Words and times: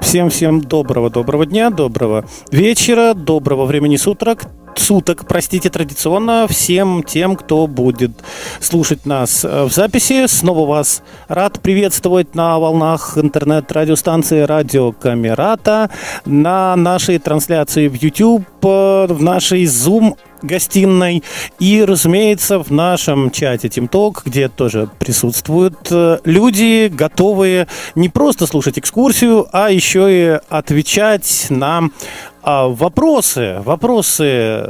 Всем-всем 0.00 0.60
доброго-доброго 0.60 1.46
дня, 1.46 1.70
доброго 1.70 2.24
вечера, 2.50 3.12
доброго 3.14 3.64
времени 3.66 3.96
суток 3.96 4.46
суток, 4.78 5.26
простите, 5.26 5.70
традиционно 5.70 6.46
всем 6.48 7.02
тем, 7.02 7.36
кто 7.36 7.66
будет 7.66 8.12
слушать 8.60 9.06
нас 9.06 9.44
э, 9.44 9.64
в 9.64 9.72
записи. 9.72 10.26
Снова 10.26 10.66
вас 10.66 11.02
рад 11.28 11.60
приветствовать 11.60 12.34
на 12.34 12.58
волнах 12.58 13.18
интернет-радиостанции 13.18 14.42
«Радио 14.42 14.92
Камерата», 14.92 15.90
на 16.24 16.76
нашей 16.76 17.18
трансляции 17.18 17.88
в 17.88 18.00
YouTube, 18.00 18.44
э, 18.62 19.06
в 19.08 19.22
нашей 19.22 19.64
Zoom 19.64 20.16
гостиной. 20.42 21.22
И, 21.58 21.84
разумеется, 21.84 22.58
в 22.58 22.70
нашем 22.70 23.30
чате 23.30 23.68
TeamTalk, 23.68 24.22
где 24.24 24.48
тоже 24.48 24.88
присутствуют 24.98 25.88
э, 25.90 26.18
люди, 26.24 26.88
готовые 26.88 27.68
не 27.94 28.08
просто 28.08 28.46
слушать 28.46 28.78
экскурсию, 28.78 29.46
а 29.52 29.70
еще 29.70 30.06
и 30.08 30.40
отвечать 30.48 31.46
на 31.50 31.90
а 32.48 32.68
вопросы, 32.68 33.56
вопросы, 33.64 34.64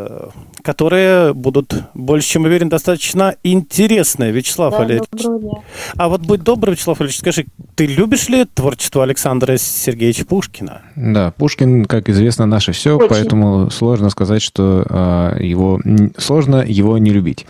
которые 0.66 1.32
будут, 1.32 1.72
больше 1.94 2.28
чем 2.28 2.44
уверен, 2.44 2.68
достаточно 2.68 3.36
интересные. 3.44 4.32
Вячеслав 4.32 4.72
да, 4.72 4.80
Олегович. 4.80 5.52
А 5.96 6.08
вот 6.08 6.22
будь 6.22 6.42
добр, 6.42 6.72
Вячеслав 6.72 7.00
Олегович, 7.00 7.20
скажи, 7.20 7.46
ты 7.76 7.86
любишь 7.86 8.28
ли 8.28 8.44
творчество 8.44 9.04
Александра 9.04 9.58
Сергеевича 9.58 10.24
Пушкина? 10.24 10.82
Да, 10.96 11.30
Пушкин, 11.30 11.84
как 11.84 12.08
известно, 12.08 12.46
наше 12.46 12.72
все, 12.72 12.96
Очень. 12.96 13.08
поэтому 13.08 13.70
сложно 13.70 14.10
сказать, 14.10 14.42
что 14.42 14.84
э, 14.88 15.44
его 15.44 15.80
сложно 16.18 16.64
его 16.66 16.98
не 16.98 17.10
любить. 17.10 17.46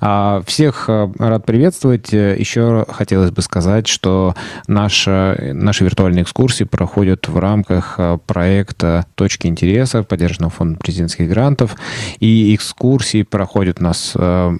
А 0.00 0.42
всех 0.44 0.86
э, 0.88 1.08
рад 1.20 1.46
приветствовать. 1.46 2.12
Еще 2.12 2.84
хотелось 2.88 3.30
бы 3.30 3.42
сказать, 3.42 3.86
что 3.86 4.34
наша, 4.66 5.38
наши 5.52 5.84
виртуальные 5.84 6.24
экскурсии 6.24 6.64
проходят 6.64 7.28
в 7.28 7.38
рамках 7.38 7.94
э, 7.98 8.18
проекта 8.26 9.06
«Точки 9.14 9.46
интереса», 9.46 10.02
поддержанного 10.02 10.50
фондом 10.50 10.78
президентских 10.78 11.28
грантов, 11.28 11.76
и 12.18 12.55
экскурсии 12.56 13.22
проходят 13.22 13.80
у 13.80 13.84
нас 13.84 14.12
э, 14.14 14.56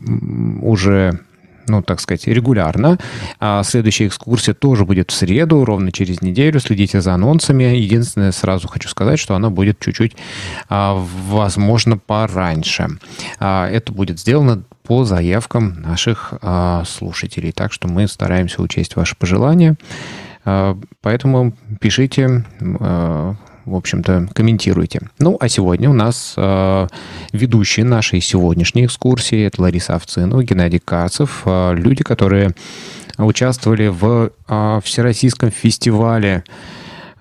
уже 0.62 1.20
ну, 1.68 1.82
так 1.82 2.00
сказать, 2.00 2.26
регулярно. 2.26 2.98
А 3.40 3.62
следующая 3.62 4.06
экскурсия 4.06 4.54
тоже 4.54 4.84
будет 4.84 5.10
в 5.10 5.14
среду, 5.14 5.64
ровно 5.64 5.92
через 5.92 6.20
неделю. 6.20 6.60
Следите 6.60 7.00
за 7.00 7.14
анонсами. 7.14 7.64
Единственное, 7.64 8.32
сразу 8.32 8.68
хочу 8.68 8.88
сказать, 8.88 9.18
что 9.18 9.34
она 9.34 9.50
будет 9.50 9.80
чуть-чуть, 9.80 10.16
а, 10.68 10.94
возможно, 11.28 11.98
пораньше. 11.98 12.88
А, 13.38 13.68
это 13.68 13.92
будет 13.92 14.20
сделано 14.20 14.62
по 14.82 15.04
заявкам 15.04 15.80
наших 15.82 16.34
а, 16.40 16.84
слушателей. 16.86 17.52
Так 17.52 17.72
что 17.72 17.88
мы 17.88 18.06
стараемся 18.06 18.62
учесть 18.62 18.96
ваши 18.96 19.16
пожелания. 19.16 19.76
Поэтому 21.02 21.56
пишите 21.80 22.44
в 23.66 23.74
общем-то, 23.74 24.28
комментируйте. 24.32 25.00
Ну, 25.18 25.36
а 25.38 25.48
сегодня 25.48 25.90
у 25.90 25.92
нас 25.92 26.34
э, 26.36 26.86
ведущие 27.32 27.84
нашей 27.84 28.20
сегодняшней 28.20 28.86
экскурсии. 28.86 29.44
Это 29.44 29.60
Лариса 29.60 29.96
Овцинова, 29.96 30.42
Геннадий 30.44 30.78
Кацев. 30.78 31.42
Э, 31.44 31.74
люди, 31.74 32.04
которые 32.04 32.54
участвовали 33.18 33.88
в 33.88 34.30
э, 34.48 34.80
Всероссийском 34.82 35.50
фестивале 35.50 36.44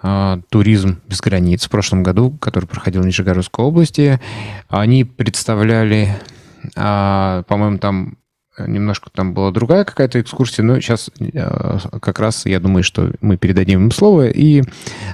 э, 0.03 0.37
«Туризм 0.49 1.01
без 1.07 1.19
границ» 1.19 1.65
в 1.65 1.69
прошлом 1.69 2.03
году, 2.03 2.31
который 2.39 2.65
проходил 2.65 3.01
в 3.01 3.05
Нижегородской 3.05 3.65
области. 3.65 4.19
Они 4.69 5.03
представляли, 5.03 6.15
э, 6.75 7.43
по-моему, 7.47 7.79
там 7.79 8.17
немножко 8.57 9.09
там 9.09 9.33
была 9.33 9.51
другая 9.51 9.83
какая-то 9.83 10.21
экскурсия, 10.21 10.63
но 10.63 10.79
сейчас 10.79 11.09
э, 11.19 11.77
как 12.01 12.19
раз 12.19 12.45
я 12.45 12.59
думаю, 12.59 12.83
что 12.83 13.11
мы 13.21 13.37
передадим 13.37 13.83
им 13.83 13.91
слово, 13.91 14.27
и 14.27 14.63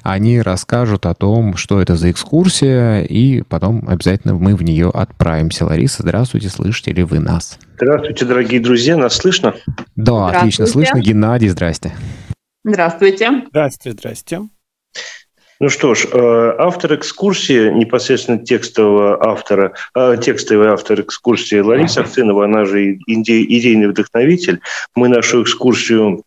они 0.03 0.41
расскажут 0.41 1.05
о 1.05 1.13
том, 1.13 1.55
что 1.57 1.81
это 1.81 1.95
за 1.95 2.11
экскурсия, 2.11 3.01
и 3.01 3.41
потом 3.41 3.87
обязательно 3.87 4.35
мы 4.35 4.55
в 4.55 4.63
нее 4.63 4.89
отправимся. 4.93 5.65
Лариса, 5.65 6.03
здравствуйте, 6.03 6.49
слышите 6.49 6.93
ли 6.93 7.03
вы 7.03 7.19
нас? 7.19 7.57
Здравствуйте, 7.75 8.25
дорогие 8.25 8.59
друзья, 8.59 8.97
нас 8.97 9.15
слышно? 9.15 9.55
Да, 9.95 10.27
отлично 10.27 10.67
слышно. 10.67 10.99
Геннадий, 10.99 11.49
здрасте. 11.49 11.93
Здравствуйте. 12.63 13.43
Здравствуйте, 13.49 13.97
здрасте. 13.97 14.41
Ну 15.61 15.69
что 15.69 15.93
ж, 15.93 16.07
э, 16.11 16.55
автор 16.57 16.95
экскурсии, 16.95 17.69
непосредственно 17.69 18.39
текстового 18.39 19.23
автора, 19.23 19.73
э, 19.95 20.17
текстовый 20.19 20.69
автор 20.69 21.01
экскурсии 21.01 21.59
Лариса 21.59 22.01
Ахтынова, 22.01 22.45
она 22.45 22.65
же 22.65 22.95
идейный 23.05 23.89
вдохновитель. 23.89 24.59
Мы 24.95 25.07
нашу 25.07 25.43
экскурсию 25.43 26.23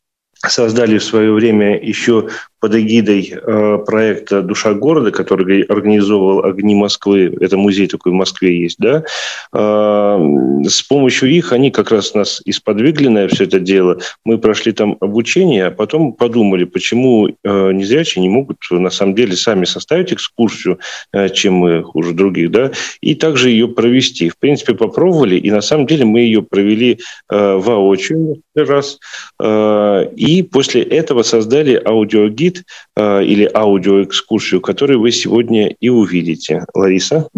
создали 0.47 0.99
в 0.99 1.03
свое 1.03 1.33
время 1.33 1.77
еще 1.83 2.29
под 2.65 2.75
эгидой 2.77 3.31
э, 3.31 3.79
проекта 3.85 4.41
«Душа 4.41 4.73
города», 4.73 5.11
который 5.11 5.65
организовывал 5.65 6.47
«Огни 6.47 6.75
Москвы», 6.75 7.37
это 7.39 7.59
музей 7.59 7.87
такой 7.89 8.13
в 8.13 8.15
Москве 8.15 8.59
есть, 8.59 8.79
да, 8.79 9.05
э, 9.53 10.65
с 10.67 10.83
помощью 10.83 11.29
их 11.29 11.53
они 11.53 11.71
как 11.71 11.91
раз 11.91 12.15
нас 12.15 12.41
исподвигли 12.47 13.09
на 13.09 13.29
все 13.29 13.45
это 13.45 13.61
дело. 13.61 13.99
Мы 14.25 14.39
прошли 14.39 14.73
там 14.73 14.97
обучение, 15.01 15.67
а 15.67 15.71
потом 15.73 16.15
подумали, 16.15 16.65
почему 16.65 17.29
э, 17.29 17.73
незрячие 17.73 18.23
не 18.23 18.31
могут 18.31 18.57
на 18.71 18.89
самом 18.89 19.15
деле 19.15 19.37
сами 19.37 19.67
составить 19.67 20.15
экскурсию, 20.15 20.79
э, 21.13 21.29
чем 21.29 21.57
мы 21.57 21.83
хуже 21.83 22.15
других, 22.15 22.51
да, 22.51 22.71
и 23.03 23.15
также 23.15 23.51
ее 23.51 23.69
провести. 23.69 24.31
В 24.31 24.39
принципе, 24.39 24.73
попробовали, 24.73 25.37
и 25.37 25.51
на 25.51 25.61
самом 25.61 25.87
деле 25.87 26.07
мы 26.07 26.21
ее 26.21 26.41
провели 26.41 26.99
воочию 27.29 28.41
раз, 28.57 28.99
и 29.43 30.49
после 30.51 30.83
этого 30.83 31.23
создали 31.23 31.75
аудиогид 31.85 32.54
гид 32.55 32.65
э, 32.97 33.25
или 33.25 33.51
аудиоэкскурсию, 33.53 34.61
которую 34.61 35.01
вы 35.01 35.11
сегодня 35.11 35.69
и 35.69 35.89
увидите. 35.89 36.65
Лариса? 36.75 37.29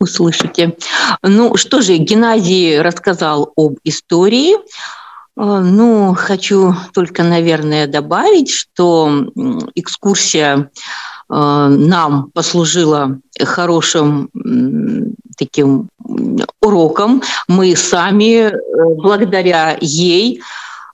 Услышите. 0.00 0.76
Ну 1.22 1.56
что 1.56 1.80
же, 1.80 1.96
Геннадий 1.96 2.80
рассказал 2.80 3.52
об 3.56 3.76
истории. 3.84 4.54
Э, 4.54 4.60
ну, 5.36 6.14
хочу 6.14 6.74
только, 6.92 7.22
наверное, 7.22 7.86
добавить, 7.86 8.50
что 8.50 9.26
экскурсия 9.74 10.56
э, 10.58 10.66
нам 11.28 12.30
послужила 12.32 13.18
хорошим 13.40 14.30
таким 15.36 15.88
уроком. 16.60 17.22
Мы 17.48 17.74
сами 17.74 18.52
благодаря 19.00 19.76
ей 19.80 20.40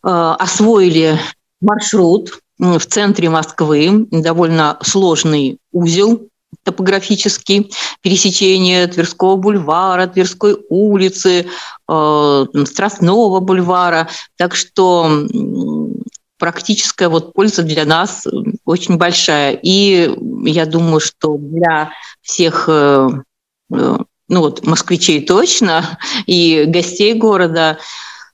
освоили 0.02 1.18
маршрут, 1.60 2.40
в 2.60 2.86
центре 2.86 3.30
Москвы, 3.30 4.06
довольно 4.10 4.78
сложный 4.82 5.58
узел 5.72 6.28
топографический, 6.62 7.72
пересечение 8.02 8.86
Тверского 8.86 9.36
бульвара, 9.36 10.06
Тверской 10.06 10.58
улицы, 10.68 11.46
э, 11.88 12.46
Страстного 12.66 13.40
бульвара. 13.40 14.08
Так 14.36 14.54
что 14.54 15.26
практическая 16.38 17.08
вот 17.08 17.32
польза 17.32 17.62
для 17.62 17.84
нас 17.84 18.26
очень 18.64 18.98
большая. 18.98 19.58
И 19.62 20.14
я 20.44 20.66
думаю, 20.66 21.00
что 21.00 21.36
для 21.38 21.92
всех 22.20 22.64
э, 22.68 23.08
э, 23.72 23.98
ну 24.28 24.40
вот, 24.40 24.64
москвичей 24.66 25.24
точно 25.24 25.98
и 26.26 26.64
гостей 26.66 27.14
города 27.14 27.78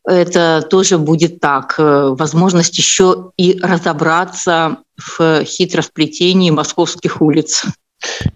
это 0.07 0.67
тоже 0.69 0.99
будет 0.99 1.41
так. 1.41 1.75
Э, 1.79 2.15
возможность 2.17 2.79
еще 2.79 3.33
и 3.37 3.59
разобраться 3.61 4.79
в 4.97 5.45
хитросплетении 5.45 6.51
московских 6.51 7.21
улиц. 7.21 7.65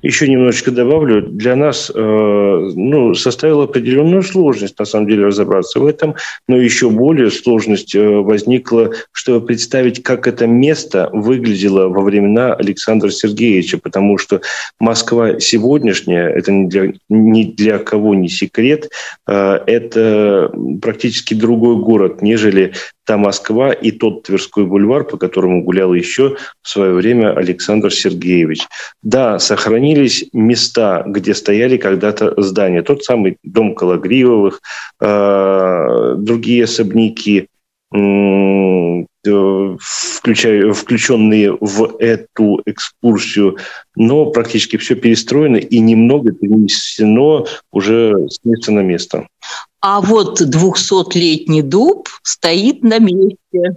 Еще 0.03 0.29
немножечко 0.29 0.71
добавлю. 0.71 1.23
Для 1.23 1.55
нас 1.57 1.91
э, 1.95 1.99
ну, 1.99 3.15
составила 3.15 3.65
определенную 3.65 4.23
сложность, 4.23 4.79
на 4.79 4.85
самом 4.85 5.07
деле, 5.09 5.27
разобраться 5.27 5.79
в 5.79 5.87
этом, 5.87 6.15
но 6.49 6.57
еще 6.57 6.89
более 6.89 7.31
сложность 7.31 7.95
э, 7.95 8.09
возникла, 8.09 8.93
чтобы 9.13 9.45
представить, 9.45 10.03
как 10.03 10.27
это 10.27 10.47
место 10.47 11.11
выглядело 11.13 11.89
во 11.89 12.03
времена 12.03 12.55
Александра 12.55 13.11
Сергеевича, 13.11 13.79
потому 13.79 14.17
что 14.17 14.41
Москва 14.79 15.39
сегодняшняя, 15.39 16.29
это 16.29 16.51
ни 16.51 16.69
для, 16.69 16.93
ни 17.11 17.45
для 17.45 17.79
кого 17.79 18.15
не 18.15 18.29
секрет, 18.29 18.89
э, 19.29 19.59
это 19.67 20.51
практически 20.81 21.35
другой 21.35 21.77
город, 21.77 22.23
нежели 22.23 22.73
та 23.11 23.17
Москва 23.17 23.73
и 23.73 23.91
тот 23.91 24.23
Тверской 24.23 24.65
бульвар, 24.65 25.03
по 25.03 25.17
которому 25.17 25.65
гулял 25.65 25.93
еще 25.95 26.37
в 26.63 26.69
свое 26.69 26.93
время 26.93 27.33
Александр 27.37 27.93
Сергеевич. 27.93 28.61
Да, 29.03 29.41
сохранились 29.41 30.27
места, 30.33 31.03
где 31.05 31.35
стояли 31.35 31.77
когда-то 31.77 32.41
здания. 32.41 32.83
Тот 32.83 33.03
самый 33.03 33.37
дом 33.43 33.75
Калагривовых, 33.75 34.61
э, 35.01 36.15
другие 36.19 36.63
особняки, 36.63 37.49
включенные 40.71 41.59
в 41.61 41.97
эту 41.99 42.63
экскурсию, 42.65 43.57
но 43.97 44.27
практически 44.27 44.77
все 44.77 44.95
перестроено 44.95 45.57
и 45.57 45.81
немного 45.81 46.31
перенесено 46.31 47.47
уже 47.73 48.29
с 48.29 48.39
места 48.45 48.71
на 48.71 48.85
место. 48.85 49.27
А 49.83 50.01
вот 50.01 50.41
200-летний 50.41 51.63
дуб 51.63 52.09
стоит 52.23 52.83
на 52.83 52.99
месте. 52.99 53.77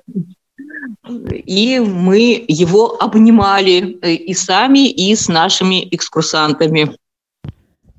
И 1.45 1.79
мы 1.79 2.43
его 2.47 3.01
обнимали 3.01 3.97
э, 4.01 4.13
и 4.13 4.33
сами, 4.33 4.89
и 4.89 5.15
с 5.15 5.27
нашими 5.27 5.87
экскурсантами. 5.91 6.95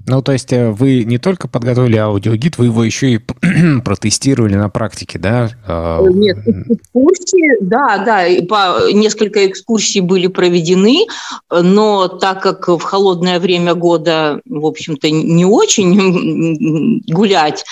Ну, 0.06 0.20
то 0.20 0.32
есть 0.32 0.52
э, 0.52 0.70
вы 0.70 1.04
не 1.04 1.16
только 1.16 1.48
подготовили 1.48 1.96
аудиогид, 1.96 2.58
вы 2.58 2.66
его 2.66 2.84
еще 2.84 3.14
и 3.14 3.18
протестировали 3.84 4.54
на 4.54 4.68
практике, 4.68 5.18
да? 5.18 5.50
А, 5.66 6.02
Нет, 6.02 6.36
экскурсии, 6.68 7.56
да, 7.62 7.98
да, 8.04 8.24
по, 8.46 8.92
несколько 8.92 9.46
экскурсий 9.46 10.00
были 10.00 10.26
проведены, 10.26 11.06
но 11.50 12.08
так 12.08 12.42
как 12.42 12.68
в 12.68 12.80
холодное 12.80 13.40
время 13.40 13.74
года, 13.74 14.42
в 14.44 14.66
общем-то, 14.66 15.10
не 15.10 15.46
очень 15.46 17.02
гулять, 17.08 17.64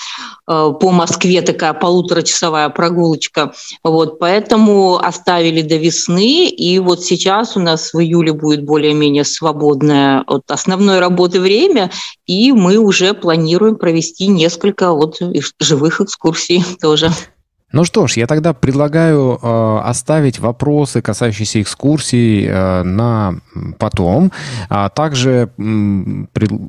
э, 0.47 0.71
по 0.79 0.91
Москве 0.91 1.43
такая 1.43 1.73
полуторачасовая 1.73 2.69
прогулочка, 2.69 3.53
вот, 3.83 4.17
поэтому 4.17 4.97
оставили 4.97 5.61
до 5.61 5.75
весны, 5.75 6.47
и 6.49 6.79
вот 6.79 7.03
сейчас 7.03 7.55
у 7.55 7.59
нас 7.59 7.93
в 7.93 7.99
июле 7.99 8.33
будет 8.33 8.63
более-менее 8.63 9.23
свободное 9.23 10.21
от 10.25 10.49
основной 10.49 10.99
работы 10.99 11.39
время, 11.39 11.91
и 12.25 12.51
мы 12.51 12.77
уже 12.77 13.13
планируем 13.13 13.75
провести 13.75 14.27
несколько 14.27 14.91
вот 14.91 15.19
живых 15.59 16.01
экскурсий 16.01 16.63
тоже. 16.81 17.11
Ну 17.73 17.85
что 17.85 18.05
ж, 18.05 18.17
я 18.17 18.27
тогда 18.27 18.53
предлагаю 18.53 19.39
э, 19.41 19.79
оставить 19.83 20.39
вопросы, 20.39 21.01
касающиеся 21.01 21.59
экскурсий, 21.59 22.45
э, 22.45 22.83
на 22.83 23.39
потом. 23.79 24.31
А 24.69 24.89
также 24.89 25.49
э, 25.57 26.25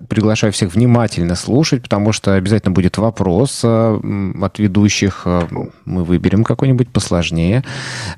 приглашаю 0.09 0.51
всех 0.55 0.75
внимательно 0.75 1.35
слушать, 1.35 1.83
потому 1.83 2.13
что 2.13 2.33
обязательно 2.33 2.73
будет 2.73 2.97
вопрос 2.97 3.61
э, 3.63 4.33
от 4.41 4.59
ведущих. 4.59 5.25
Э, 5.27 5.43
мы 5.85 6.05
выберем 6.05 6.43
какой-нибудь 6.43 6.89
посложнее. 6.89 7.65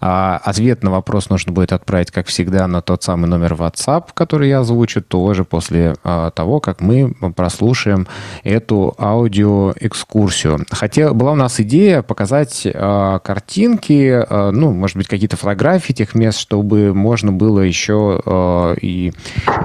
А 0.00 0.40
ответ 0.44 0.84
на 0.84 0.92
вопрос 0.92 1.28
нужно 1.28 1.50
будет 1.50 1.72
отправить, 1.72 2.12
как 2.12 2.28
всегда, 2.28 2.68
на 2.68 2.82
тот 2.82 3.02
самый 3.02 3.26
номер 3.26 3.54
WhatsApp, 3.54 4.10
который 4.14 4.48
я 4.48 4.60
озвучу, 4.60 5.02
тоже 5.02 5.42
после 5.44 5.96
э, 6.04 6.30
того, 6.36 6.60
как 6.60 6.80
мы 6.80 7.14
прослушаем 7.34 8.06
эту 8.44 8.94
аудиоэкскурсию. 8.96 10.64
Хотел, 10.70 11.14
была 11.14 11.32
у 11.32 11.36
нас 11.36 11.58
идея 11.58 12.02
показать 12.02 12.64
э, 12.76 13.19
картинки, 13.25 14.25
э, 14.28 14.50
ну, 14.50 14.73
может 14.73 14.96
быть, 14.96 15.08
какие-то 15.08 15.37
фотографии 15.37 15.93
тех 15.93 16.14
мест, 16.14 16.38
чтобы 16.38 16.94
можно 16.94 17.32
было 17.32 17.61
еще 17.61 18.20
э, 18.25 18.76
и 18.81 19.12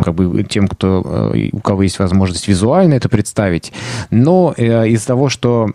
как 0.03 0.13
бы 0.15 0.43
тем, 0.43 0.67
кто, 0.67 1.33
у 1.51 1.59
кого 1.59 1.83
есть 1.83 1.99
возможность 1.99 2.47
визуально 2.47 2.95
это 2.95 3.09
представить. 3.09 3.73
Но 4.09 4.53
э, 4.55 4.87
из-за 4.89 5.07
того, 5.07 5.29
что 5.29 5.69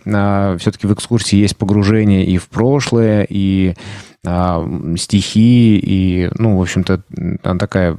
все-таки 0.59 0.87
в 0.87 0.95
экскурсии 0.95 1.37
есть 1.37 1.57
погружение 1.57 2.25
и 2.25 2.39
в 2.39 2.49
прошлое, 2.49 3.27
и 3.29 3.75
стихи, 4.97 5.79
и, 5.79 6.31
ну, 6.37 6.59
в 6.59 6.63
общем-то, 6.63 7.03
такая 7.59 7.97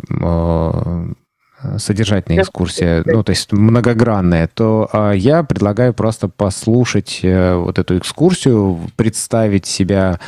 содержательная 1.77 2.41
экскурсия, 2.41 3.03
ну, 3.05 3.23
то 3.23 3.31
есть 3.31 3.51
многогранная, 3.51 4.47
то 4.47 4.89
а, 4.93 5.11
я 5.11 5.43
предлагаю 5.43 5.93
просто 5.93 6.27
послушать 6.27 7.21
э, 7.23 7.55
вот 7.55 7.79
эту 7.79 7.97
экскурсию, 7.97 8.79
представить 8.95 9.65
себя 9.65 10.19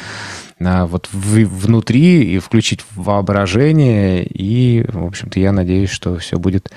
а, 0.60 0.88
вот 0.88 1.08
в, 1.12 1.44
внутри 1.46 2.24
и 2.24 2.40
включить 2.40 2.84
воображение, 2.96 4.26
и, 4.26 4.84
в 4.92 5.06
общем-то, 5.06 5.40
я 5.40 5.52
надеюсь, 5.52 5.92
что 5.92 6.18
все 6.18 6.40
будет 6.40 6.72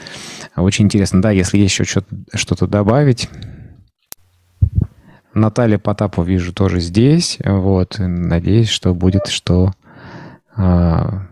очень 0.55 0.85
интересно. 0.85 1.23
Да, 1.23 1.31
если 1.31 1.57
есть 1.57 1.73
еще 1.73 1.85
что-то, 1.85 2.15
что-то 2.35 2.67
добавить... 2.67 3.29
Наталья 5.35 5.79
Потапова 5.79 6.27
вижу 6.27 6.53
тоже 6.53 6.79
здесь, 6.81 7.39
вот, 7.43 7.95
надеюсь, 7.99 8.69
что 8.69 8.93
будет 8.93 9.29
что 9.29 9.73
а, 10.55 11.23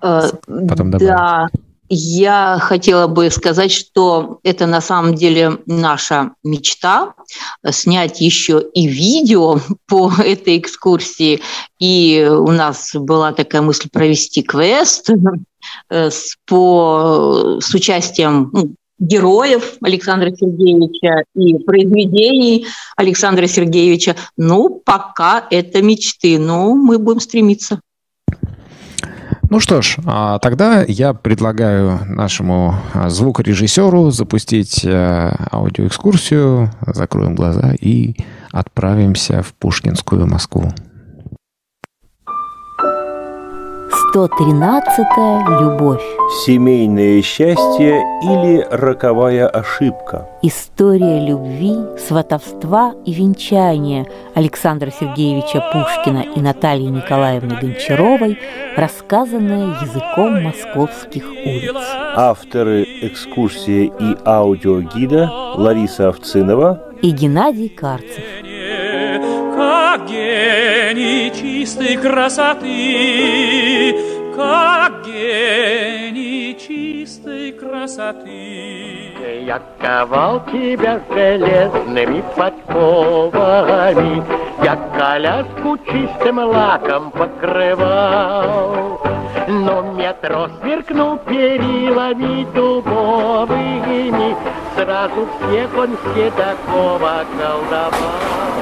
потом 0.00 0.90
добавить. 0.90 1.08
Да, 1.08 1.48
я 1.90 2.58
хотела 2.60 3.08
бы 3.08 3.30
сказать, 3.30 3.72
что 3.72 4.38
это 4.44 4.66
на 4.66 4.80
самом 4.80 5.16
деле 5.16 5.58
наша 5.66 6.30
мечта 6.44 7.14
снять 7.68 8.20
еще 8.20 8.64
и 8.74 8.86
видео 8.86 9.58
по 9.88 10.12
этой 10.24 10.58
экскурсии. 10.58 11.40
И 11.80 12.26
у 12.30 12.52
нас 12.52 12.92
была 12.94 13.32
такая 13.32 13.62
мысль 13.62 13.88
провести 13.90 14.42
квест 14.42 15.10
э, 15.90 16.10
с, 16.10 16.36
по, 16.46 17.58
с 17.60 17.74
участием 17.74 18.50
ну, 18.52 18.74
героев 19.00 19.76
Александра 19.82 20.30
Сергеевича 20.30 21.24
и 21.34 21.58
произведений 21.58 22.66
Александра 22.96 23.48
Сергеевича. 23.48 24.14
Ну, 24.36 24.80
пока 24.84 25.44
это 25.50 25.82
мечты, 25.82 26.38
но 26.38 26.74
мы 26.74 27.00
будем 27.00 27.18
стремиться. 27.18 27.80
Ну 29.50 29.58
что 29.58 29.82
ж, 29.82 29.96
а 30.06 30.38
тогда 30.38 30.84
я 30.86 31.12
предлагаю 31.12 31.98
нашему 32.06 32.76
а, 32.94 33.10
звукорежиссеру 33.10 34.12
запустить 34.12 34.84
э, 34.84 35.34
аудиоэкскурсию, 35.50 36.70
закроем 36.86 37.34
глаза 37.34 37.74
и 37.80 38.14
отправимся 38.52 39.42
в 39.42 39.52
Пушкинскую 39.54 40.28
Москву. 40.28 40.72
113 44.10 45.06
любовь. 45.60 46.02
Семейное 46.44 47.22
счастье 47.22 48.02
или 48.24 48.66
роковая 48.68 49.46
ошибка. 49.46 50.28
История 50.42 51.24
любви, 51.24 51.76
сватовства 51.96 52.94
и 53.06 53.12
венчания 53.12 54.06
Александра 54.34 54.90
Сергеевича 54.90 55.62
Пушкина 55.72 56.24
и 56.34 56.40
Натальи 56.40 56.88
Николаевны 56.88 57.56
Гончаровой, 57.60 58.36
рассказанная 58.76 59.76
языком 59.80 60.42
московских 60.42 61.24
улиц. 61.30 61.76
Авторы 62.16 62.82
экскурсии 63.02 63.92
и 64.00 64.16
аудиогида 64.24 65.54
Лариса 65.54 66.08
Овцинова 66.08 66.82
и 67.00 67.10
Геннадий 67.12 67.68
Карцев 67.68 68.24
как 69.90 70.06
гений 70.06 71.32
чистой 71.34 71.96
красоты, 71.96 72.68
как 74.36 75.04
гений 75.04 76.56
чистой 76.56 77.50
красоты. 77.50 79.16
Я 79.44 79.60
ковал 79.80 80.46
тебя 80.46 81.00
железными 81.10 82.22
подковами, 82.36 84.22
Я 84.62 84.76
коляску 84.96 85.76
чистым 85.78 86.38
лаком 86.38 87.10
покрывал. 87.10 89.00
Но 89.48 89.82
метро 89.94 90.48
сверкнул 90.60 91.16
перилами 91.18 92.46
дубовыми, 92.54 94.36
Сразу 94.76 95.26
всех 95.40 95.76
он 95.76 95.96
такого 96.36 97.24
колдовал. 97.36 98.59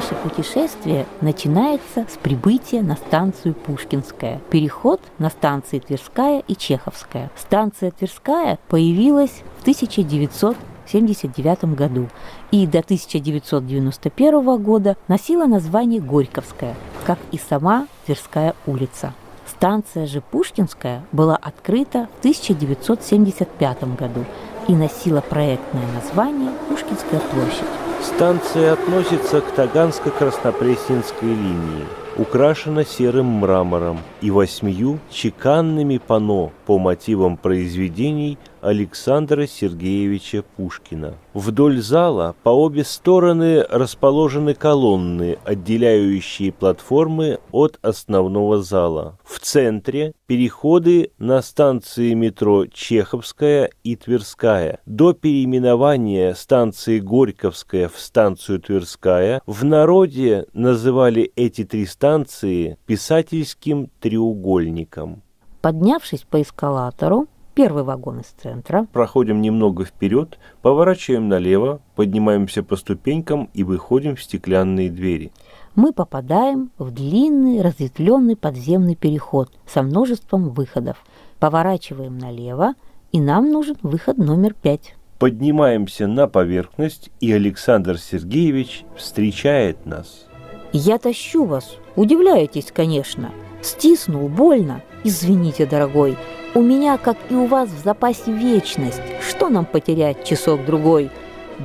Наше 0.00 0.14
путешествие 0.14 1.04
начинается 1.20 2.06
с 2.08 2.16
прибытия 2.16 2.80
на 2.80 2.96
станцию 2.96 3.52
Пушкинская. 3.52 4.40
Переход 4.48 4.98
на 5.18 5.28
станции 5.28 5.78
Тверская 5.78 6.42
и 6.48 6.56
Чеховская. 6.56 7.30
Станция 7.36 7.90
Тверская 7.90 8.58
появилась 8.68 9.42
в 9.58 9.60
1979 9.60 11.76
году 11.76 12.08
и 12.50 12.66
до 12.66 12.78
1991 12.78 14.62
года 14.62 14.96
носила 15.06 15.44
название 15.44 16.00
Горьковская, 16.00 16.76
как 17.04 17.18
и 17.30 17.36
сама 17.36 17.86
Тверская 18.06 18.54
улица. 18.66 19.12
Станция 19.46 20.06
же 20.06 20.22
Пушкинская 20.22 21.04
была 21.12 21.36
открыта 21.36 22.08
в 22.16 22.20
1975 22.20 23.96
году 23.98 24.24
и 24.66 24.72
носила 24.72 25.20
проектное 25.20 25.84
название 25.92 26.52
Пушкинская 26.70 27.20
площадь. 27.20 27.89
Станция 28.02 28.72
относится 28.72 29.40
к 29.40 29.52
Таганско-Краснопресненской 29.54 31.28
линии, 31.28 31.86
украшена 32.16 32.84
серым 32.84 33.26
мрамором 33.26 34.00
и 34.22 34.30
восьмию 34.30 34.98
чеканными 35.10 35.98
пано 35.98 36.50
по 36.66 36.78
мотивам 36.78 37.36
произведений 37.36 38.38
Александра 38.60 39.46
Сергеевича 39.46 40.44
Пушкина. 40.56 41.14
Вдоль 41.34 41.80
зала 41.80 42.34
по 42.42 42.50
обе 42.50 42.84
стороны 42.84 43.62
расположены 43.62 44.54
колонны, 44.54 45.38
отделяющие 45.44 46.52
платформы 46.52 47.38
от 47.52 47.78
основного 47.82 48.62
зала. 48.62 49.18
В 49.24 49.38
центре 49.40 50.12
переходы 50.26 51.10
на 51.18 51.42
станции 51.42 52.14
метро 52.14 52.66
Чеховская 52.66 53.70
и 53.82 53.96
Тверская. 53.96 54.80
До 54.86 55.12
переименования 55.12 56.34
станции 56.34 57.00
Горьковская 57.00 57.88
в 57.88 57.98
станцию 57.98 58.60
Тверская 58.60 59.42
в 59.46 59.64
народе 59.64 60.46
называли 60.52 61.32
эти 61.36 61.64
три 61.64 61.86
станции 61.86 62.78
писательским 62.86 63.90
треугольником. 64.00 65.22
Поднявшись 65.60 66.24
по 66.28 66.40
эскалатору, 66.40 67.28
Первый 67.60 67.84
вагон 67.84 68.20
из 68.20 68.28
центра. 68.42 68.86
Проходим 68.90 69.42
немного 69.42 69.84
вперед, 69.84 70.38
поворачиваем 70.62 71.28
налево, 71.28 71.82
поднимаемся 71.94 72.62
по 72.62 72.74
ступенькам 72.74 73.50
и 73.52 73.64
выходим 73.64 74.16
в 74.16 74.22
стеклянные 74.22 74.88
двери. 74.90 75.30
Мы 75.74 75.92
попадаем 75.92 76.70
в 76.78 76.90
длинный 76.90 77.60
разветвленный 77.60 78.36
подземный 78.36 78.96
переход 78.96 79.52
со 79.66 79.82
множеством 79.82 80.48
выходов. 80.48 81.04
Поворачиваем 81.38 82.16
налево, 82.16 82.72
и 83.12 83.20
нам 83.20 83.50
нужен 83.50 83.76
выход 83.82 84.16
номер 84.16 84.54
пять. 84.54 84.94
Поднимаемся 85.18 86.06
на 86.06 86.28
поверхность, 86.28 87.10
и 87.20 87.30
Александр 87.30 87.98
Сергеевич 87.98 88.84
встречает 88.96 89.84
нас. 89.84 90.26
Я 90.72 90.96
тащу 90.96 91.44
вас. 91.44 91.76
Удивляетесь, 91.94 92.72
конечно. 92.72 93.32
Стиснул 93.62 94.28
больно. 94.28 94.82
Извините, 95.04 95.66
дорогой. 95.66 96.16
У 96.54 96.62
меня, 96.62 96.98
как 96.98 97.16
и 97.28 97.34
у 97.34 97.46
вас, 97.46 97.68
в 97.68 97.84
запасе 97.84 98.32
вечность. 98.32 99.00
Что 99.26 99.48
нам 99.48 99.64
потерять 99.64 100.24
часок-другой? 100.24 101.10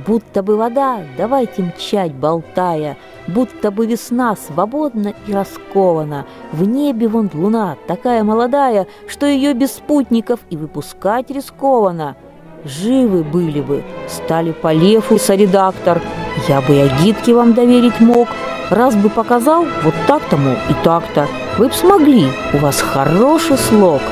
Будто 0.06 0.42
бы 0.42 0.56
вода, 0.56 1.00
давайте 1.16 1.62
мчать, 1.62 2.12
болтая, 2.12 2.98
Будто 3.26 3.70
бы 3.70 3.86
весна 3.86 4.36
свободна 4.36 5.14
и 5.26 5.32
раскована. 5.32 6.26
В 6.52 6.64
небе 6.68 7.08
вон 7.08 7.30
луна, 7.32 7.76
такая 7.86 8.22
молодая, 8.22 8.86
Что 9.08 9.26
ее 9.26 9.54
без 9.54 9.72
спутников 9.72 10.40
и 10.50 10.56
выпускать 10.56 11.30
рискованно. 11.30 12.16
Живы 12.64 13.24
были 13.24 13.60
бы, 13.60 13.82
стали 14.06 14.52
по 14.52 14.72
лефу 14.72 15.18
соредактор, 15.18 16.02
Я 16.46 16.60
бы 16.60 16.74
и 16.74 16.80
агитки 16.80 17.30
вам 17.30 17.54
доверить 17.54 17.98
мог, 18.00 18.28
Раз 18.70 18.94
бы 18.96 19.08
показал, 19.08 19.64
вот 19.82 19.94
так-то, 20.06 20.36
мол, 20.36 20.54
и 20.68 20.74
так-то, 20.84 21.26
Вы 21.58 21.68
б 21.68 21.74
смогли, 21.74 22.28
у 22.52 22.58
вас 22.58 22.82
хороший 22.82 23.56
слог. 23.56 24.02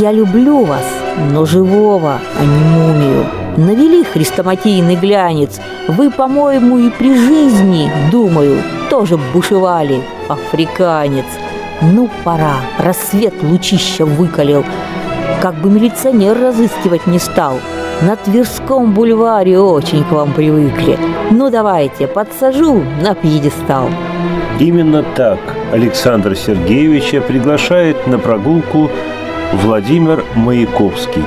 Я 0.00 0.10
люблю 0.10 0.64
вас, 0.64 0.84
но 1.30 1.46
живого, 1.46 2.18
а 2.36 2.44
не 2.44 2.64
мумию. 2.64 3.26
Навели 3.56 4.02
хрестоматийный 4.02 4.96
глянец. 4.96 5.60
Вы, 5.86 6.10
по-моему, 6.10 6.78
и 6.78 6.90
при 6.90 7.14
жизни, 7.16 7.88
думаю, 8.10 8.56
тоже 8.90 9.16
бушевали, 9.32 10.02
африканец. 10.28 11.26
Ну, 11.80 12.10
пора, 12.24 12.56
рассвет 12.78 13.34
лучища 13.40 14.04
выкалил. 14.04 14.64
Как 15.40 15.54
бы 15.54 15.70
милиционер 15.70 16.36
разыскивать 16.36 17.06
не 17.06 17.20
стал. 17.20 17.60
На 18.02 18.16
Тверском 18.16 18.92
бульваре 18.92 19.60
очень 19.60 20.02
к 20.02 20.10
вам 20.10 20.32
привыкли. 20.32 20.98
Ну, 21.30 21.48
давайте, 21.48 22.08
подсажу 22.08 22.82
на 23.00 23.14
пьедестал. 23.14 23.88
Именно 24.60 25.02
так 25.16 25.38
Александр 25.72 26.36
Сергеевича 26.36 27.20
приглашает 27.20 28.06
на 28.06 28.18
прогулку 28.18 28.90
Владимир 29.52 30.24
Маяковский. 30.34 31.22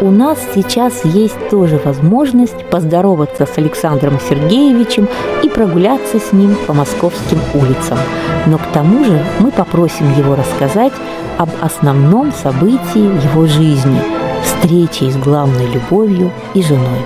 У 0.00 0.10
нас 0.10 0.38
сейчас 0.54 1.04
есть 1.04 1.48
тоже 1.50 1.80
возможность 1.84 2.64
поздороваться 2.66 3.46
с 3.46 3.58
Александром 3.58 4.18
Сергеевичем 4.28 5.08
и 5.42 5.48
прогуляться 5.48 6.18
с 6.18 6.32
ним 6.32 6.56
по 6.66 6.72
московским 6.72 7.38
улицам. 7.54 7.98
Но 8.46 8.58
к 8.58 8.66
тому 8.72 9.04
же 9.04 9.24
мы 9.40 9.50
попросим 9.50 10.12
его 10.16 10.34
рассказать 10.34 10.92
об 11.36 11.50
основном 11.60 12.32
событии 12.32 13.24
его 13.24 13.46
жизни– 13.46 14.00
встрече 14.42 15.10
с 15.10 15.16
главной 15.16 15.66
любовью 15.66 16.32
и 16.54 16.62
женой. 16.62 17.04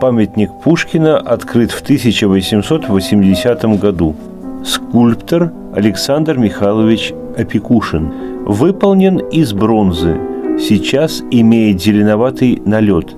Памятник 0.00 0.50
Пушкина 0.62 1.18
открыт 1.18 1.72
в 1.72 1.82
1880 1.82 3.80
году. 3.80 4.14
Скульптор 4.64 5.52
Александр 5.74 6.38
Михайлович 6.38 7.12
Опекушин. 7.36 8.44
Выполнен 8.46 9.18
из 9.18 9.52
бронзы. 9.52 10.16
Сейчас 10.60 11.22
имеет 11.32 11.82
зеленоватый 11.82 12.62
налет, 12.64 13.16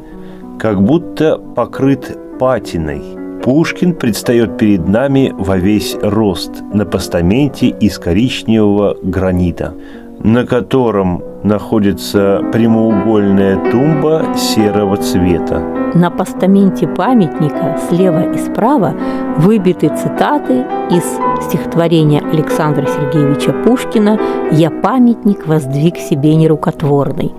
как 0.59 0.83
будто 0.83 1.37
покрыт 1.37 2.19
патиной. 2.39 3.03
Пушкин 3.43 3.95
предстает 3.95 4.57
перед 4.57 4.89
нами 4.89 5.35
во 5.37 5.59
весь 5.59 5.97
рост 6.01 6.63
на 6.73 6.87
постаменте 6.87 7.69
из 7.69 7.99
коричневого 7.99 8.97
гранита, 9.03 9.75
на 10.23 10.47
котором 10.47 11.23
находится 11.43 12.43
прямоугольная 12.53 13.71
тумба 13.71 14.35
серого 14.37 14.97
цвета. 14.97 15.61
На 15.95 16.11
постаменте 16.11 16.87
памятника 16.87 17.79
слева 17.89 18.33
и 18.33 18.39
справа 18.39 18.95
выбиты 19.39 19.89
цитаты 19.89 20.65
из 20.91 21.05
стихотворения 21.45 22.23
Александра 22.33 22.87
Сергеевича 22.87 23.53
Пушкина 23.65 24.19
«Я 24.53 24.71
памятник 24.71 25.47
воздвиг 25.47 25.97
себе 25.97 26.35
нерукотворный». 26.37 27.33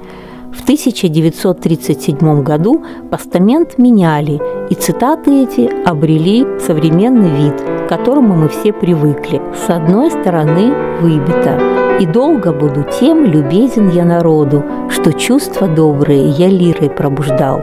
В 0.52 0.64
1937 0.64 2.44
году 2.44 2.84
постамент 3.10 3.78
меняли, 3.78 4.42
и 4.70 4.76
цитаты 4.76 5.44
эти 5.44 5.70
обрели 5.88 6.46
современный 6.60 7.30
вид, 7.30 7.62
к 7.62 7.88
которому 7.88 8.36
мы 8.36 8.50
все 8.50 8.74
привыкли. 8.74 9.42
С 9.66 9.70
одной 9.70 10.12
стороны 10.12 10.74
выбито 11.00 11.81
«И 12.02 12.06
долго 12.08 12.52
буду 12.52 12.84
тем 13.00 13.26
любезен 13.26 13.92
я 13.92 14.04
народу, 14.04 14.64
что 14.90 15.14
чувства 15.14 15.68
добрые 15.68 16.30
я 16.30 16.48
лирой 16.48 16.90
пробуждал». 16.90 17.62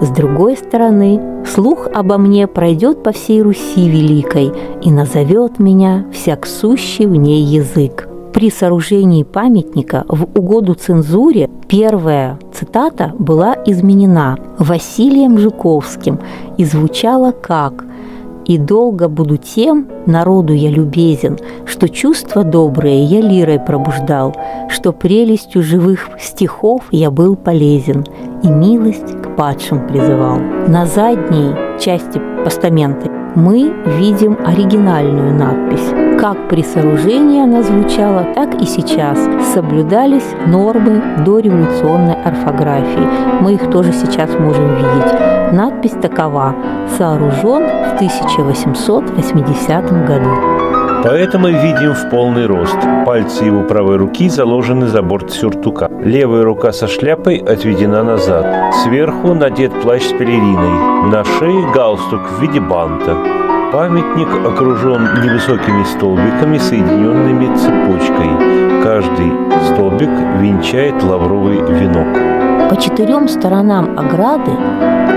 С 0.00 0.08
другой 0.08 0.56
стороны, 0.56 1.44
слух 1.46 1.88
обо 1.94 2.16
мне 2.16 2.46
пройдет 2.46 3.02
по 3.02 3.12
всей 3.12 3.42
Руси 3.42 3.86
великой 3.86 4.52
и 4.82 4.90
назовет 4.90 5.58
меня 5.58 6.06
всяк 6.14 6.46
сущий 6.46 7.04
в 7.04 7.14
ней 7.14 7.42
язык 7.42 8.08
при 8.32 8.50
сооружении 8.50 9.22
памятника 9.22 10.04
в 10.08 10.24
угоду 10.24 10.74
цензуре 10.74 11.48
первая 11.68 12.38
цитата 12.52 13.12
была 13.18 13.54
изменена 13.66 14.36
Василием 14.58 15.38
Жуковским 15.38 16.18
и 16.56 16.64
звучала 16.64 17.30
как 17.30 17.84
«И 18.46 18.58
долго 18.58 19.08
буду 19.08 19.36
тем, 19.36 19.88
народу 20.06 20.52
я 20.52 20.70
любезен, 20.70 21.38
что 21.66 21.88
чувства 21.88 22.44
добрые 22.44 23.04
я 23.04 23.20
лирой 23.20 23.58
пробуждал, 23.58 24.34
что 24.68 24.92
прелестью 24.92 25.62
живых 25.62 26.10
стихов 26.20 26.82
я 26.90 27.10
был 27.10 27.36
полезен 27.36 28.04
и 28.42 28.48
милость 28.48 29.12
к 29.22 29.36
падшим 29.36 29.86
призывал». 29.86 30.38
На 30.68 30.86
задней 30.86 31.54
части 31.80 32.20
постамента 32.44 33.23
мы 33.34 33.74
видим 33.98 34.38
оригинальную 34.44 35.34
надпись. 35.34 35.92
Как 36.20 36.48
при 36.48 36.62
сооружении 36.62 37.42
она 37.42 37.62
звучала, 37.62 38.28
так 38.34 38.54
и 38.60 38.64
сейчас 38.64 39.18
соблюдались 39.52 40.34
нормы 40.46 41.02
дореволюционной 41.24 42.14
орфографии. 42.22 43.08
Мы 43.40 43.54
их 43.54 43.70
тоже 43.70 43.92
сейчас 43.92 44.30
можем 44.38 44.76
видеть. 44.76 45.12
Надпись 45.52 45.96
такова 46.00 46.54
«Сооружен 46.96 47.66
в 47.66 47.94
1880 47.96 50.06
году». 50.06 50.53
Поэтому 51.04 51.48
видим 51.48 51.92
в 51.92 52.08
полный 52.08 52.46
рост. 52.46 52.78
Пальцы 53.04 53.44
его 53.44 53.62
правой 53.62 53.96
руки 53.96 54.30
заложены 54.30 54.86
за 54.86 55.02
борт 55.02 55.30
сюртука. 55.30 55.90
Левая 56.02 56.44
рука 56.44 56.72
со 56.72 56.88
шляпой 56.88 57.36
отведена 57.36 58.02
назад. 58.02 58.74
Сверху 58.82 59.34
надет 59.34 59.70
плащ 59.82 60.02
с 60.02 60.12
пелериной. 60.12 61.10
На 61.10 61.22
шее 61.22 61.70
галстук 61.74 62.22
в 62.30 62.40
виде 62.40 62.58
банта. 62.58 63.16
Памятник 63.70 64.28
окружен 64.46 65.02
невысокими 65.22 65.84
столбиками, 65.84 66.56
соединенными 66.56 67.54
цепочкой. 67.54 68.82
Каждый 68.82 69.30
столбик 69.66 70.10
венчает 70.40 71.02
лавровый 71.02 71.58
венок. 71.58 72.70
По 72.70 72.76
четырем 72.76 73.28
сторонам 73.28 73.98
ограды 73.98 74.52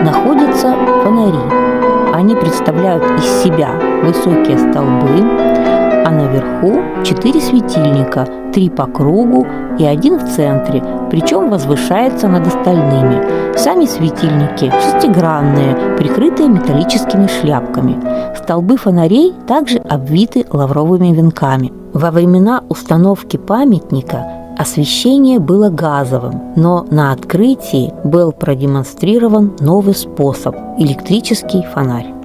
находятся 0.03 0.75
фонари. 1.03 1.67
Они 2.13 2.36
представляют 2.36 3.03
из 3.20 3.44
себя 3.44 3.70
высокие 4.03 4.58
столбы, 4.58 5.67
а 6.08 6.12
наверху 6.12 7.04
четыре 7.04 7.42
светильника, 7.42 8.26
три 8.54 8.70
по 8.70 8.86
кругу 8.86 9.46
и 9.78 9.84
один 9.84 10.18
в 10.18 10.30
центре, 10.30 10.82
причем 11.12 11.50
возвышается 11.50 12.30
над 12.30 12.48
остальными. 12.48 13.58
Сами 13.58 13.86
светильники 13.86 14.72
шестигранные, 14.72 15.98
прикрытые 15.98 16.48
металлическими 16.48 17.28
шляпками. 17.28 18.00
Столбы 18.38 18.78
фонарей 18.78 19.34
также 19.48 19.80
обвиты 19.80 20.46
лавровыми 20.50 21.14
венками. 21.14 21.74
Во 21.92 22.12
времена 22.12 22.64
установки 22.70 23.36
памятника 23.36 24.56
освещение 24.58 25.40
было 25.40 25.70
газовым, 25.70 26.54
но 26.56 26.86
на 26.90 27.12
открытии 27.12 27.94
был 28.06 28.32
продемонстрирован 28.32 29.58
новый 29.60 29.94
способ– 29.94 30.56
электрический 30.78 31.64
фонарь. 31.74 32.17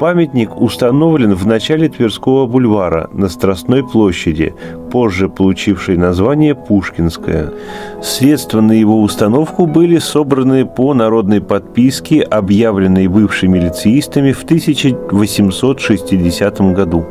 Памятник 0.00 0.60
установлен 0.60 1.34
в 1.34 1.46
начале 1.46 1.88
Тверского 1.88 2.46
бульвара 2.46 3.08
на 3.12 3.28
Страстной 3.28 3.82
площади, 3.82 4.54
позже 4.92 5.28
получившей 5.28 5.96
название 5.96 6.54
Пушкинская. 6.54 7.52
Средства 8.00 8.60
на 8.60 8.70
его 8.72 9.02
установку 9.02 9.66
были 9.66 9.98
собраны 9.98 10.66
по 10.66 10.94
народной 10.94 11.40
подписке, 11.40 12.22
объявленной 12.22 13.08
бывшими 13.08 13.58
лицеистами 13.58 14.30
в 14.30 14.44
1860 14.44 16.60
году. 16.74 17.04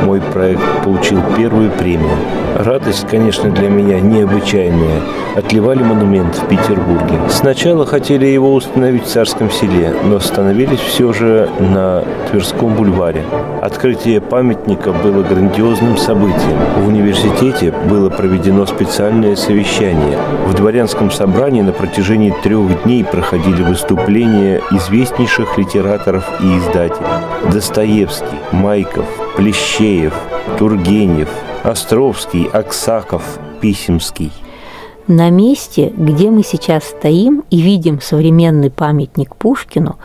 Мой 0.04 0.20
проект 0.20 0.62
получил 0.84 1.18
первую 1.36 1.70
премию. 1.70 2.16
Радость, 2.56 3.06
конечно, 3.08 3.50
для 3.50 3.68
меня 3.68 4.00
необычайная. 4.00 5.00
Отливали 5.36 5.82
монумент 5.82 6.36
в 6.36 6.46
Петербурге. 6.48 7.18
Сначала 7.28 7.84
хотели 7.84 8.26
его 8.26 8.54
установить 8.54 9.04
в 9.04 9.08
Царском 9.08 9.50
селе, 9.50 9.92
но 10.04 10.16
остановились 10.16 10.80
все 10.80 11.12
же 11.12 11.50
на 11.58 12.02
Тверском 12.30 12.74
бульваре. 12.74 13.22
Открытие 13.66 14.20
памятника 14.20 14.92
было 14.92 15.24
грандиозным 15.24 15.96
событием. 15.96 16.56
В 16.84 16.86
университете 16.86 17.72
было 17.90 18.08
проведено 18.08 18.64
специальное 18.64 19.34
совещание. 19.34 20.16
В 20.46 20.54
дворянском 20.54 21.10
собрании 21.10 21.62
на 21.62 21.72
протяжении 21.72 22.32
трех 22.44 22.84
дней 22.84 23.02
проходили 23.02 23.64
выступления 23.64 24.62
известнейших 24.70 25.58
литераторов 25.58 26.24
и 26.40 26.58
издателей. 26.58 27.08
Достоевский, 27.52 28.38
Майков, 28.52 29.06
Плещеев, 29.36 30.14
Тургенев, 30.60 31.28
Островский, 31.64 32.44
Аксаков, 32.52 33.24
Писемский. 33.60 34.30
На 35.08 35.30
месте, 35.30 35.92
где 35.96 36.30
мы 36.30 36.42
сейчас 36.42 36.82
стоим 36.82 37.44
и 37.48 37.60
видим 37.60 38.00
современный 38.00 38.70
памятник 38.70 39.36
Пушкину, 39.36 39.98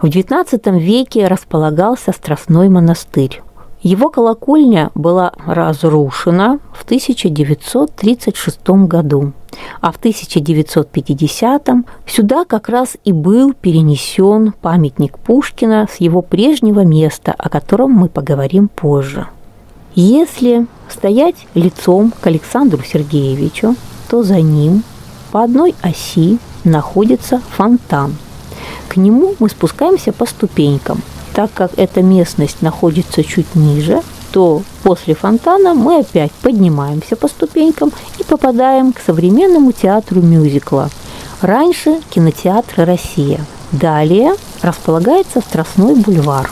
в 0.00 0.06
XIX 0.06 0.78
веке 0.78 1.26
располагался 1.26 2.12
Страстной 2.12 2.70
монастырь. 2.70 3.42
Его 3.82 4.08
колокольня 4.08 4.90
была 4.94 5.32
разрушена 5.44 6.58
в 6.72 6.84
1936 6.84 8.68
году, 8.88 9.34
а 9.82 9.92
в 9.92 9.96
1950 9.96 11.68
сюда 12.06 12.46
как 12.46 12.70
раз 12.70 12.96
и 13.04 13.12
был 13.12 13.52
перенесен 13.52 14.54
памятник 14.62 15.18
Пушкина 15.18 15.86
с 15.92 15.96
его 16.00 16.22
прежнего 16.22 16.80
места, 16.80 17.34
о 17.36 17.50
котором 17.50 17.90
мы 17.90 18.08
поговорим 18.08 18.68
позже. 18.68 19.26
Если 19.94 20.66
стоять 20.88 21.46
лицом 21.54 22.10
к 22.18 22.26
Александру 22.26 22.82
Сергеевичу, 22.82 23.76
то 24.08 24.22
за 24.22 24.40
ним 24.40 24.82
по 25.32 25.42
одной 25.42 25.74
оси 25.82 26.38
находится 26.64 27.40
фонтан. 27.56 28.16
К 28.88 28.96
нему 28.96 29.34
мы 29.38 29.48
спускаемся 29.48 30.12
по 30.12 30.26
ступенькам– 30.26 31.02
так 31.36 31.50
как 31.52 31.72
эта 31.76 32.00
местность 32.00 32.62
находится 32.62 33.22
чуть 33.22 33.54
ниже, 33.54 34.00
то 34.32 34.62
после 34.82 35.14
фонтана 35.14 35.74
мы 35.74 35.98
опять 35.98 36.32
поднимаемся 36.32 37.14
по 37.14 37.28
ступенькам 37.28 37.92
и 38.18 38.24
попадаем 38.24 38.94
к 38.94 39.00
современному 39.00 39.72
театру 39.72 40.22
мюзикла. 40.22 40.88
Раньше 41.42 42.00
кинотеатр 42.08 42.86
«Россия». 42.86 43.44
Далее 43.70 44.32
располагается 44.62 45.42
Страстной 45.42 45.94
бульвар. 45.96 46.50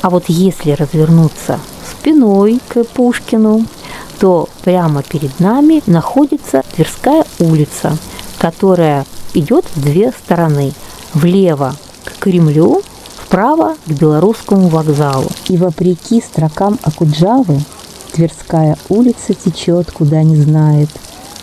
А 0.00 0.08
вот 0.08 0.24
если 0.28 0.70
развернуться 0.70 1.60
спиной 1.86 2.62
к 2.68 2.82
Пушкину, 2.84 3.66
то 4.18 4.48
прямо 4.62 5.02
перед 5.02 5.38
нами 5.40 5.82
находится 5.86 6.62
Тверская 6.74 7.24
улица, 7.38 7.96
которая 8.38 9.04
идет 9.34 9.64
в 9.74 9.82
две 9.82 10.12
стороны. 10.12 10.72
Влево 11.14 11.74
к 12.04 12.18
Кремлю 12.18 12.82
вправо 13.16 13.76
к 13.86 13.90
Белорусскому 13.90 14.68
вокзалу. 14.68 15.28
И 15.48 15.56
вопреки 15.56 16.20
строкам 16.20 16.78
Акуджавы, 16.82 17.60
Тверская 18.12 18.78
улица 18.88 19.34
течет, 19.34 19.90
куда 19.90 20.22
не 20.22 20.36
знает. 20.36 20.88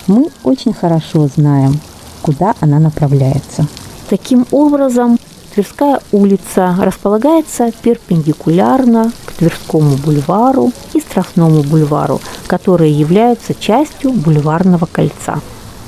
Мы 0.07 0.29
очень 0.43 0.73
хорошо 0.73 1.27
знаем, 1.33 1.79
куда 2.21 2.55
она 2.59 2.79
направляется. 2.79 3.67
Таким 4.09 4.45
образом, 4.51 5.17
Тверская 5.53 5.99
улица 6.11 6.75
располагается 6.79 7.71
перпендикулярно 7.83 9.11
к 9.25 9.33
Тверскому 9.33 9.97
бульвару 9.97 10.71
и 10.95 10.99
Страстному 10.99 11.61
бульвару, 11.61 12.19
которые 12.47 12.91
являются 12.91 13.53
частью 13.53 14.13
бульварного 14.13 14.87
кольца. 14.91 15.41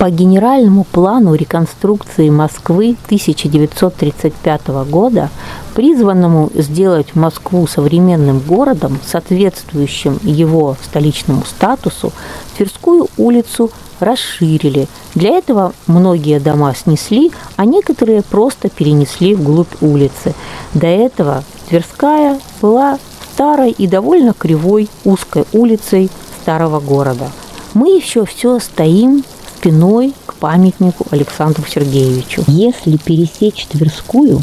По 0.06 0.12
генеральному 0.12 0.84
плану 0.84 1.34
реконструкции 1.34 2.30
Москвы 2.30 2.96
1935 3.06 4.68
года, 4.88 5.32
призванному 5.74 6.52
сделать 6.54 7.16
Москву 7.16 7.66
современным 7.66 8.38
городом, 8.38 9.00
соответствующим 9.04 10.20
его 10.22 10.78
столичному 10.84 11.44
статусу, 11.44 12.14
Тверскую 12.56 13.08
улицу 13.18 13.72
расширили. 14.00 14.88
Для 15.16 15.40
этого 15.40 15.74
многие 15.88 16.40
дома 16.40 16.76
снесли, 16.76 17.32
а 17.56 17.66
некоторые 17.66 18.22
просто 18.22 18.70
перенесли 18.70 19.34
вглубь 19.34 19.82
улицы. 19.82 20.36
До 20.76 20.86
этого 20.86 21.44
Тверская 21.68 22.40
была 22.62 23.00
старой 23.34 23.72
и 23.72 23.88
довольно 23.88 24.34
кривой 24.34 24.88
узкой 25.04 25.46
улицей 25.52 26.12
старого 26.44 26.80
города. 26.80 27.32
Мы 27.74 27.98
еще 27.98 28.24
все 28.26 28.60
стоим 28.60 29.24
спиной 29.66 30.14
к 30.28 30.36
памятнику 30.36 31.08
Александру 31.10 31.66
Сергеевичу. 31.68 32.44
Если 32.46 32.98
пересечь 32.98 33.66
Тверскую, 33.66 34.42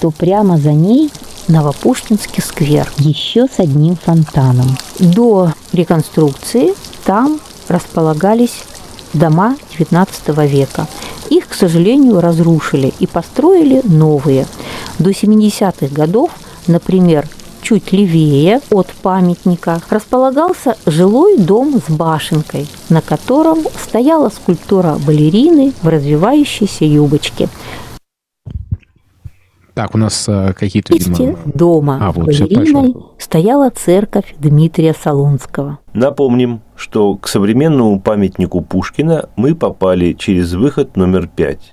то 0.00 0.10
прямо 0.10 0.56
за 0.56 0.72
ней 0.72 1.10
Новопушкинский 1.48 2.42
сквер, 2.42 2.90
еще 2.96 3.48
с 3.48 3.58
одним 3.58 3.96
фонтаном. 3.96 4.78
До 4.98 5.52
реконструкции 5.74 6.72
там 7.04 7.38
располагались 7.68 8.62
дома 9.12 9.56
XIX 9.78 10.48
века. 10.48 10.88
Их, 11.28 11.48
к 11.48 11.54
сожалению, 11.54 12.22
разрушили 12.22 12.94
и 12.98 13.06
построили 13.06 13.82
новые. 13.84 14.46
До 14.98 15.10
70-х 15.10 15.94
годов, 15.94 16.30
например, 16.66 17.28
чуть 17.72 17.90
левее 17.90 18.60
от 18.70 18.88
памятника 19.02 19.80
располагался 19.88 20.76
жилой 20.84 21.38
дом 21.38 21.80
с 21.80 21.90
башенкой, 21.90 22.66
на 22.90 23.00
котором 23.00 23.60
стояла 23.82 24.28
скульптура 24.28 24.98
балерины 25.06 25.72
в 25.80 25.88
развивающейся 25.88 26.84
юбочке. 26.84 27.48
Так, 29.72 29.94
у 29.94 29.98
нас 29.98 30.28
э, 30.28 30.52
какие-то, 30.52 30.92
видимо... 30.92 31.38
дома 31.46 31.98
а, 31.98 32.12
вот, 32.12 32.26
балериной 32.26 32.94
стояла 33.16 33.70
церковь 33.70 34.34
Дмитрия 34.38 34.92
Солунского. 34.92 35.78
Напомним, 35.94 36.60
что 36.76 37.14
к 37.14 37.26
современному 37.26 37.98
памятнику 38.02 38.60
Пушкина 38.60 39.30
мы 39.36 39.54
попали 39.54 40.12
через 40.12 40.52
выход 40.52 40.98
номер 40.98 41.26
пять. 41.26 41.72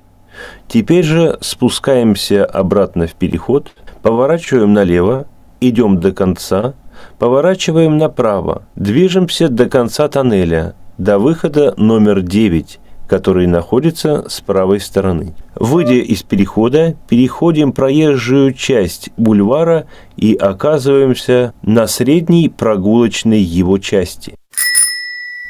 Теперь 0.69 1.03
же 1.03 1.38
спускаемся 1.41 2.45
обратно 2.45 3.05
в 3.05 3.15
переход, 3.15 3.73
поворачиваем 4.01 4.71
налево 4.71 5.27
идем 5.62 6.00
до 6.00 6.12
конца, 6.12 6.74
поворачиваем 7.17 7.98
направо, 7.98 8.63
движемся 8.76 9.50
до 9.50 9.67
конца 9.67 10.08
тоннеля, 10.08 10.76
до 10.98 11.19
выхода 11.19 11.74
номер 11.78 12.22
9, 12.22 12.80
который 13.08 13.48
находится 13.48 14.26
с 14.30 14.41
правой 14.41 14.80
стороны. 14.80 15.34
Выйдя 15.56 15.95
из 15.95 16.24
перехода, 16.24 16.95
переходим 17.08 17.72
проезжую 17.72 18.54
часть 18.54 19.10
бульвара 19.17 19.88
и 20.15 20.36
оказываемся 20.36 21.54
на 21.63 21.88
средней 21.88 22.50
прогулочной 22.50 23.41
его 23.41 23.78
части. 23.80 24.36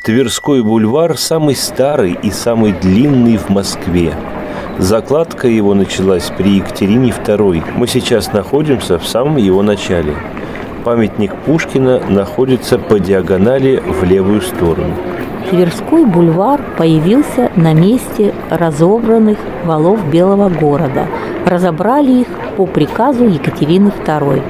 Тверской 0.06 0.63
бульвар 0.63 1.17
самый 1.17 1.56
старый 1.56 2.17
и 2.24 2.32
самый 2.32 2.72
длинный 2.72 3.38
в 3.38 3.50
Москве. 3.50 4.13
Закладка 4.80 5.50
его 5.50 5.74
началась 5.74 6.32
при 6.38 6.56
Екатерине 6.56 7.10
II. 7.10 7.63
Мы 7.76 7.86
сейчас 7.86 8.32
находимся 8.32 8.98
в 8.98 9.06
самом 9.06 9.36
его 9.36 9.62
начале. 9.62 10.15
Памятник 10.86 11.36
Пушкина 11.36 12.00
находится 12.08 12.80
по 12.80 12.98
диагонали 12.98 13.84
в 13.86 14.06
левую 14.06 14.42
сторону. 14.42 14.94
Тверской 15.50 16.06
бульвар 16.06 16.62
появился 16.78 17.52
на 17.58 17.74
месте 17.74 18.34
разобранных 18.50 19.38
валов 19.65 20.10
Белого 20.10 20.48
города. 20.48 21.08
Разобрали 21.46 22.22
их 22.22 22.28
по 22.56 22.65
приказу 22.65 23.26
Екатерины 23.26 23.92
II. 24.06 24.42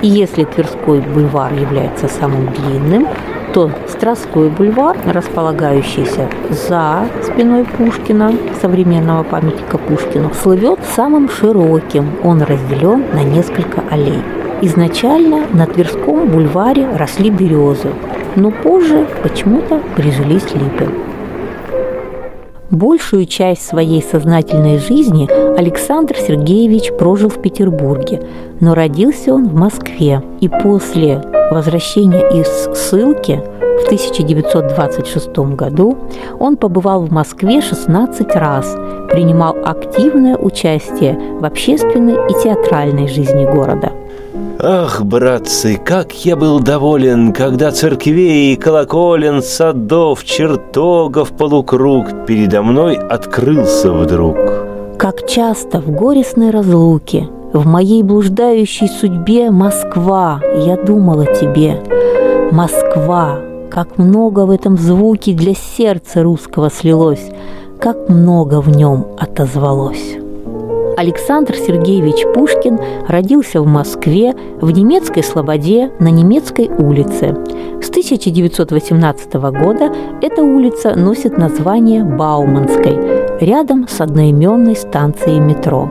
И 0.00 0.08
если 0.08 0.44
Тверской 0.44 1.00
бульвар 1.00 1.52
является 1.52 2.08
самым 2.08 2.54
длинным, 2.54 3.06
то 3.52 3.70
Страстской 3.88 4.48
бульвар, 4.48 4.96
располагающийся 5.06 6.28
за 6.50 7.06
спиной 7.22 7.64
Пушкина, 7.64 8.32
современного 8.60 9.22
памятника 9.22 9.78
Пушкину, 9.78 10.32
слывет 10.34 10.80
самым 10.96 11.28
широким. 11.28 12.10
Он 12.22 12.42
разделен 12.42 13.04
на 13.12 13.22
несколько 13.22 13.82
аллей. 13.90 14.22
Изначально 14.60 15.46
на 15.52 15.66
Тверском 15.66 16.28
бульваре 16.28 16.88
росли 16.96 17.30
березы, 17.30 17.92
но 18.36 18.50
позже 18.50 19.06
почему-то 19.22 19.80
прижились 19.94 20.54
липы. 20.54 21.07
Большую 22.70 23.24
часть 23.24 23.66
своей 23.66 24.02
сознательной 24.02 24.78
жизни 24.78 25.26
Александр 25.58 26.16
Сергеевич 26.16 26.92
прожил 26.92 27.30
в 27.30 27.40
Петербурге, 27.40 28.22
но 28.60 28.74
родился 28.74 29.32
он 29.32 29.48
в 29.48 29.54
Москве. 29.54 30.22
И 30.40 30.50
после 30.50 31.22
возвращения 31.50 32.28
из 32.28 32.46
ссылки 32.78 33.40
в 33.80 33.86
1926 33.86 35.38
году 35.56 35.96
он 36.38 36.58
побывал 36.58 37.06
в 37.06 37.10
Москве 37.10 37.62
16 37.62 38.34
раз, 38.34 38.76
принимал 39.10 39.56
активное 39.64 40.36
участие 40.36 41.18
в 41.40 41.46
общественной 41.46 42.16
и 42.28 42.42
театральной 42.44 43.08
жизни 43.08 43.46
города. 43.46 43.92
Ах, 44.60 45.04
братцы, 45.04 45.76
как 45.76 46.12
я 46.24 46.34
был 46.34 46.58
доволен, 46.58 47.32
когда 47.32 47.70
церквей, 47.70 48.56
колоколен, 48.56 49.40
садов, 49.40 50.24
чертогов 50.24 51.30
полукруг 51.30 52.26
передо 52.26 52.62
мной 52.62 52.96
открылся 52.96 53.92
вдруг. 53.92 54.36
Как 54.98 55.28
часто 55.28 55.80
в 55.80 55.92
горестной 55.92 56.50
разлуке, 56.50 57.28
в 57.52 57.68
моей 57.68 58.02
блуждающей 58.02 58.88
судьбе 58.88 59.52
Москва, 59.52 60.40
я 60.56 60.76
думала 60.76 61.26
тебе. 61.26 61.80
Москва, 62.50 63.38
как 63.70 63.96
много 63.96 64.44
в 64.44 64.50
этом 64.50 64.76
звуке 64.76 65.34
для 65.34 65.54
сердца 65.54 66.24
русского 66.24 66.68
слилось, 66.68 67.30
как 67.80 68.08
много 68.08 68.60
в 68.60 68.76
нем 68.76 69.06
отозвалось. 69.20 70.16
Александр 70.98 71.54
Сергеевич 71.54 72.26
Пушкин 72.34 72.76
родился 73.06 73.60
в 73.62 73.66
Москве 73.68 74.34
в 74.60 74.68
немецкой 74.72 75.22
Слободе 75.22 75.92
на 76.00 76.08
немецкой 76.08 76.68
улице. 76.68 77.36
С 77.80 77.88
1918 77.88 79.34
года 79.34 79.94
эта 80.20 80.42
улица 80.42 80.96
носит 80.96 81.38
название 81.38 82.02
Бауманской, 82.02 82.98
рядом 83.40 83.86
с 83.86 84.00
одноименной 84.00 84.74
станцией 84.74 85.38
метро. 85.38 85.88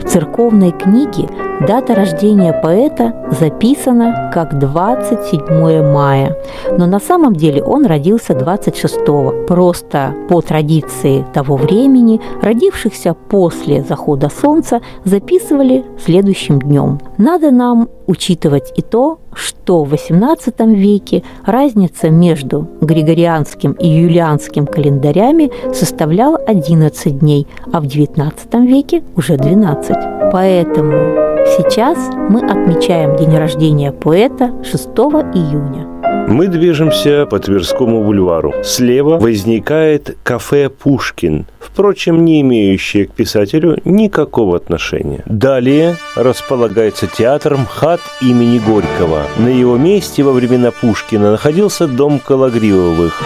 В 0.00 0.08
церковной 0.08 0.72
книге 0.72 1.28
дата 1.60 1.94
рождения 1.94 2.52
поэта 2.52 3.14
записана 3.30 4.30
как 4.32 4.58
27 4.58 5.82
мая, 5.92 6.36
но 6.76 6.86
на 6.86 7.00
самом 7.00 7.34
деле 7.34 7.62
он 7.62 7.86
родился 7.86 8.34
26 8.34 9.46
просто 9.46 10.14
по 10.28 10.40
традиции 10.40 11.24
того 11.32 11.56
времени 11.56 12.20
родившихся 12.42 13.14
после 13.14 13.82
захода 13.82 14.28
солнца 14.28 14.80
записывали 15.04 15.84
следующим 16.04 16.60
днем. 16.60 17.00
Надо 17.18 17.50
нам 17.50 17.88
учитывать 18.06 18.72
и 18.76 18.82
то, 18.82 19.18
что 19.32 19.84
в 19.84 19.92
XVIII 19.92 20.74
веке 20.74 21.22
разница 21.44 22.10
между 22.10 22.68
григорианским 22.80 23.72
и 23.72 23.88
юлианским 23.88 24.66
календарями 24.66 25.50
составляла 25.72 26.36
11 26.38 27.18
дней, 27.18 27.46
а 27.72 27.80
в 27.80 27.84
XIX 27.84 28.66
веке 28.66 29.02
уже 29.16 29.36
12. 29.36 29.96
Поэтому 30.32 31.33
сейчас 31.56 31.98
мы 32.28 32.40
отмечаем 32.40 33.16
день 33.16 33.36
рождения 33.36 33.92
поэта 33.92 34.52
6 34.64 34.86
июня. 35.34 35.86
Мы 36.28 36.48
движемся 36.48 37.26
по 37.26 37.38
Тверскому 37.38 38.02
бульвару. 38.02 38.54
Слева 38.62 39.18
возникает 39.18 40.16
кафе 40.22 40.70
«Пушкин», 40.70 41.46
впрочем, 41.60 42.24
не 42.24 42.40
имеющее 42.40 43.06
к 43.06 43.12
писателю 43.12 43.78
никакого 43.84 44.56
отношения. 44.56 45.22
Далее 45.26 45.96
располагается 46.16 47.06
театр 47.06 47.56
МХАТ 47.58 48.00
имени 48.22 48.58
Горького. 48.58 49.22
На 49.38 49.48
его 49.48 49.76
месте 49.76 50.22
во 50.22 50.32
времена 50.32 50.70
Пушкина 50.70 51.32
находился 51.32 51.86
дом 51.86 52.18
Калагривовых, 52.18 53.20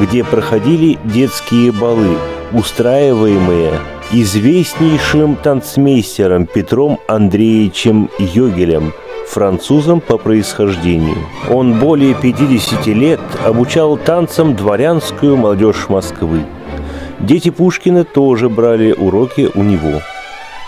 где 0.00 0.24
проходили 0.24 0.98
детские 1.04 1.70
балы, 1.70 2.16
устраиваемые 2.52 3.72
известнейшим 4.12 5.36
танцмейстером 5.36 6.46
Петром 6.46 6.98
Андреевичем 7.08 8.10
Йогелем– 8.18 8.92
французом 9.30 10.00
по 10.00 10.18
происхождению. 10.18 11.16
Он 11.48 11.78
более 11.78 12.14
50 12.14 12.86
лет 12.88 13.20
обучал 13.44 13.96
танцам 13.96 14.56
дворянскую 14.56 15.36
молодежь 15.36 15.88
Москвы. 15.88 16.44
Дети 17.20 17.50
Пушкина 17.50 18.04
тоже 18.04 18.48
брали 18.48 18.92
уроки 18.92 19.50
у 19.54 19.62
него. 19.62 20.00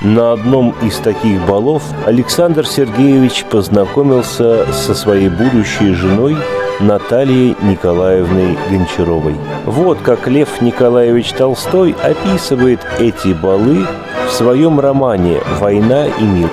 На 0.00 0.32
одном 0.32 0.74
из 0.82 0.96
таких 0.98 1.44
балов 1.46 1.82
Александр 2.06 2.66
Сергеевич 2.66 3.44
познакомился 3.44 4.66
со 4.72 4.94
своей 4.94 5.28
будущей 5.28 5.92
женой 5.92 6.36
Натальей 6.82 7.56
Николаевной 7.62 8.58
Гончаровой. 8.68 9.36
Вот 9.66 9.98
как 10.00 10.26
Лев 10.26 10.60
Николаевич 10.60 11.32
Толстой 11.32 11.94
описывает 12.02 12.80
эти 12.98 13.32
балы 13.32 13.86
в 14.26 14.32
своем 14.32 14.80
романе 14.80 15.40
«Война 15.60 16.06
и 16.06 16.24
мир». 16.24 16.50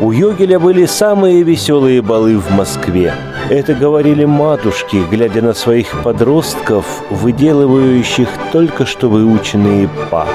У 0.00 0.10
Йогеля 0.12 0.58
были 0.58 0.84
самые 0.84 1.42
веселые 1.42 2.02
балы 2.02 2.38
в 2.38 2.50
Москве. 2.50 3.14
Это 3.48 3.72
говорили 3.74 4.24
матушки, 4.24 5.02
глядя 5.10 5.42
на 5.42 5.54
своих 5.54 6.02
подростков, 6.02 6.84
выделывающих 7.10 8.28
только 8.52 8.84
что 8.84 9.08
выученные 9.08 9.88
па. 10.10 10.26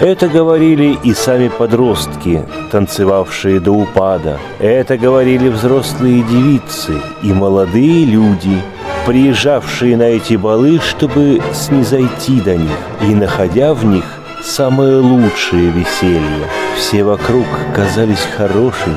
Это 0.00 0.28
говорили 0.28 0.98
и 1.04 1.14
сами 1.14 1.48
подростки, 1.48 2.44
танцевавшие 2.72 3.60
до 3.60 3.72
упада. 3.72 4.38
Это 4.58 4.98
говорили 4.98 5.48
взрослые 5.48 6.22
девицы 6.22 6.94
и 7.22 7.32
молодые 7.32 8.04
люди, 8.04 8.60
приезжавшие 9.06 9.96
на 9.96 10.02
эти 10.02 10.34
балы, 10.34 10.80
чтобы 10.80 11.40
снизойти 11.52 12.40
до 12.40 12.56
них 12.56 12.76
и 13.02 13.14
находя 13.14 13.72
в 13.72 13.84
них 13.84 14.04
самое 14.42 14.96
лучшее 14.96 15.70
веселье. 15.70 16.48
Все 16.76 17.04
вокруг 17.04 17.46
казались 17.74 18.26
хорошенькими, 18.36 18.96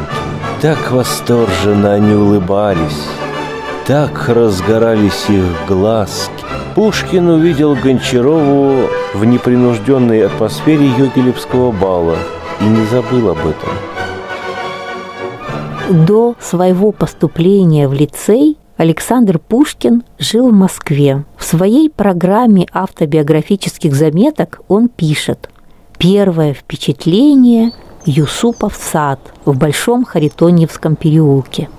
так 0.61 0.91
восторженно 0.91 1.93
они 1.93 2.15
улыбались, 2.15 3.07
так 3.87 4.27
разгорались 4.27 5.29
их 5.29 5.45
глазки. 5.65 6.43
Пушкин 6.75 7.29
увидел 7.29 7.73
Гончарову 7.73 8.89
в 9.13 9.23
непринужденной 9.23 10.25
атмосфере 10.25 10.87
Йогелевского 10.87 11.71
бала 11.71 12.17
и 12.59 12.65
не 12.65 12.85
забыл 12.87 13.29
об 13.29 13.39
этом. 13.39 13.69
До 16.05 16.35
своего 16.41 16.91
поступления 16.91 17.87
в 17.87 17.93
лицей 17.93 18.57
Александр 18.75 19.39
Пушкин 19.39 20.03
жил 20.19 20.49
в 20.49 20.53
Москве. 20.53 21.23
В 21.37 21.45
своей 21.45 21.89
программе 21.89 22.67
автобиографических 22.73 23.95
заметок 23.95 24.59
он 24.67 24.89
пишет 24.89 25.49
«Первое 25.97 26.53
впечатление– 26.53 27.71
Юсупов 28.05 28.75
сад 28.75 29.19
в 29.45 29.57
Большом 29.57 30.03
Харитоньевском 30.03 30.95
переулке. 30.97 31.69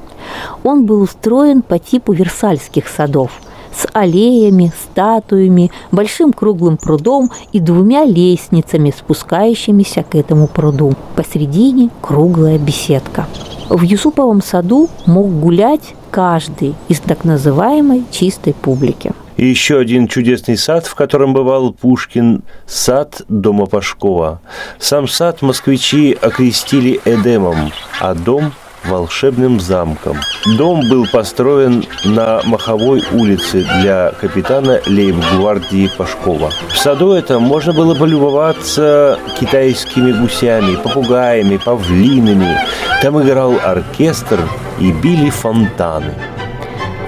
Он 0.65 0.87
был 0.87 1.03
устроен 1.03 1.63
по 1.63 1.79
типу 1.79 2.13
Версальских 2.13 2.89
садов– 2.89 3.31
с 3.79 3.87
аллеями, 3.93 4.73
статуями, 4.83 5.71
большим 5.93 6.33
круглым 6.33 6.77
прудом 6.77 7.31
и 7.53 7.61
двумя 7.61 8.05
лестницами, 8.05 8.93
спускающимися 8.97 10.03
к 10.03 10.15
этому 10.15 10.49
пруду. 10.49 10.95
Посредине 11.15 11.91
круглая 12.01 12.59
беседка. 12.59 13.27
В 13.69 13.83
Юсуповом 13.83 14.43
саду 14.43 14.89
мог 15.07 15.29
гулять 15.29 15.95
каждый 16.11 16.75
из 16.89 17.01
так 17.01 17.25
называемой 17.25 18.05
чистой 18.11 18.55
публики. 18.55 19.13
И 19.37 19.47
еще 19.47 19.79
один 19.79 20.09
чудесный 20.09 20.57
сад, 20.57 20.87
в 20.87 20.97
котором 20.97 21.33
бывал 21.33 21.73
Пушкин, 21.73 22.43
сад 22.67 23.23
дома 23.29 23.67
Пашкова. 23.67 24.41
Сам 24.81 25.07
сад 25.07 25.43
москвичи 25.43 26.17
окрестили 26.21 27.01
Эдемом, 27.05 27.71
а 28.01 28.15
дом– 28.15 28.53
волшебным 28.89 29.61
замком. 29.61 30.17
Дом 30.57 30.89
был 30.89 31.07
построен 31.13 31.85
на 32.05 32.41
Маховой 32.45 33.03
улице 33.13 33.65
для 33.81 34.13
капитана 34.21 34.81
лейб-гвардии 34.87 35.91
Пашкова. 35.97 36.51
В 36.69 36.77
саду 36.77 37.13
этом 37.13 37.43
можно 37.43 37.73
было 37.73 37.95
полюбоваться 37.95 39.19
китайскими 39.39 40.13
гусями, 40.13 40.77
попугаями, 40.77 41.59
павлинами. 41.59 42.59
Там 43.03 43.23
играл 43.23 43.55
оркестр 43.63 44.41
и 44.81 44.91
били 44.91 45.31
фонтаны. 45.31 46.15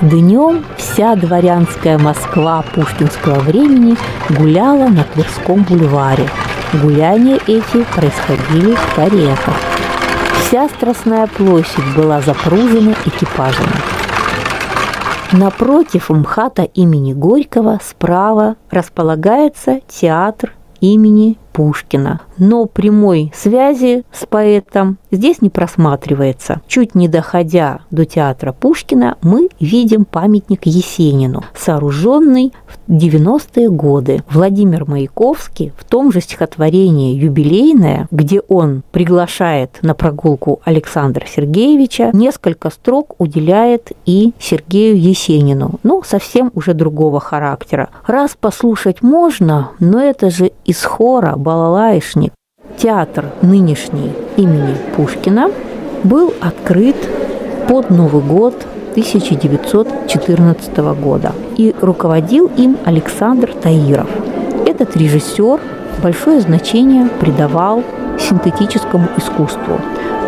Днем 0.02 0.64
вся 0.78 1.14
дворянская 1.14 1.98
Москва 1.98 2.64
пушкинского 2.74 3.40
времени 3.40 3.96
гуляла 4.30 4.88
на 4.88 5.04
Тверском 5.04 5.62
бульваре. 5.62 6.26
Гуляния 6.82 7.38
эти 7.46 7.84
происходили 7.94 8.74
в 8.74 8.94
каретах. 8.94 9.79
Вся 10.50 10.68
Страстная 10.68 11.28
площадь 11.28 11.94
была 11.96 12.20
запружена 12.22 12.94
экипажами. 13.06 13.70
Напротив 15.30 16.10
МХАТа 16.10 16.64
имени 16.64 17.12
Горького 17.12 17.78
справа 17.80 18.56
располагается 18.68 19.78
театр 19.86 20.52
имени 20.80 21.38
Пушкина. 21.52 22.22
Но 22.36 22.66
прямой 22.66 23.32
связи 23.32 24.02
с 24.10 24.26
поэтом 24.26 24.98
здесь 25.10 25.42
не 25.42 25.50
просматривается. 25.50 26.60
Чуть 26.66 26.94
не 26.94 27.08
доходя 27.08 27.80
до 27.90 28.04
театра 28.04 28.52
Пушкина, 28.52 29.16
мы 29.22 29.48
видим 29.58 30.04
памятник 30.04 30.66
Есенину, 30.66 31.44
сооруженный 31.54 32.52
в 32.66 32.90
90-е 32.90 33.70
годы. 33.70 34.22
Владимир 34.30 34.88
Маяковский 34.88 35.72
в 35.76 35.84
том 35.84 36.12
же 36.12 36.20
стихотворении 36.20 37.14
«Юбилейное», 37.16 38.08
где 38.10 38.40
он 38.40 38.82
приглашает 38.92 39.78
на 39.82 39.94
прогулку 39.94 40.60
Александра 40.64 41.26
Сергеевича, 41.26 42.10
несколько 42.12 42.70
строк 42.70 43.14
уделяет 43.18 43.92
и 44.06 44.32
Сергею 44.38 45.00
Есенину, 45.00 45.80
но 45.82 46.02
совсем 46.02 46.50
уже 46.54 46.74
другого 46.74 47.20
характера. 47.20 47.90
Раз 48.06 48.36
послушать 48.38 49.02
можно, 49.02 49.70
но 49.78 50.00
это 50.00 50.30
же 50.30 50.52
из 50.64 50.82
хора 50.84 51.36
балалаишник, 51.36 52.32
театр 52.80 53.26
нынешний 53.42 54.12
имени 54.36 54.74
Пушкина 54.96 55.50
был 56.02 56.32
открыт 56.40 56.96
под 57.68 57.90
Новый 57.90 58.22
год 58.22 58.54
1914 58.92 60.76
года. 61.00 61.32
И 61.56 61.74
руководил 61.80 62.50
им 62.56 62.78
Александр 62.84 63.52
Таиров. 63.52 64.08
Этот 64.66 64.96
режиссер 64.96 65.60
большое 66.02 66.40
значение 66.40 67.06
придавал 67.20 67.84
синтетическому 68.18 69.08
искусству. 69.18 69.78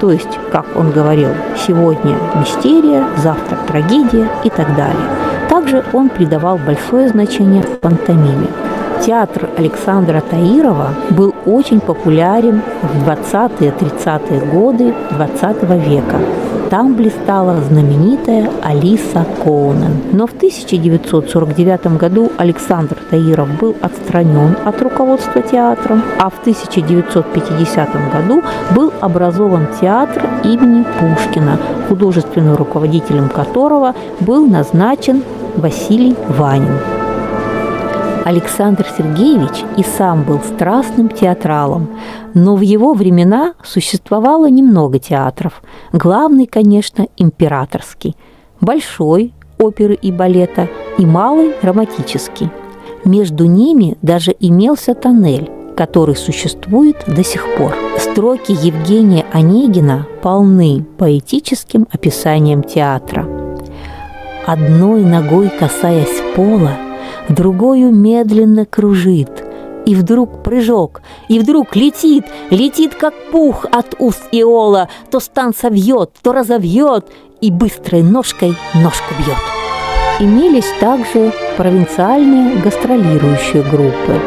То 0.01 0.11
есть, 0.11 0.39
как 0.51 0.67
он 0.77 0.91
говорил, 0.91 1.31
сегодня 1.67 2.17
мистерия, 2.39 3.07
завтра 3.17 3.57
трагедия 3.67 4.29
и 4.45 4.51
так 4.51 4.77
далее. 4.77 5.07
Также 5.49 5.85
он 5.93 6.11
придавал 6.11 6.59
большое 6.59 7.09
значение 7.09 7.63
пантомиме. 7.63 8.49
Театр 9.05 9.51
Александра 9.57 10.21
Таирова 10.21 10.91
был 11.11 11.35
очень 11.45 11.81
популярен 11.81 12.63
в 12.83 13.09
20-30-е 13.09 14.41
годы 14.53 14.95
20 15.11 15.63
века. 15.89 16.21
Там 16.71 16.95
блистала 16.95 17.57
знаменитая 17.69 18.49
Алиса 18.63 19.27
Коунен. 19.43 20.03
Но 20.13 20.29
в 20.29 20.35
1949 20.35 21.99
году 21.99 22.31
Александр 22.39 22.97
Таиров 23.11 23.49
был 23.59 23.75
отстранен 23.83 24.57
от 24.65 24.81
руководства 24.81 25.43
театром, 25.43 26.03
а 26.21 26.31
в 26.31 26.39
1950 26.39 27.89
году 28.13 28.43
был 28.71 28.93
образован 29.01 29.67
театр 29.81 30.23
имени 30.45 30.87
Пушкина, 31.01 31.59
художественным 31.89 32.55
руководителем 32.55 33.29
которого 33.29 33.97
был 34.21 34.47
назначен 34.47 35.25
Василий 35.57 36.17
Ванин. 36.29 37.02
Александр 38.25 38.87
Сергеевич 38.97 39.65
и 39.77 39.83
сам 39.83 40.23
был 40.23 40.41
страстным 40.41 41.09
театралом, 41.09 41.89
но 42.35 42.57
в 42.57 42.61
его 42.61 42.95
времена 42.95 43.55
существовало 43.65 44.49
немного 44.49 44.99
театров. 44.99 45.63
Главный, 45.93 46.47
конечно, 46.47 47.07
императорский, 47.17 48.17
большой 48.61 49.33
оперы 49.59 49.95
и 49.95 50.11
балета 50.11 50.69
и 50.99 51.07
малый 51.07 51.53
драматический. 51.63 52.51
Между 53.05 53.47
ними 53.47 53.97
даже 54.03 54.35
имелся 54.39 54.95
тоннель, 54.95 55.51
который 55.77 56.17
существует 56.17 56.97
до 57.07 57.25
сих 57.25 57.47
пор. 57.57 57.75
Строки 57.99 58.53
Евгения 58.53 59.25
Онегина 59.33 60.07
полны 60.23 60.85
поэтическим 60.99 61.89
описанием 61.91 62.63
театра. 62.63 63.27
Одной 64.47 65.03
ногой 65.03 65.49
касаясь 65.49 66.23
пола, 66.35 66.73
другую 67.35 67.95
медленно 67.95 68.67
кружит. 68.67 69.45
И 69.85 69.97
вдруг 69.97 70.45
прыжок, 70.45 71.03
и 71.29 71.41
вдруг 71.41 71.75
летит, 71.75 72.25
летит 72.51 72.95
как 72.95 73.15
пух 73.33 73.65
от 73.65 73.97
уст 73.99 74.23
Иола, 74.31 74.89
то 75.11 75.19
стан 75.19 75.53
совьет, 75.55 76.13
то 76.23 76.33
разовьет, 76.33 77.07
и 77.41 77.51
быстрой 77.51 78.03
ножкой 78.03 78.57
ножку 78.75 79.15
бьет. 79.19 79.37
Имелись 80.21 80.71
также 80.79 81.33
провинциальные 81.57 82.61
гастролирующие 82.63 83.65
группы, 83.65 84.21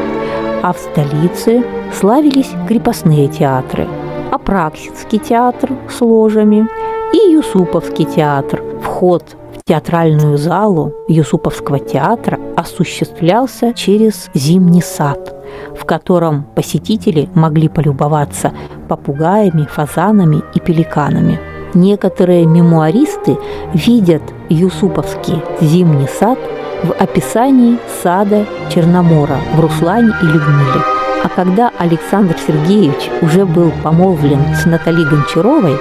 а 0.61 0.73
в 0.73 0.77
столице 0.77 1.63
славились 1.97 2.49
крепостные 2.67 3.29
театры, 3.29 3.87
Апраксинский 4.31 5.19
театр 5.19 5.71
с 5.89 6.01
ложами 6.01 6.67
и 7.13 7.31
Юсуповский 7.31 8.05
театр. 8.05 8.61
Вход 8.81 9.37
театральную 9.67 10.37
залу 10.37 10.93
Юсуповского 11.07 11.79
театра 11.79 12.39
осуществлялся 12.55 13.73
через 13.73 14.29
зимний 14.35 14.83
сад, 14.83 15.35
в 15.75 15.85
котором 15.85 16.43
посетители 16.53 17.29
могли 17.33 17.67
полюбоваться 17.67 18.53
попугаями, 18.87 19.65
фазанами 19.65 20.43
и 20.53 20.59
пеликанами. 20.59 21.39
Некоторые 21.73 22.45
мемуаристы 22.45 23.39
видят 23.73 24.21
Юсуповский 24.49 25.41
зимний 25.59 26.09
сад 26.19 26.37
в 26.83 26.91
описании 26.91 27.79
сада 28.03 28.45
Черномора 28.69 29.39
в 29.55 29.59
Руслане 29.59 30.13
и 30.21 30.25
Людмиле. 30.25 30.83
А 31.23 31.29
когда 31.35 31.71
Александр 31.79 32.35
Сергеевич 32.37 33.09
уже 33.23 33.47
был 33.47 33.71
помолвлен 33.81 34.41
с 34.53 34.65
Натальей 34.67 35.09
Гончаровой, 35.09 35.79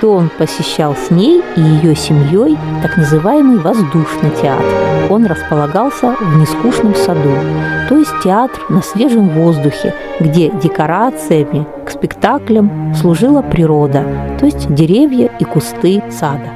то 0.00 0.12
он 0.12 0.30
посещал 0.30 0.96
с 0.96 1.10
ней 1.10 1.42
и 1.56 1.60
ее 1.60 1.94
семьей 1.94 2.56
так 2.82 2.96
называемый 2.96 3.58
воздушный 3.58 4.30
театр. 4.40 4.64
Он 5.10 5.26
располагался 5.26 6.16
в 6.18 6.38
нескучном 6.38 6.94
саду, 6.94 7.34
то 7.88 7.96
есть 7.96 8.12
театр 8.22 8.60
на 8.68 8.82
свежем 8.82 9.28
воздухе, 9.28 9.94
где 10.18 10.50
декорациями 10.50 11.66
к 11.84 11.90
спектаклям 11.90 12.94
служила 12.94 13.42
природа, 13.42 14.04
то 14.38 14.46
есть 14.46 14.72
деревья 14.72 15.30
и 15.38 15.44
кусты 15.44 16.02
сада. 16.10 16.50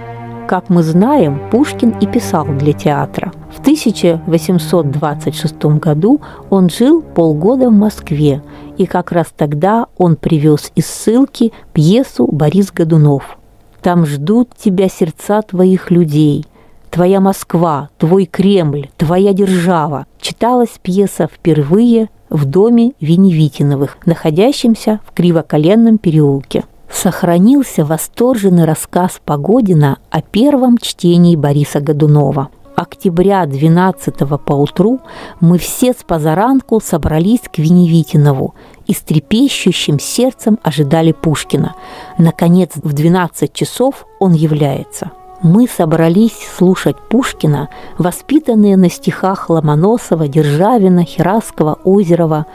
Как 0.47 0.69
мы 0.69 0.83
знаем, 0.83 1.41
Пушкин 1.51 1.95
и 2.01 2.07
писал 2.07 2.45
для 2.45 2.75
театра. 2.75 3.33
В 3.51 3.61
1826 3.61 5.65
году 5.81 6.21
он 6.51 6.69
жил 6.69 7.01
полгода 7.01 7.71
в 7.71 7.73
Москве, 7.73 8.43
и 8.77 8.87
как 8.87 9.13
раз 9.13 9.29
тогда 9.37 9.87
он 9.97 10.17
привез 10.17 10.73
из 10.75 10.87
ссылки 10.87 11.53
пьесу 11.73 12.29
«Борис 12.31 12.73
Годунов». 12.73 13.39
Там 13.83 14.07
ждут 14.07 14.51
тебя 14.57 14.89
сердца 14.89 15.43
твоих 15.43 15.91
людей, 15.91 16.47
твоя 16.91 17.21
Москва, 17.21 17.91
твой 17.99 18.25
Кремль, 18.25 18.89
твоя 18.97 19.33
держава. 19.33 20.07
Читалась 20.21 20.79
пьеса 20.81 21.29
впервые 21.33 22.09
в 22.31 22.47
доме 22.47 22.93
Веневитиновых, 23.01 23.99
находящемся 24.07 25.01
в 25.07 25.13
Кривоколенном 25.13 25.99
переулке 25.99 26.65
сохранился 26.95 27.85
восторженный 27.85 28.65
рассказ 28.65 29.21
Погодина 29.25 29.99
о 30.11 30.23
первом 30.23 30.79
чтении 30.79 31.37
Бориса 31.37 31.81
Годунова. 31.81 32.51
Октября 32.77 33.47
12 33.47 34.15
поутру 34.45 35.01
мы 35.41 35.59
все 35.59 35.93
с 35.93 36.03
позаранку 36.03 36.81
собрались 36.81 37.43
к 37.43 37.59
Веневитинову 37.59 38.55
и 38.87 38.95
с 38.95 39.01
трепещущим 39.01 39.99
сердцем 39.99 40.59
ожидали 40.63 41.13
Пушкина. 41.13 41.75
Наконец, 42.19 42.73
в 42.75 42.93
12 42.93 43.53
часов 43.53 44.07
он 44.19 44.33
является. 44.33 45.13
Мы 45.43 45.69
собрались 45.69 46.37
слушать 46.57 46.97
Пушкина, 47.09 47.69
воспитанные 47.99 48.77
на 48.77 48.91
стихах 48.91 49.51
Ломоносова, 49.51 50.27
Державина, 50.27 51.05
Хераскова, 51.05 51.79
Озерова. 51.85 52.47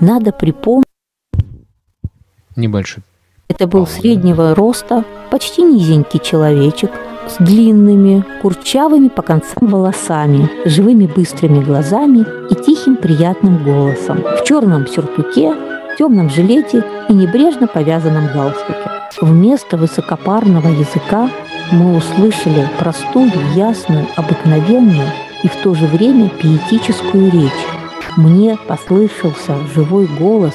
Надо 0.00 0.32
припомнить... 0.32 0.86
Небольшой 2.56 3.02
это 3.52 3.66
был 3.66 3.86
среднего 3.86 4.54
роста, 4.54 5.04
почти 5.30 5.62
низенький 5.62 6.20
человечек, 6.20 6.90
с 7.28 7.42
длинными, 7.42 8.24
курчавыми 8.42 9.08
по 9.08 9.22
концам 9.22 9.68
волосами, 9.68 10.50
живыми 10.64 11.06
быстрыми 11.06 11.62
глазами 11.62 12.26
и 12.50 12.54
тихим 12.54 12.96
приятным 12.96 13.62
голосом, 13.64 14.22
в 14.22 14.44
черном 14.44 14.86
сюртуке, 14.86 15.54
темном 15.98 16.30
жилете 16.30 16.84
и 17.08 17.12
небрежно 17.12 17.66
повязанном 17.66 18.28
галстуке. 18.32 18.90
Вместо 19.20 19.76
высокопарного 19.76 20.68
языка 20.68 21.28
мы 21.70 21.96
услышали 21.96 22.68
простую, 22.78 23.30
ясную, 23.54 24.06
обыкновенную 24.16 25.08
и 25.42 25.48
в 25.48 25.56
то 25.56 25.74
же 25.74 25.86
время 25.86 26.28
пиетическую 26.28 27.30
речь. 27.30 27.52
Мне 28.16 28.58
послышался 28.66 29.56
живой 29.74 30.06
голос 30.06 30.54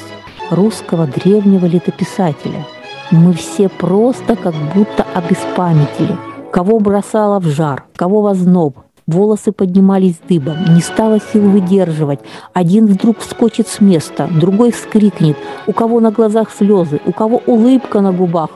русского 0.50 1.06
древнего 1.06 1.66
летописателя. 1.66 2.66
Мы 3.10 3.32
все 3.32 3.68
просто 3.68 4.36
как 4.36 4.54
будто 4.74 5.06
обеспамятили. 5.14 6.16
Кого 6.52 6.80
бросало 6.80 7.40
в 7.40 7.44
жар, 7.44 7.84
кого 7.94 8.22
возноб, 8.22 8.78
волосы 9.06 9.52
поднимались 9.52 10.18
дыбом, 10.28 10.56
не 10.74 10.80
стало 10.80 11.20
сил 11.20 11.42
выдерживать. 11.42 12.20
Один 12.54 12.86
вдруг 12.86 13.18
вскочит 13.18 13.68
с 13.68 13.80
места, 13.80 14.28
другой 14.30 14.72
вскрикнет, 14.72 15.36
у 15.66 15.72
кого 15.72 16.00
на 16.00 16.10
глазах 16.10 16.50
слезы, 16.50 17.00
у 17.04 17.12
кого 17.12 17.42
улыбка 17.46 18.00
на 18.00 18.12
губах. 18.12 18.50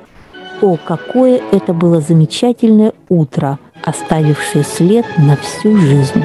О, 0.63 0.77
какое 0.77 1.41
это 1.51 1.75
было 1.75 2.01
замечательное 2.01 2.95
утро, 3.09 3.59
оставившее 3.85 4.65
след 4.65 5.05
на 5.19 5.37
всю 5.37 5.77
жизнь. 5.77 6.25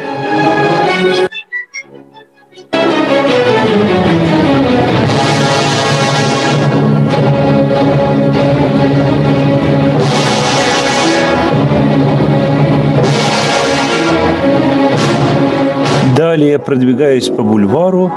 Далее, 16.18 16.58
продвигаясь 16.58 17.30
по 17.30 17.44
бульвару, 17.44 18.12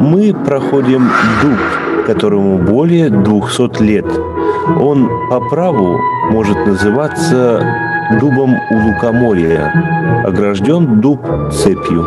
мы 0.00 0.34
проходим 0.34 1.08
дуб, 1.42 1.58
которому 2.06 2.58
более 2.58 3.08
200 3.08 3.82
лет. 3.82 4.06
Он 4.78 5.08
по 5.30 5.40
праву 5.40 5.98
может 6.30 6.66
называться 6.66 7.64
дубом 8.20 8.54
у 8.70 8.88
лукоморья, 8.88 9.72
огражден 10.26 11.00
дуб 11.00 11.26
цепью. 11.50 12.06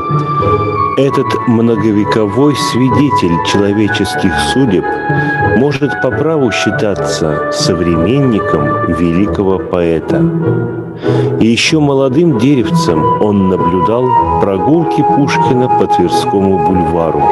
Этот 0.98 1.26
многовековой 1.48 2.54
свидетель 2.56 3.36
человеческих 3.52 4.34
судеб 4.54 4.86
может 5.58 6.02
по 6.04 6.12
праву 6.12 6.52
считаться 6.52 7.50
современником 7.52 8.94
великого 8.94 9.58
поэта. 9.58 10.22
И 11.40 11.48
еще 11.48 11.80
молодым 11.80 12.38
деревцем 12.38 13.22
он 13.22 13.50
наблюдал 13.50 14.06
прогулки 14.42 15.04
Пушкина 15.16 15.68
по 15.68 15.88
Тверскому 15.88 16.60
бульвару. 16.60 17.24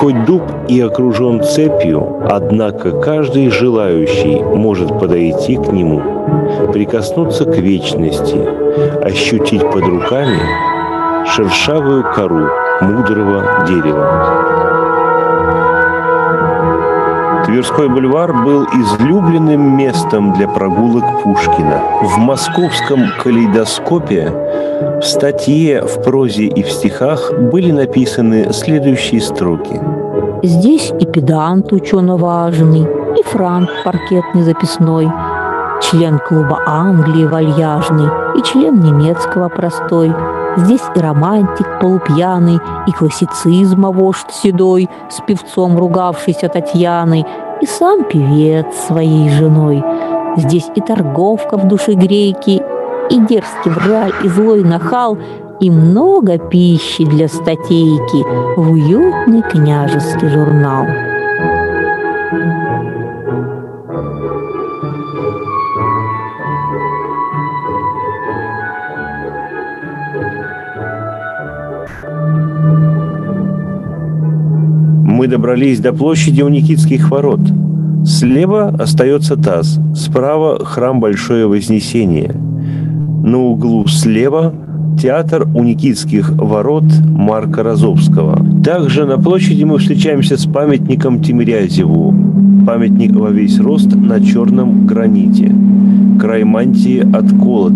Хоть 0.00 0.24
дуб 0.24 0.42
и 0.68 0.80
окружен 0.80 1.42
цепью, 1.42 2.22
однако 2.28 2.92
каждый 2.92 3.50
желающий 3.50 4.42
может 4.42 4.98
подойти 4.98 5.56
к 5.56 5.72
нему, 5.72 6.00
прикоснуться 6.72 7.44
к 7.44 7.56
вечности, 7.56 8.38
ощутить 9.04 9.62
под 9.70 9.84
руками 9.84 10.40
шершавую 11.26 12.04
кору 12.14 12.48
мудрого 12.80 13.64
дерева. 13.66 14.77
Тверской 17.48 17.88
бульвар 17.88 18.44
был 18.44 18.66
излюбленным 18.66 19.74
местом 19.74 20.34
для 20.34 20.46
прогулок 20.46 21.22
Пушкина. 21.22 21.80
В 22.02 22.18
московском 22.18 23.06
калейдоскопе 23.22 24.30
в 25.00 25.02
статье, 25.02 25.80
в 25.80 26.02
прозе 26.02 26.44
и 26.44 26.62
в 26.62 26.70
стихах 26.70 27.32
были 27.32 27.70
написаны 27.70 28.52
следующие 28.52 29.22
строки. 29.22 29.80
Здесь 30.42 30.92
и 31.00 31.06
педант 31.06 31.72
учено 31.72 32.18
важный, 32.18 32.86
и 33.18 33.22
франк 33.22 33.70
паркетный 33.82 34.42
записной, 34.42 35.10
член 35.80 36.18
клуба 36.18 36.60
Англии 36.66 37.24
вальяжный 37.24 38.10
и 38.36 38.42
член 38.42 38.78
немецкого 38.82 39.48
простой– 39.48 40.12
Здесь 40.58 40.82
и 40.96 40.98
романтик 40.98 41.78
полупьяный, 41.80 42.58
и 42.88 42.90
классицизма 42.90 43.92
вождь 43.92 44.32
седой, 44.32 44.88
с 45.08 45.20
певцом 45.24 45.78
ругавшийся 45.78 46.48
Татьяной, 46.48 47.24
и 47.60 47.66
сам 47.66 48.04
певец 48.04 48.66
своей 48.86 49.30
женой. 49.30 49.84
Здесь 50.36 50.68
и 50.74 50.80
торговка 50.80 51.56
в 51.56 51.68
душе 51.68 51.92
грейки, 51.92 52.60
и 53.08 53.20
дерзкий 53.20 53.70
враль, 53.70 54.12
и 54.24 54.28
злой 54.28 54.64
нахал, 54.64 55.16
и 55.60 55.70
много 55.70 56.38
пищи 56.38 57.04
для 57.04 57.28
статейки 57.28 58.24
в 58.56 58.72
уютный 58.72 59.42
княжеский 59.42 60.28
журнал. 60.28 60.86
Добрались 75.28 75.78
до 75.80 75.92
площади 75.92 76.40
у 76.40 76.48
Никитских 76.48 77.10
ворот. 77.10 77.40
Слева 78.06 78.68
остается 78.68 79.36
таз, 79.36 79.78
справа 79.94 80.64
храм 80.64 81.00
Большое 81.00 81.46
Вознесение. 81.46 82.32
На 82.32 83.36
углу 83.36 83.86
слева 83.88 84.54
театр 84.98 85.46
у 85.54 85.62
Никитских 85.62 86.30
ворот 86.30 86.86
Марка 87.04 87.62
Розовского. 87.62 88.42
Также 88.64 89.04
на 89.04 89.18
площади 89.18 89.64
мы 89.64 89.76
встречаемся 89.76 90.38
с 90.38 90.46
памятником 90.46 91.22
Тимирязеву. 91.22 92.14
Памятник 92.66 93.14
во 93.14 93.28
весь 93.28 93.60
рост 93.60 93.94
на 93.94 94.24
черном 94.24 94.86
граните. 94.86 95.54
Край 96.18 96.44
мантии 96.44 97.00
отколот. 97.00 97.74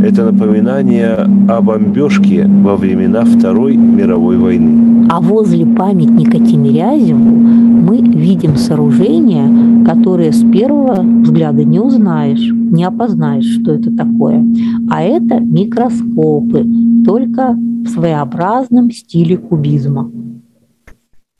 Это 0.00 0.30
напоминание 0.30 1.14
о 1.48 1.60
бомбежке 1.60 2.46
во 2.46 2.76
времена 2.76 3.24
Второй 3.24 3.76
мировой 3.76 4.38
войны. 4.38 5.08
А 5.10 5.20
возле 5.20 5.66
памятника 5.66 6.38
Тимирязеву 6.38 7.18
мы 7.18 8.00
видим 8.00 8.56
сооружение, 8.56 9.84
которое 9.84 10.30
с 10.30 10.42
первого 10.52 11.02
взгляда 11.22 11.64
не 11.64 11.80
узнаешь, 11.80 12.52
не 12.52 12.84
опознаешь, 12.84 13.60
что 13.60 13.72
это 13.72 13.94
такое. 13.96 14.44
А 14.90 15.02
это 15.02 15.40
микроскопы, 15.40 16.64
только 17.04 17.54
в 17.54 17.88
своеобразном 17.88 18.90
стиле 18.92 19.36
кубизма. 19.36 20.10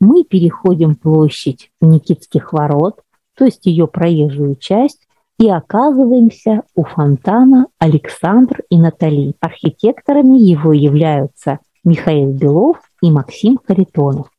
Мы 0.01 0.25
переходим 0.25 0.95
площадь 0.95 1.71
Никитских 1.81 2.53
ворот, 2.53 3.01
то 3.37 3.45
есть 3.45 3.67
ее 3.67 3.87
проезжую 3.87 4.57
часть, 4.57 5.08
и 5.39 5.49
оказываемся 5.49 6.63
у 6.75 6.85
фонтана 6.85 7.69
Александр 7.79 8.63
и 8.71 8.79
Натали. 8.79 9.35
Архитекторами 9.41 10.37
его 10.37 10.73
являются 10.73 11.61
Михаил 11.85 12.33
Белов 12.33 12.79
и 13.01 13.11
Максим 13.11 13.59
Харитонов. 13.65 14.31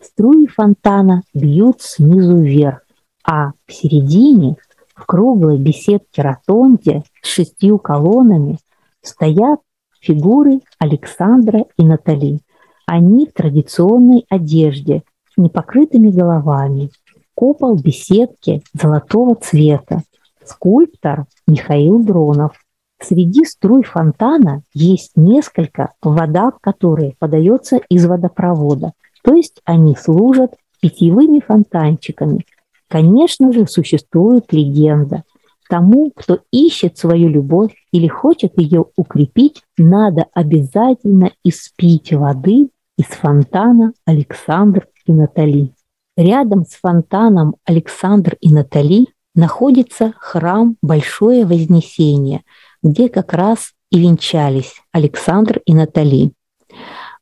Струи 0.00 0.46
фонтана 0.46 1.22
бьют 1.34 1.82
снизу 1.82 2.36
вверх, 2.36 2.82
а 3.24 3.50
в 3.66 3.72
середине, 3.72 4.56
в 4.94 5.04
круглой 5.04 5.58
беседке-ротонде 5.58 7.02
с 7.22 7.28
шестью 7.28 7.78
колоннами, 7.78 8.58
стоят 9.02 9.60
фигуры 10.00 10.60
Александра 10.78 11.64
и 11.76 11.84
Натали. 11.84 12.40
Они 12.86 13.26
в 13.26 13.32
традиционной 13.32 14.24
одежде, 14.28 15.02
с 15.34 15.36
непокрытыми 15.36 16.10
головами. 16.10 16.90
Купол 17.34 17.76
беседки 17.76 18.62
золотого 18.72 19.34
цвета. 19.34 20.02
Скульптор 20.46 21.26
Михаил 21.46 22.02
Дронов. 22.02 22.52
Среди 23.00 23.44
струй 23.44 23.82
фонтана 23.82 24.62
есть 24.72 25.12
несколько, 25.16 25.92
вода 26.02 26.52
которые 26.60 27.14
подается 27.18 27.80
из 27.90 28.06
водопровода, 28.06 28.92
то 29.22 29.34
есть 29.34 29.60
они 29.64 29.94
служат 29.96 30.54
питьевыми 30.80 31.40
фонтанчиками. 31.40 32.46
Конечно 32.88 33.52
же, 33.52 33.66
существует 33.66 34.52
легенда. 34.52 35.24
Тому, 35.68 36.12
кто 36.14 36.38
ищет 36.52 36.96
свою 36.96 37.28
любовь 37.28 37.74
или 37.90 38.06
хочет 38.06 38.52
ее 38.56 38.86
укрепить, 38.96 39.62
надо 39.76 40.26
обязательно 40.32 41.32
испить 41.42 42.12
воды 42.12 42.68
из 42.96 43.06
фонтана 43.06 43.92
Александр 44.04 44.86
и 45.06 45.12
Натали. 45.12 45.72
Рядом 46.16 46.64
с 46.64 46.76
фонтаном 46.76 47.56
Александр 47.64 48.36
и 48.40 48.52
Натали 48.52 49.08
находится 49.36 50.14
храм 50.18 50.76
Большое 50.82 51.46
Вознесение– 51.46 52.42
где 52.86 53.08
как 53.08 53.32
раз 53.32 53.72
и 53.90 53.98
венчались 53.98 54.74
Александр 54.92 55.60
и 55.64 55.74
Натали. 55.74 56.32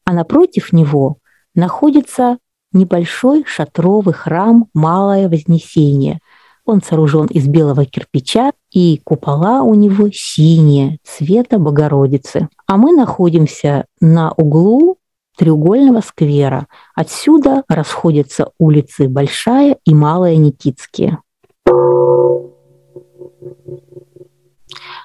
А 0.04 0.12
напротив 0.12 0.72
него 0.72 1.16
находится 1.54 2.38
небольшой 2.72 3.44
шатровый 3.46 4.14
храм 4.14 4.66
Малое 4.74 5.28
Вознесение. 5.28 6.20
Он 6.66 6.82
сооружен 6.82 7.26
из 7.26 7.46
белого 7.46 7.84
кирпича, 7.84 8.52
и 8.70 9.00
купола 9.04 9.62
у 9.62 9.74
него 9.74 10.08
синие, 10.12 10.98
цвета 11.04 11.58
Богородицы. 11.58 12.48
А 12.66 12.76
мы 12.76 12.92
находимся 12.92 13.86
на 14.00 14.32
углу 14.32 14.98
треугольного 15.36 16.00
сквера. 16.00 16.66
Отсюда 16.94 17.64
расходятся 17.68 18.50
улицы 18.58 19.08
Большая 19.08 19.76
и 19.84 19.94
Малая 19.94 20.36
Никитские. 20.36 21.18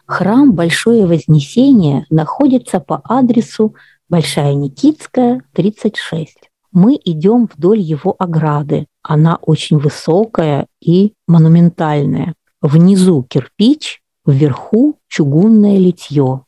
Храм 0.10 0.54
Большое 0.54 1.06
Вознесение 1.06 2.08
находится 2.10 2.80
по 2.80 3.00
адресу 3.04 3.76
Большая 4.10 4.56
Никитская, 4.56 5.44
36. 5.54 6.36
Мы 6.72 7.00
идем 7.06 7.48
вдоль 7.56 7.80
его 7.80 8.16
ограды. 8.18 8.88
Она 9.04 9.38
очень 9.40 9.78
высокая 9.78 10.66
и 10.82 11.14
монументальная. 11.28 12.34
Внизу 12.60 13.22
кирпич, 13.22 14.02
вверху 14.26 14.98
чугунное 15.08 15.78
литье. 15.78 16.42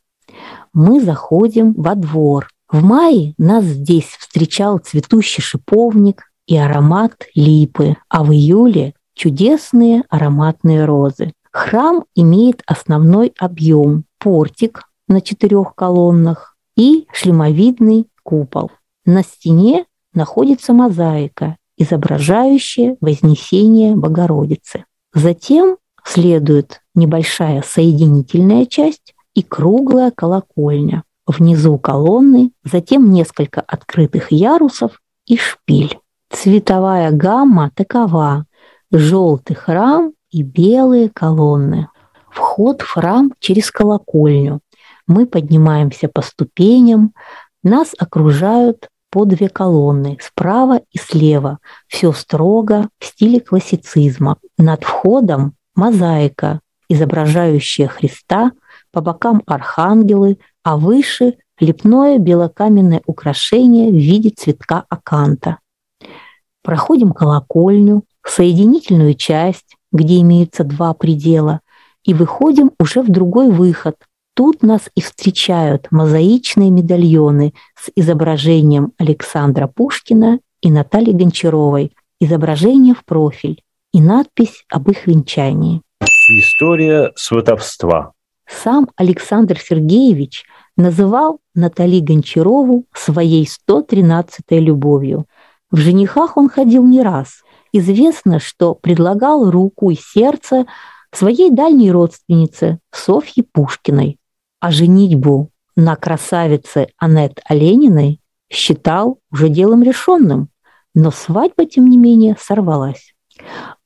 Мы 0.72 1.00
заходим 1.00 1.72
во 1.74 1.94
двор. 1.94 2.48
В 2.68 2.82
мае 2.82 3.34
нас 3.38 3.64
здесь 3.64 4.16
встречал 4.18 4.78
цветущий 4.78 5.40
шиповник 5.40 6.32
и 6.48 6.56
аромат 6.56 7.26
липы, 7.36 7.96
а 8.08 8.24
в 8.24 8.32
июле 8.32 8.94
чудесные 9.14 10.02
ароматные 10.08 10.84
розы. 10.84 11.32
Храм 11.52 12.04
имеет 12.14 12.62
основной 12.66 13.34
объем– 13.38 14.04
портик 14.18 14.84
на 15.06 15.20
четырех 15.20 15.74
колоннах 15.74 16.56
и 16.76 17.06
шлемовидный 17.12 18.08
купол. 18.22 18.70
На 19.04 19.22
стене 19.22 19.84
находится 20.14 20.72
мозаика, 20.72 21.56
изображающая 21.76 22.96
Вознесение 23.00 23.94
Богородицы. 23.94 24.86
Затем 25.12 25.76
следует 26.04 26.80
небольшая 26.94 27.62
соединительная 27.62 28.64
часть 28.64 29.14
и 29.34 29.42
круглая 29.42 30.10
колокольня. 30.10 31.04
Внизу 31.26 31.78
колонны, 31.78 32.52
затем 32.64 33.12
несколько 33.12 33.60
открытых 33.60 34.32
ярусов 34.32 35.00
и 35.26 35.36
шпиль. 35.36 35.98
Цветовая 36.30 37.10
гамма 37.10 37.70
такова. 37.74 38.46
Желтый 38.90 39.56
храм 39.56 40.12
и 40.32 40.42
белые 40.42 41.08
колонны. 41.08 41.88
Вход 42.30 42.80
в 42.80 42.88
храм 42.88 43.32
через 43.38 43.70
колокольню. 43.70 44.60
Мы 45.06 45.26
поднимаемся 45.26 46.08
по 46.08 46.22
ступеням, 46.22 47.12
нас 47.62 47.94
окружают 47.96 48.88
по 49.10 49.26
две 49.26 49.48
колонны, 49.48 50.18
справа 50.20 50.80
и 50.90 50.98
слева. 50.98 51.58
Все 51.86 52.12
строго 52.12 52.88
в 52.98 53.04
стиле 53.04 53.40
классицизма. 53.40 54.38
Над 54.56 54.82
входом 54.82 55.54
мозаика, 55.76 56.60
изображающая 56.88 57.88
Христа, 57.88 58.52
по 58.90 59.00
бокам 59.00 59.42
архангелы, 59.46 60.38
а 60.62 60.76
выше 60.76 61.36
лепное 61.58 62.18
белокаменное 62.18 63.02
украшение 63.06 63.90
в 63.90 63.94
виде 63.94 64.30
цветка 64.30 64.84
аканта. 64.88 65.58
Проходим 66.62 67.12
колокольню, 67.12 68.04
соединительную 68.24 69.14
часть, 69.14 69.76
где 69.92 70.20
имеются 70.20 70.64
два 70.64 70.94
предела, 70.94 71.60
и 72.04 72.14
выходим 72.14 72.72
уже 72.80 73.02
в 73.02 73.10
другой 73.10 73.50
выход. 73.50 73.96
Тут 74.34 74.62
нас 74.62 74.82
и 74.94 75.02
встречают 75.02 75.88
мозаичные 75.90 76.70
медальоны 76.70 77.52
с 77.78 77.90
изображением 77.94 78.92
Александра 78.98 79.66
Пушкина 79.66 80.40
и 80.62 80.70
Натальи 80.70 81.12
Гончаровой, 81.12 81.92
изображение 82.18 82.94
в 82.94 83.04
профиль 83.04 83.62
и 83.92 84.00
надпись 84.00 84.64
об 84.70 84.90
их 84.90 85.06
венчании. 85.06 85.82
История 86.30 87.12
сватовства. 87.14 88.12
Сам 88.48 88.88
Александр 88.96 89.58
Сергеевич 89.58 90.44
называл 90.76 91.40
Натали 91.54 92.00
Гончарову 92.00 92.86
своей 92.94 93.46
113-й 93.46 94.58
любовью. 94.58 95.26
В 95.70 95.76
женихах 95.76 96.36
он 96.36 96.48
ходил 96.48 96.84
не 96.86 97.02
раз– 97.02 97.41
Известно, 97.72 98.38
что 98.38 98.74
предлагал 98.74 99.50
руку 99.50 99.90
и 99.90 99.96
сердце 99.96 100.66
своей 101.10 101.50
дальней 101.50 101.90
родственнице 101.90 102.78
Софье 102.92 103.44
Пушкиной, 103.44 104.18
а 104.60 104.70
женитьбу 104.70 105.50
на 105.74 105.96
красавице 105.96 106.88
Аннет 106.98 107.40
Олениной 107.48 108.20
считал 108.50 109.18
уже 109.30 109.48
делом 109.48 109.82
решенным, 109.82 110.48
но 110.94 111.10
свадьба, 111.10 111.64
тем 111.64 111.86
не 111.86 111.96
менее, 111.96 112.36
сорвалась. 112.38 113.14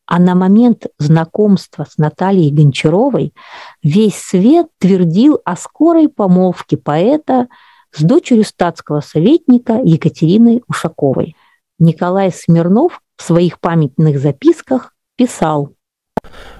А 0.07 0.19
на 0.19 0.35
момент 0.35 0.87
знакомства 0.99 1.87
с 1.89 1.99
Натальей 1.99 2.51
Гончаровой 2.51 3.33
весь 3.83 4.17
свет 4.17 4.67
твердил 4.79 5.41
о 5.45 5.57
скорой 5.57 6.09
помолвке 6.09 6.77
поэта 6.77 7.49
с 7.93 8.03
дочерью 8.03 8.45
статского 8.45 9.01
советника 9.01 9.81
Екатериной 9.83 10.63
Ушаковой. 10.69 11.37
Николай 11.79 12.33
Смирнов 12.33 13.01
в 13.17 13.23
своих 13.23 13.61
памятных 13.61 14.19
записках 14.19 14.95
писал 15.17 15.77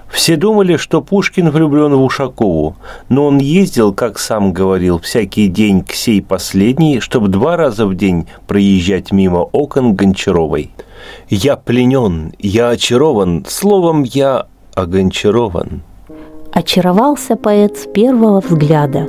все 0.07 0.37
думали, 0.37 0.77
что 0.77 1.01
Пушкин 1.01 1.49
влюблен 1.49 1.93
в 1.93 2.03
Ушакову, 2.03 2.75
но 3.09 3.25
он 3.25 3.39
ездил, 3.39 3.93
как 3.93 4.19
сам 4.19 4.53
говорил, 4.53 4.99
всякий 4.99 5.47
день 5.47 5.83
к 5.83 5.91
сей 5.91 6.21
последней, 6.21 6.99
чтобы 7.01 7.27
два 7.27 7.57
раза 7.57 7.85
в 7.85 7.95
день 7.95 8.27
проезжать 8.47 9.11
мимо 9.11 9.39
окон 9.39 9.95
Гончаровой. 9.95 10.71
«Я 11.29 11.55
пленен, 11.55 12.33
я 12.39 12.69
очарован, 12.69 13.45
словом, 13.47 14.03
я 14.03 14.47
огончарован». 14.75 15.81
Очаровался 16.53 17.35
поэт 17.35 17.77
с 17.77 17.85
первого 17.85 18.41
взгляда. 18.41 19.07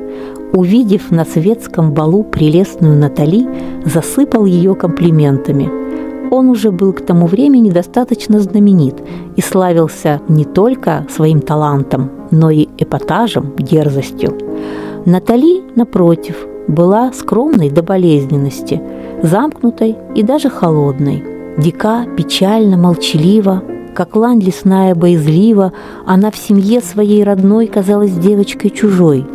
Увидев 0.52 1.10
на 1.10 1.24
светском 1.24 1.92
балу 1.92 2.24
прелестную 2.24 2.98
Натали, 2.98 3.46
засыпал 3.86 4.44
ее 4.44 4.74
комплиментами– 4.74 5.70
он 6.30 6.50
уже 6.50 6.70
был 6.70 6.92
к 6.92 7.00
тому 7.00 7.26
времени 7.26 7.70
достаточно 7.70 8.40
знаменит 8.40 8.96
и 9.36 9.40
славился 9.40 10.20
не 10.28 10.44
только 10.44 11.06
своим 11.10 11.40
талантом, 11.40 12.10
но 12.30 12.50
и 12.50 12.68
эпатажем, 12.78 13.54
дерзостью. 13.58 14.36
Натали, 15.04 15.62
напротив, 15.74 16.46
была 16.66 17.12
скромной 17.12 17.70
до 17.70 17.82
болезненности, 17.82 18.80
замкнутой 19.22 19.96
и 20.14 20.22
даже 20.22 20.50
холодной. 20.50 21.24
Дика, 21.56 22.04
печально, 22.16 22.76
молчалива, 22.76 23.62
как 23.94 24.14
лань 24.14 24.40
лесная 24.40 24.94
боязлива, 24.94 25.72
она 26.06 26.30
в 26.30 26.36
семье 26.36 26.80
своей 26.80 27.24
родной 27.24 27.66
казалась 27.66 28.12
девочкой 28.12 28.70
чужой. 28.70 29.26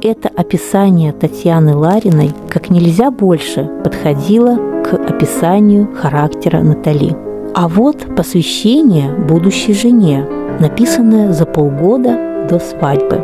Это 0.00 0.28
описание 0.28 1.12
Татьяны 1.12 1.74
Лариной 1.74 2.30
как 2.48 2.70
нельзя 2.70 3.10
больше 3.10 3.68
подходило 3.82 4.77
описанию 4.94 5.88
характера 5.94 6.60
Натали. 6.60 7.16
А 7.54 7.68
вот 7.68 8.14
посвящение 8.16 9.12
будущей 9.12 9.74
жене, 9.74 10.26
написанное 10.60 11.32
за 11.32 11.46
полгода 11.46 12.46
до 12.48 12.58
свадьбы. 12.58 13.20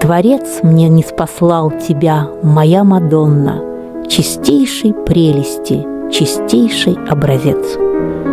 «Творец 0.00 0.60
мне 0.62 0.88
не 0.88 1.02
спаслал 1.02 1.70
тебя, 1.70 2.28
моя 2.42 2.84
Мадонна, 2.84 3.62
чистейшей 4.08 4.94
прелести, 4.94 5.86
чистейший 6.10 6.98
образец». 7.08 7.76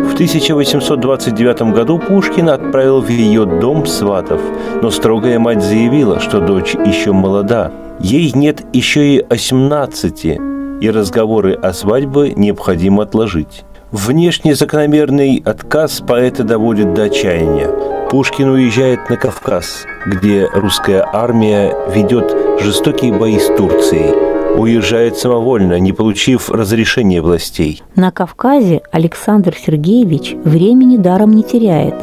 В 0.08 0.14
1829 0.14 1.74
году 1.74 1.98
Пушкин 1.98 2.48
отправил 2.48 3.00
в 3.00 3.08
ее 3.08 3.44
дом 3.44 3.86
сватов, 3.86 4.40
но 4.82 4.90
строгая 4.90 5.38
мать 5.38 5.62
заявила, 5.62 6.18
что 6.18 6.40
дочь 6.40 6.74
еще 6.74 7.12
молода. 7.12 7.70
Ей 8.00 8.32
нет 8.34 8.64
еще 8.72 9.16
и 9.16 9.26
18, 9.28 10.57
и 10.80 10.90
разговоры 10.90 11.54
о 11.54 11.72
свадьбе 11.72 12.32
необходимо 12.34 13.02
отложить. 13.02 13.64
Внешне 13.90 14.54
закономерный 14.54 15.42
отказ 15.44 16.02
поэта 16.06 16.44
доводит 16.44 16.92
до 16.92 17.04
отчаяния. 17.04 17.68
Пушкин 18.10 18.50
уезжает 18.50 19.08
на 19.08 19.16
Кавказ, 19.16 19.86
где 20.06 20.46
русская 20.52 21.06
армия 21.10 21.74
ведет 21.94 22.34
жестокие 22.60 23.14
бои 23.14 23.38
с 23.38 23.46
Турцией. 23.56 24.58
Уезжает 24.58 25.16
самовольно, 25.16 25.78
не 25.78 25.92
получив 25.92 26.50
разрешения 26.50 27.22
властей. 27.22 27.82
На 27.94 28.10
Кавказе 28.10 28.82
Александр 28.90 29.54
Сергеевич 29.54 30.34
времени 30.44 30.96
даром 30.96 31.32
не 31.32 31.42
теряет. 31.42 31.94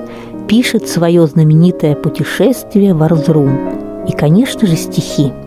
Пишет 0.48 0.88
свое 0.88 1.26
знаменитое 1.28 1.96
путешествие 1.96 2.94
в 2.94 3.04
Арзрум. 3.04 4.06
И, 4.08 4.12
конечно 4.12 4.68
же, 4.68 4.76
стихи– 4.76 5.32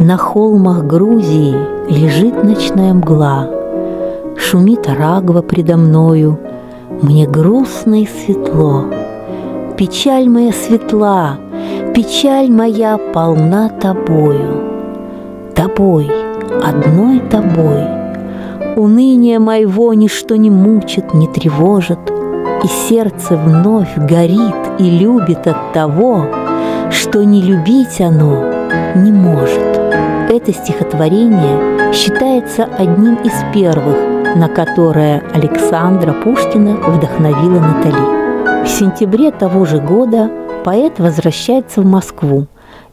на 0.00 0.16
холмах 0.16 0.86
Грузии 0.86 1.54
лежит 1.90 2.42
ночная 2.42 2.94
мгла, 2.94 3.50
Шумит 4.34 4.88
Арагва 4.88 5.42
предо 5.42 5.76
мною, 5.76 6.38
Мне 7.02 7.26
грустно 7.26 8.00
и 8.00 8.06
светло. 8.06 8.86
Печаль 9.76 10.26
моя 10.28 10.52
светла, 10.52 11.36
печаль 11.94 12.50
моя 12.50 12.98
полна 13.12 13.68
тобою. 13.68 14.64
Тобой, 15.54 16.10
одной 16.64 17.20
тобой. 17.20 17.84
Уныние 18.76 19.38
моего 19.38 19.92
ничто 19.92 20.36
не 20.36 20.50
мучит, 20.50 21.12
не 21.12 21.28
тревожит. 21.28 21.98
и 22.64 22.66
сердце 22.88 23.36
вновь 23.36 23.96
горит 23.96 24.56
и 24.78 24.84
любит 24.84 25.46
от 25.46 25.72
того, 25.74 26.24
что 26.90 27.22
не 27.22 27.42
любить 27.42 28.00
оно 28.00 28.44
не 28.96 29.12
может. 29.12 29.79
Это 30.50 30.64
стихотворение 30.64 31.92
считается 31.92 32.64
одним 32.64 33.14
из 33.22 33.32
первых, 33.54 34.34
на 34.34 34.48
которое 34.48 35.22
Александра 35.32 36.12
Пушкина 36.12 36.74
вдохновила 36.74 37.60
Натали. 37.60 38.64
В 38.64 38.68
сентябре 38.68 39.30
того 39.30 39.64
же 39.64 39.78
года 39.78 40.28
поэт 40.64 40.98
возвращается 40.98 41.82
в 41.82 41.84
Москву 41.84 42.48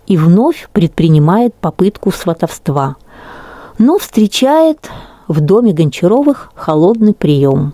и 0.06 0.18
вновь 0.18 0.70
предпринимает 0.72 1.56
попытку 1.56 2.12
сватовства, 2.12 2.96
но 3.80 3.98
встречает 3.98 4.92
в 5.28 5.42
доме 5.42 5.74
Гончаровых 5.74 6.52
холодный 6.54 7.16
прием. 7.16 7.74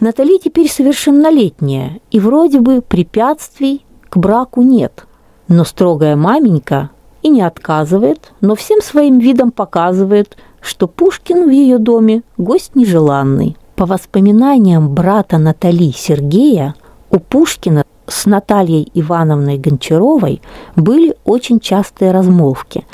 Натали 0.00 0.38
теперь 0.38 0.68
совершеннолетняя, 0.68 2.00
и 2.10 2.18
вроде 2.18 2.58
бы 2.58 2.82
препятствий 2.82 3.86
к 4.08 4.16
браку 4.16 4.62
нет. 4.62 5.06
Но 5.46 5.62
строгая 5.62 6.16
маменька 6.16 6.90
и 7.26 7.28
не 7.28 7.42
отказывает, 7.42 8.32
но 8.40 8.54
всем 8.54 8.80
своим 8.80 9.18
видом 9.18 9.50
показывает, 9.50 10.36
что 10.60 10.86
Пушкин 10.86 11.48
в 11.48 11.50
ее 11.50 11.78
доме 11.78 12.22
гость 12.38 12.76
нежеланный. 12.76 13.56
По 13.74 13.84
воспоминаниям 13.84 14.94
брата 14.94 15.36
Натали 15.36 15.90
Сергея, 15.90 16.76
у 17.10 17.18
Пушкина 17.18 17.84
с 18.06 18.26
Натальей 18.26 18.88
Ивановной 18.94 19.58
Гончаровой 19.58 20.40
были 20.76 21.16
очень 21.24 21.58
частые 21.58 22.12
размолвки, 22.12 22.86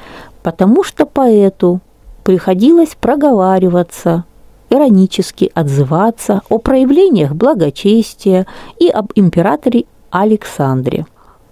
потому 0.42 0.82
что 0.82 1.04
поэту 1.04 1.80
приходилось 2.24 2.96
проговариваться, 2.98 4.24
иронически 4.70 5.50
отзываться 5.54 6.40
о 6.48 6.56
проявлениях 6.56 7.32
благочестия 7.32 8.46
и 8.78 8.88
об 8.88 9.12
императоре 9.14 9.84
Александре. 10.10 11.04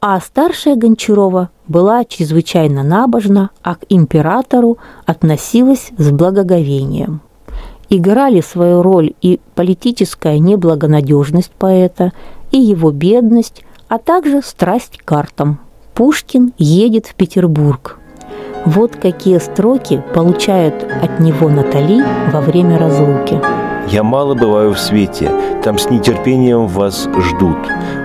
А 0.03 0.19
старшая 0.19 0.77
Гончарова 0.77 1.51
была 1.69 2.05
чрезвычайно 2.05 2.83
набожна, 2.83 3.51
а 3.63 3.75
к 3.75 3.81
императору 3.91 4.79
относилась 5.05 5.91
с 5.99 6.11
благоговением. 6.11 7.21
Играли 7.91 8.41
свою 8.41 8.83
роль 8.83 9.13
и 9.21 9.41
политическая 9.55 10.39
неблагонадежность 10.39 11.51
поэта, 11.51 12.13
и 12.51 12.59
его 12.59 12.93
бедность, 12.93 13.63
а 13.89 13.99
также 13.99 14.41
страсть 14.43 14.97
к 14.97 15.05
картам. 15.05 15.61
Пушкин 15.95 16.55
едет 16.57 17.07
в 17.07 17.15
Петербург. 17.15 17.99
Вот 18.65 18.97
какие 18.97 19.39
строки 19.39 20.03
получают 20.15 20.83
от 21.03 21.21
него 21.21 21.51
Натали 21.51 22.03
во 22.33 22.41
время 22.41 22.79
разлуки. 22.79 23.60
Я 23.91 24.05
мало 24.05 24.35
бываю 24.37 24.73
в 24.73 24.79
свете, 24.79 25.33
там 25.65 25.77
с 25.77 25.91
нетерпением 25.91 26.69
вас 26.69 27.09
ждут. 27.19 27.59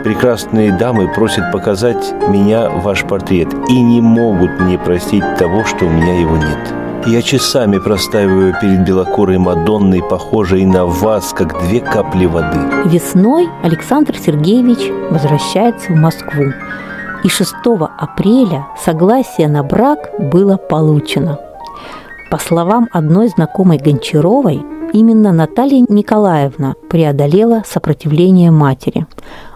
Прекрасные 0.04 0.76
дамы 0.76 1.08
просят 1.14 1.52
показать 1.52 2.12
меня 2.28 2.72
ваш 2.72 3.04
портрет 3.04 3.54
и 3.70 3.80
не 3.80 4.02
могут 4.02 4.60
мне 4.60 4.80
простить 4.80 5.24
того, 5.38 5.64
что 5.64 5.86
у 5.86 5.90
меня 5.90 6.20
его 6.20 6.38
нет. 6.38 6.74
Я 7.06 7.22
часами 7.22 7.78
простаиваю 7.78 8.56
перед 8.60 8.84
белокурой 8.84 9.38
Мадонной, 9.38 10.02
похожей 10.02 10.66
на 10.66 10.88
вас, 10.88 11.34
как 11.34 11.56
две 11.68 11.82
капли 11.82 12.26
воды. 12.26 12.58
Весной 12.86 13.48
Александр 13.62 14.16
Сергеевич 14.18 14.92
возвращается 15.12 15.92
в 15.92 15.98
Москву. 15.98 16.46
И 17.24 17.30
6 17.30 17.54
апреля 18.00 18.66
согласие 18.84 19.48
на 19.48 19.62
брак 19.62 20.10
было 20.18 20.58
получено. 20.58 21.38
По 22.30 22.40
словам 22.40 22.90
одной 22.92 23.30
знакомой 23.30 23.78
Гончаровой, 23.78 24.62
именно 24.94 25.32
Наталья 25.32 25.86
Николаевна 25.88 26.74
преодолела 26.90 27.64
сопротивление 27.66 28.52
матери. 28.52 29.06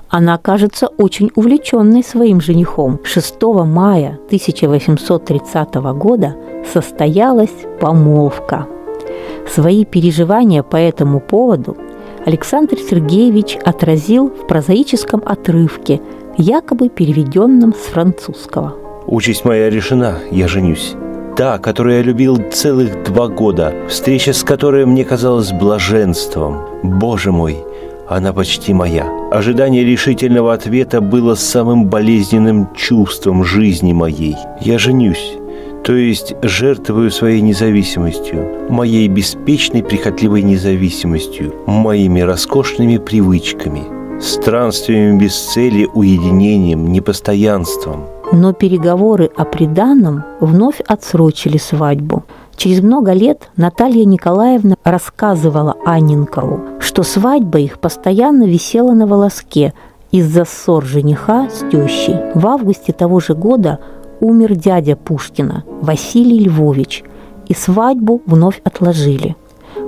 Она 0.07 0.37
кажется 0.37 0.87
очень 0.97 1.31
увлеченной 1.35 2.03
своим 2.03 2.41
женихом. 2.41 2.99
6 3.03 3.41
мая 3.65 4.19
1830 4.27 5.75
года 5.95 6.35
состоялась 6.71 7.53
помолвка. 7.79 8.67
Свои 9.47 9.85
переживания 9.85 10.63
по 10.63 10.77
этому 10.77 11.19
поводу 11.19 11.75
Александр 12.25 12.77
Сергеевич 12.77 13.57
отразил 13.63 14.29
в 14.29 14.47
прозаическом 14.47 15.23
отрывке, 15.25 16.01
якобы 16.37 16.89
переведенном 16.89 17.73
с 17.73 17.91
французского. 17.91 18.75
«Участь 19.07 19.45
моя 19.45 19.69
решена, 19.69 20.19
я 20.31 20.47
женюсь. 20.47 20.95
Та, 21.39 21.57
которую 21.57 21.95
я 21.95 22.01
любил 22.01 22.35
целых 22.51 23.01
два 23.03 23.29
года, 23.29 23.73
встреча 23.87 24.33
с 24.33 24.43
которой 24.43 24.85
мне 24.85 25.05
казалась 25.05 25.53
блаженством. 25.53 26.57
Боже 26.83 27.31
мой, 27.31 27.55
она 28.09 28.33
почти 28.33 28.73
моя. 28.73 29.07
Ожидание 29.31 29.85
решительного 29.85 30.53
ответа 30.53 30.99
было 30.99 31.35
самым 31.35 31.85
болезненным 31.85 32.67
чувством 32.75 33.45
жизни 33.45 33.93
моей. 33.93 34.35
Я 34.59 34.77
женюсь 34.77 35.37
то 35.85 35.95
есть 35.95 36.35
жертвую 36.41 37.09
своей 37.09 37.39
независимостью, 37.39 38.67
моей 38.69 39.07
беспечной 39.07 39.81
прихотливой 39.81 40.41
независимостью, 40.41 41.53
моими 41.67 42.19
роскошными 42.19 42.97
привычками, 42.97 43.83
странствиями 44.19 45.17
без 45.17 45.35
цели, 45.53 45.87
уединением, 45.93 46.91
непостоянством. 46.91 48.18
Но 48.31 48.53
переговоры 48.53 49.29
о 49.35 49.43
приданном 49.43 50.23
вновь 50.39 50.81
отсрочили 50.81 51.57
свадьбу. 51.57 52.25
Через 52.55 52.81
много 52.81 53.13
лет 53.13 53.49
Наталья 53.55 54.05
Николаевна 54.05 54.75
рассказывала 54.83 55.77
Анненкову, 55.85 56.79
что 56.79 57.03
свадьба 57.03 57.59
их 57.59 57.79
постоянно 57.79 58.43
висела 58.43 58.91
на 58.91 59.07
волоске 59.07 59.73
из-за 60.11 60.45
ссор 60.45 60.85
жениха 60.85 61.49
с 61.49 61.59
тещей. 61.71 62.17
В 62.35 62.45
августе 62.45 62.93
того 62.93 63.19
же 63.19 63.33
года 63.33 63.79
умер 64.19 64.55
дядя 64.55 64.95
Пушкина, 64.95 65.63
Василий 65.81 66.39
Львович, 66.39 67.03
и 67.47 67.55
свадьбу 67.55 68.21
вновь 68.25 68.61
отложили. 68.63 69.35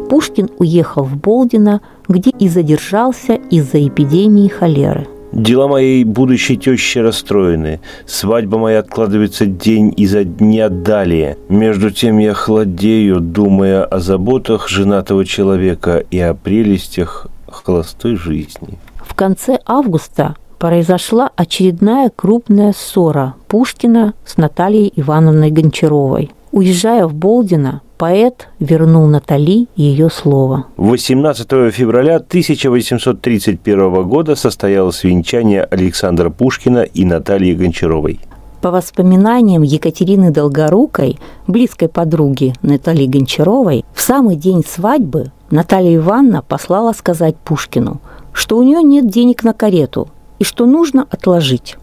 Пушкин 0.09 0.49
уехал 0.57 1.03
в 1.03 1.15
Болдино, 1.15 1.81
где 2.07 2.31
и 2.31 2.49
задержался 2.49 3.33
из-за 3.33 3.85
эпидемии 3.87 4.47
холеры. 4.47 5.07
Дела 5.31 5.67
моей 5.67 6.03
будущей 6.03 6.57
тещи 6.57 6.99
расстроены. 6.99 7.79
Свадьба 8.05 8.57
моя 8.57 8.79
откладывается 8.79 9.45
день 9.45 9.93
изо 9.95 10.25
дня 10.25 10.67
далее. 10.67 11.37
Между 11.47 11.89
тем 11.89 12.17
я 12.17 12.33
хладею, 12.33 13.21
думая 13.21 13.85
о 13.85 13.99
заботах 13.99 14.67
женатого 14.67 15.25
человека 15.25 16.03
и 16.11 16.19
о 16.19 16.33
прелестях 16.33 17.27
холостой 17.47 18.15
жизни. 18.15 18.77
В 18.97 19.15
конце 19.15 19.59
августа 19.65 20.35
произошла 20.59 21.31
очередная 21.35 22.11
крупная 22.13 22.73
ссора 22.73 23.35
Пушкина 23.47 24.13
с 24.25 24.37
Натальей 24.37 24.91
Ивановной 24.95 25.49
Гончаровой. 25.49 26.31
Уезжая 26.51 27.07
в 27.07 27.13
Болдино, 27.13 27.81
поэт 28.01 28.47
вернул 28.59 29.05
Натали 29.05 29.67
ее 29.75 30.09
слово. 30.09 30.65
18 30.77 31.71
февраля 31.71 32.15
1831 32.15 34.09
года 34.09 34.35
состоялось 34.35 35.03
венчание 35.03 35.63
Александра 35.65 36.31
Пушкина 36.31 36.79
и 36.79 37.05
Натальи 37.05 37.53
Гончаровой. 37.53 38.19
По 38.59 38.71
воспоминаниям 38.71 39.61
Екатерины 39.61 40.31
Долгорукой, 40.31 41.19
близкой 41.45 41.89
подруги 41.89 42.55
Натальи 42.63 43.05
Гончаровой, 43.05 43.85
в 43.93 44.01
самый 44.01 44.35
день 44.35 44.63
свадьбы 44.67 45.31
Наталья 45.51 45.97
Ивановна 45.97 46.41
послала 46.41 46.93
сказать 46.93 47.35
Пушкину, 47.35 48.01
что 48.33 48.57
у 48.57 48.63
нее 48.63 48.81
нет 48.81 49.11
денег 49.11 49.43
на 49.43 49.53
карету, 49.53 50.09
и 50.39 50.43
что 50.43 50.65
нужно 50.65 51.05
отложить. 51.07 51.77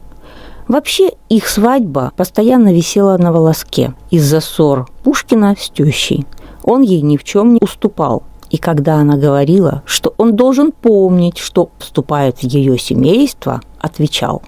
Вообще 0.69 1.13
их 1.31 1.49
свадьба 1.49 2.13
постоянно 2.15 2.75
висела 2.75 3.17
на 3.17 3.33
волоске 3.33 3.95
из-за 4.11 4.41
ссор 4.41 4.87
Пушкина 5.03 5.57
с 5.59 5.71
тещей. 5.71 6.27
Он 6.63 6.83
ей 6.83 7.01
ни 7.01 7.17
в 7.17 7.25
чем 7.25 7.55
не 7.55 7.61
уступал. 7.63 8.23
И 8.51 8.59
когда 8.59 8.97
она 8.97 9.17
говорила, 9.17 9.83
что 9.87 10.15
он 10.19 10.37
должен 10.37 10.73
помнить, 10.73 11.39
что 11.39 11.71
вступает 11.79 12.39
в 12.39 12.43
ее 12.43 12.79
семейство, 12.79 13.63
отвечал. 13.79 14.43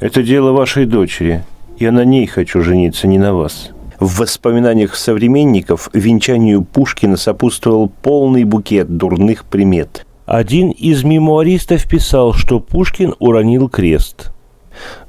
«Это 0.00 0.22
дело 0.22 0.52
вашей 0.52 0.86
дочери. 0.86 1.44
Я 1.78 1.92
на 1.92 2.04
ней 2.04 2.26
хочу 2.26 2.62
жениться, 2.62 3.06
не 3.06 3.18
на 3.18 3.34
вас». 3.34 3.70
В 4.00 4.20
воспоминаниях 4.20 4.94
современников 4.94 5.88
венчанию 5.92 6.62
Пушкина 6.62 7.16
сопутствовал 7.16 7.90
полный 8.02 8.44
букет 8.44 8.96
дурных 8.96 9.44
примет. 9.44 10.06
Один 10.26 10.70
из 10.70 11.02
мемуаристов 11.02 11.88
писал, 11.88 12.34
что 12.34 12.60
Пушкин 12.60 13.14
уронил 13.18 13.70
крест. 13.70 14.32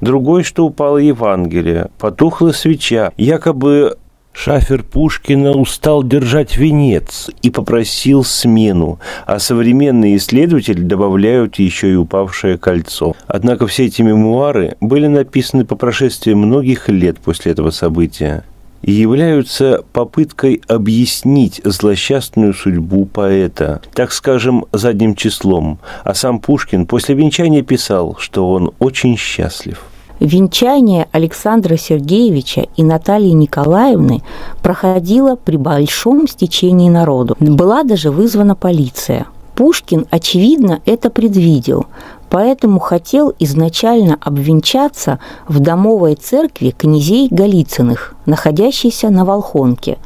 Другой, 0.01 0.43
что 0.43 0.65
упало 0.65 0.97
Евангелие, 0.97 1.89
потухла 1.97 2.51
свеча. 2.51 3.11
Якобы 3.17 3.97
Шафер 4.37 4.83
Пушкина 4.83 5.53
устал 5.53 6.03
держать 6.03 6.57
венец 6.57 7.31
и 7.41 7.49
попросил 7.49 8.23
смену, 8.23 8.99
а 9.25 9.39
современные 9.39 10.17
исследователи 10.17 10.79
добавляют 10.79 11.57
еще 11.57 11.91
и 11.91 11.95
упавшее 11.95 12.59
кольцо. 12.59 13.15
Однако 13.25 13.65
все 13.65 13.87
эти 13.87 14.03
мемуары 14.03 14.77
были 14.79 15.07
написаны 15.07 15.65
по 15.65 15.75
прошествии 15.75 16.35
многих 16.35 16.87
лет 16.87 17.17
после 17.17 17.51
этого 17.51 17.71
события. 17.71 18.43
Являются 18.81 19.83
попыткой 19.93 20.61
объяснить 20.67 21.61
злосчастную 21.63 22.53
судьбу 22.53 23.05
поэта, 23.05 23.81
так 23.93 24.11
скажем, 24.11 24.65
задним 24.71 25.15
числом. 25.15 25.79
А 26.03 26.13
сам 26.13 26.39
Пушкин 26.39 26.85
после 26.85 27.15
венчания 27.15 27.63
писал, 27.63 28.15
что 28.19 28.49
он 28.51 28.71
очень 28.79 29.17
счастлив. 29.17 29.83
Венчание 30.19 31.07
Александра 31.11 31.77
Сергеевича 31.77 32.65
и 32.75 32.83
Натальи 32.83 33.29
Николаевны 33.29 34.23
проходило 34.63 35.35
при 35.35 35.57
большом 35.57 36.27
стечении 36.27 36.89
народу. 36.89 37.37
Была 37.39 37.83
даже 37.83 38.09
вызвана 38.09 38.55
полиция. 38.55 39.27
Пушкин, 39.57 40.05
очевидно, 40.11 40.81
это 40.85 41.09
предвидел, 41.09 41.87
поэтому 42.29 42.77
хотел 42.77 43.33
изначально 43.39 44.15
обвенчаться 44.21 45.19
в 45.47 45.59
домовой 45.59 46.13
церкви 46.13 46.69
князей 46.69 47.27
Голицыных, 47.31 48.13
находящейся 48.27 49.09
на 49.09 49.25
Волхонке. 49.25 49.97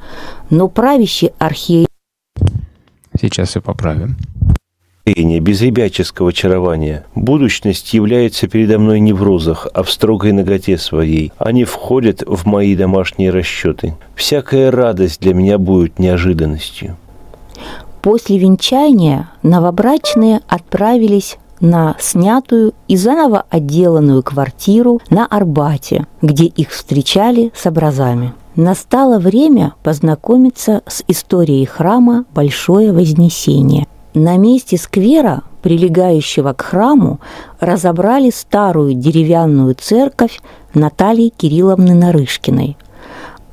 Но 0.49 0.70
правящий 0.70 1.34
архиерей... 1.38 1.88
Сейчас 3.20 3.49
все 3.49 3.62
поправим 3.62 4.16
без 5.06 5.62
ребяческого 5.62 6.30
очарования. 6.30 7.06
Будущность 7.16 7.93
является 7.93 8.47
передо 8.47 8.80
мной 8.80 8.99
не 8.99 9.14
в 9.14 9.22
розах, 9.22 9.68
а 9.74 9.84
в 9.84 9.91
строгой 9.91 10.32
ноготе 10.32 10.78
своей. 10.78 11.34
Они 11.38 11.66
входят 11.66 12.24
в 12.26 12.45
мои 12.45 12.76
домашние 12.76 13.32
расчеты. 13.32 13.95
Всякая 14.16 14.72
радость 14.72 15.20
для 15.22 15.34
меня 15.34 15.58
будет 15.58 15.99
неожиданностью. 15.99 16.97
После 18.02 18.39
венчания 18.39 19.30
новобрачные 19.43 20.41
отправились 20.47 21.38
на 21.60 21.95
снятую 21.99 22.74
и 22.88 22.97
заново 22.97 23.45
отделанную 23.49 24.24
квартиру 24.24 24.99
на 25.12 25.28
Арбате, 25.28 26.08
где 26.22 26.45
их 26.45 26.72
встречали 26.72 27.52
с 27.56 27.68
образами. 27.68 28.34
Настало 28.56 29.20
время 29.20 29.74
познакомиться 29.84 30.82
с 30.88 31.04
историей 31.08 31.66
храма 31.66 32.26
Большое 32.34 32.91
Вознесение. 32.91 33.88
На 34.14 34.36
месте 34.36 34.78
сквера, 34.78 35.43
прилегающего 35.62 36.54
к 36.54 36.62
храму, 36.64 37.20
разобрали 37.60 38.32
старую 38.32 38.95
деревянную 38.95 39.76
церковь 39.76 40.41
Натальи 40.74 41.30
Кирилловны 41.30 41.93
Нарышкиной. 41.93 42.78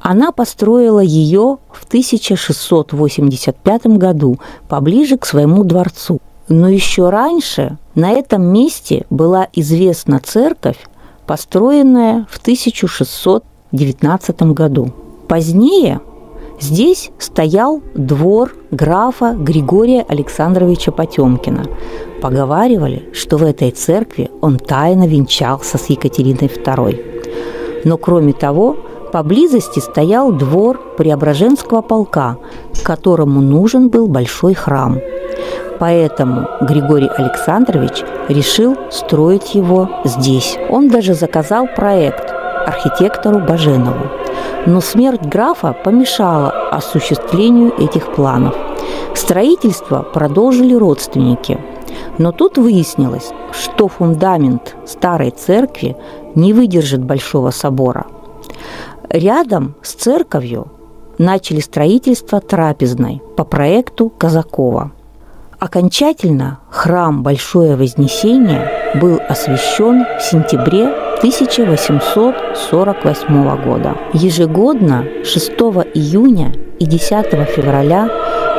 Она 0.01 0.33
построила 0.33 1.01
ее 1.01 1.59
в 1.73 1.85
1685 1.85 3.87
году 3.87 4.39
поближе 4.69 5.19
к 5.19 5.27
своему 5.27 5.65
дворцу. 5.65 6.21
Но 6.49 6.69
еще 6.69 7.11
раньше 7.11 7.77
на 7.95 8.13
этом 8.13 8.43
месте 8.43 9.05
была 9.11 9.49
известна 9.53 10.21
церковь, 10.21 10.79
построенная 11.27 12.27
в 12.31 12.39
1619 12.39 14.43
году. 14.43 14.93
Позднее 15.29 16.01
Здесь 16.61 17.13
стоял 17.21 17.81
двор 17.95 18.57
графа 18.73 19.37
Григория 19.39 20.05
Александровича 20.09 20.91
Потемкина. 20.91 21.67
Поговаривали, 22.21 23.09
что 23.13 23.37
в 23.37 23.45
этой 23.45 23.71
церкви 23.71 24.29
он 24.41 24.59
тайно 24.59 25.07
венчался 25.07 25.79
с 25.79 25.87
Екатериной 25.87 26.49
II. 26.49 27.85
Но 27.85 27.97
кроме 27.97 28.33
того, 28.33 28.77
поблизости 29.11 29.81
стоял 29.81 30.33
двор 30.33 30.81
Преображенского 30.97 31.83
полка, 31.83 32.37
которому 32.85 33.41
нужен 33.41 33.89
был 33.89 34.07
большой 34.07 34.55
храм. 34.55 34.99
Поэтому 35.79 36.49
Григорий 36.61 37.09
Александрович 37.09 38.03
решил 38.29 38.77
строить 38.91 39.55
его 39.55 39.89
здесь. 40.05 40.59
Он 40.71 40.89
даже 40.89 41.15
заказал 41.15 41.67
проект 41.67 42.33
архитектору 42.67 43.39
Баженову. 43.39 44.09
Но 44.67 44.81
смерть 44.81 45.23
графа 45.23 45.73
помешала 45.73 46.51
осуществлению 46.71 47.73
этих 47.79 48.13
планов. 48.15 48.55
Строительство 49.15 50.03
продолжили 50.03 50.75
родственники. 50.75 51.59
Но 52.19 52.33
тут 52.33 52.59
выяснилось, 52.59 53.31
что 53.53 53.89
фундамент 53.89 54.77
старой 54.85 55.31
церкви 55.31 55.97
не 56.35 56.53
выдержит 56.53 57.03
Большого 57.05 57.51
собора. 57.51 58.07
Рядом 59.11 59.75
с 59.83 59.95
церковью 59.95 60.71
начали 61.17 61.61
строительство 61.61 62.43
трапезной 62.43 63.23
по 63.39 63.45
проекту 63.45 64.11
Казакова. 64.11 64.93
Окончательно 65.59 66.59
храм 66.69 67.23
Большое 67.23 67.77
Вознесение 67.77 68.71
был 69.01 69.19
освящен 69.27 70.05
в 70.19 70.23
сентябре 70.23 70.89
1848 71.19 73.65
года. 73.65 73.97
Ежегодно 74.13 75.07
6 75.25 75.53
июня 75.95 76.53
и 76.79 76.85
10 76.85 77.49
февраля 77.49 78.11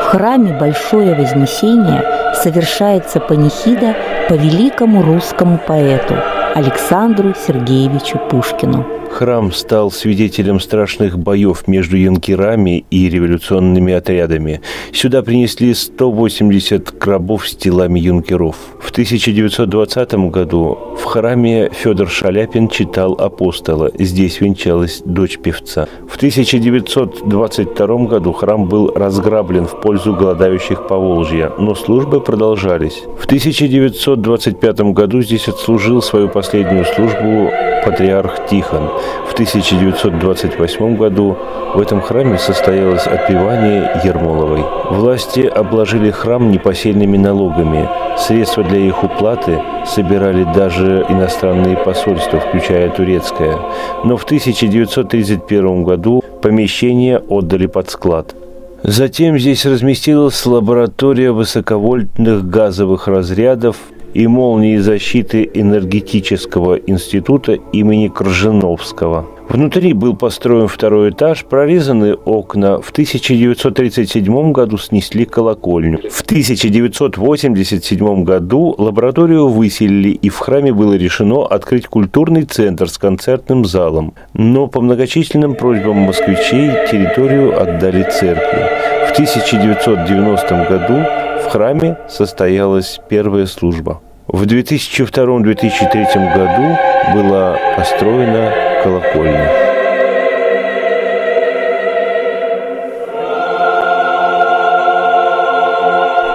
в 0.02 0.06
храме 0.08 0.58
Большое 0.60 1.14
Вознесение 1.14 2.04
совершается 2.34 3.20
панихида 3.20 3.95
по 4.28 4.34
великому 4.34 5.04
русскому 5.04 5.60
поэту 5.66 6.16
Александру 6.56 7.36
Сергеевичу 7.36 8.18
Пушкину. 8.32 8.99
Храм 9.10 9.51
стал 9.51 9.91
свидетелем 9.91 10.60
страшных 10.60 11.18
боев 11.18 11.68
между 11.68 11.97
юнкерами 11.97 12.86
и 12.89 13.10
революционными 13.10 13.93
отрядами. 13.93 14.62
Сюда 14.93 15.24
принесли 15.24 15.74
180 15.74 16.97
гробов 16.97 17.47
с 17.47 17.55
телами 17.55 17.99
юнкеров. 17.99 18.55
В 18.80 18.91
1920 18.91 20.14
году 20.30 20.78
в 20.97 21.03
храме 21.03 21.70
Федор 21.74 22.10
Шаляпин 22.10 22.70
читал 22.70 23.14
апостола. 23.14 23.91
Здесь 23.97 24.39
венчалась 24.41 25.01
дочь 25.03 25.38
певца. 25.38 25.88
В 26.07 26.16
1922 26.16 27.88
году 28.05 28.32
храм 28.32 28.70
был 28.70 28.91
разграблен 28.93 29.66
в 29.66 29.82
пользу 29.82 30.14
голодающих 30.14 30.88
по 30.88 30.97
Волжье, 30.97 31.51
но 31.57 31.76
службы 31.76 32.22
продолжались. 32.22 33.03
В 33.20 33.26
1925 33.26 34.80
году 34.93 35.22
здесь 35.22 35.47
отслужил 35.47 36.01
свою 36.01 36.30
последнюю 36.30 36.86
службу 36.86 37.51
патриарх 37.86 38.47
Тихон. 38.47 38.89
В 39.28 39.34
1928 39.34 40.97
году 40.97 41.38
в 41.76 41.80
этом 41.80 42.02
храме 42.02 42.38
состоялось 42.38 43.06
отпевание 43.06 44.02
Ермоловой. 44.04 44.64
Власти 44.89 45.41
обложили 45.41 46.12
храм 46.12 46.52
непосильными 46.52 47.18
налогами. 47.18 47.88
Средства 48.18 48.64
для 48.64 48.80
их 48.80 49.04
уплаты 49.04 49.62
собирали 49.86 50.43
даже 50.56 51.06
иностранные 51.10 51.78
посольства, 51.78 52.39
включая 52.39 52.89
турецкое. 52.89 53.58
Но 54.04 54.18
в 54.18 54.24
1931 54.24 55.84
году 55.84 56.24
помещение 56.41 57.20
отдали 57.30 57.68
под 57.68 57.89
склад. 57.89 58.36
Затем 58.84 59.38
здесь 59.38 59.66
разместилась 59.66 60.45
лаборатория 60.45 61.32
высоковольтных 61.32 62.50
газовых 62.50 63.08
разрядов, 63.08 63.76
и 64.14 64.28
молнии 64.28 64.78
защиты 64.78 65.49
энергетического 65.53 66.76
института 66.76 67.53
имени 67.72 68.07
Кржиновского. 68.07 69.26
Внутри 69.49 69.93
был 69.93 70.16
построен 70.16 70.68
второй 70.68 71.10
этаж, 71.10 71.43
прорезаны 71.43 72.14
окна. 72.14 72.80
В 72.82 72.91
1937 72.91 74.51
году 74.51 74.78
снесли 74.78 75.26
колокольню. 75.26 75.99
В 76.07 76.22
1987 76.22 78.24
году 78.24 78.76
лабораторию 78.78 79.47
выселили, 79.47 80.10
и 80.10 80.30
в 80.30 80.38
храме 80.38 80.72
было 80.72 80.93
решено 80.93 81.47
открыть 81.47 81.88
культурный 81.88 82.43
центр 82.43 82.88
с 82.88 82.99
концертным 82.99 83.66
залом. 83.66 84.14
Но 84.34 84.68
по 84.68 84.82
многочисленным 84.82 85.55
просьбам 85.55 85.97
москвичей 85.97 86.70
территорию 86.91 87.60
отдали 87.60 88.03
церкви. 88.03 88.70
В 89.07 89.12
1990 89.14 90.68
году 90.70 91.29
в 91.40 91.50
храме 91.50 91.98
состоялась 92.10 93.00
первая 93.10 93.46
служба. 93.46 94.02
В 94.28 94.44
2002-2003 94.44 96.36
году 96.36 96.78
была 97.16 97.58
построена 97.76 98.54
колокольня. 98.84 99.50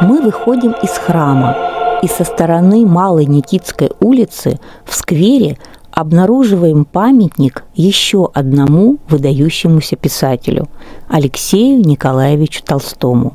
Мы 0.03 0.23
выходим 0.23 0.75
из 0.83 0.91
храма, 0.91 1.57
и 2.03 2.09
со 2.09 2.25
стороны 2.25 2.85
Малой 2.85 3.27
Никитской 3.27 3.91
улицы 4.01 4.59
в 4.85 4.95
сквере 4.95 5.57
обнаруживаем 5.93 6.85
памятник 6.85 7.65
еще 7.75 8.29
одному 8.35 8.99
выдающемуся 9.09 9.97
писателю– 9.97 10.69
Алексею 11.09 11.81
Николаевичу 11.87 12.65
Толстому. 12.65 13.35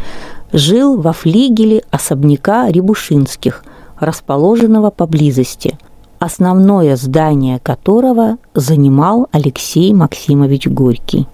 жил 0.52 1.02
во 1.02 1.14
флигеле 1.14 1.86
особняка 1.90 2.70
Рябушинских, 2.70 3.64
расположенного 3.98 4.90
поблизости, 4.90 5.80
основное 6.20 6.98
здание 6.98 7.60
которого 7.60 8.40
занимал 8.54 9.30
Алексей 9.32 9.94
Максимович 9.94 10.68
Горький. 10.68 11.28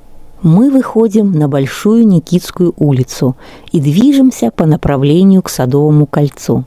Мы 0.43 0.69
выходим 0.69 1.31
на 1.31 1.47
Большую 1.47 2.07
Никитскую 2.07 2.73
улицу 2.77 3.35
и 3.71 3.81
движемся 3.81 4.51
по 4.51 4.67
направлению 4.67 5.41
к 5.41 5.49
Садовому 5.49 6.05
кольцу. 6.05 6.65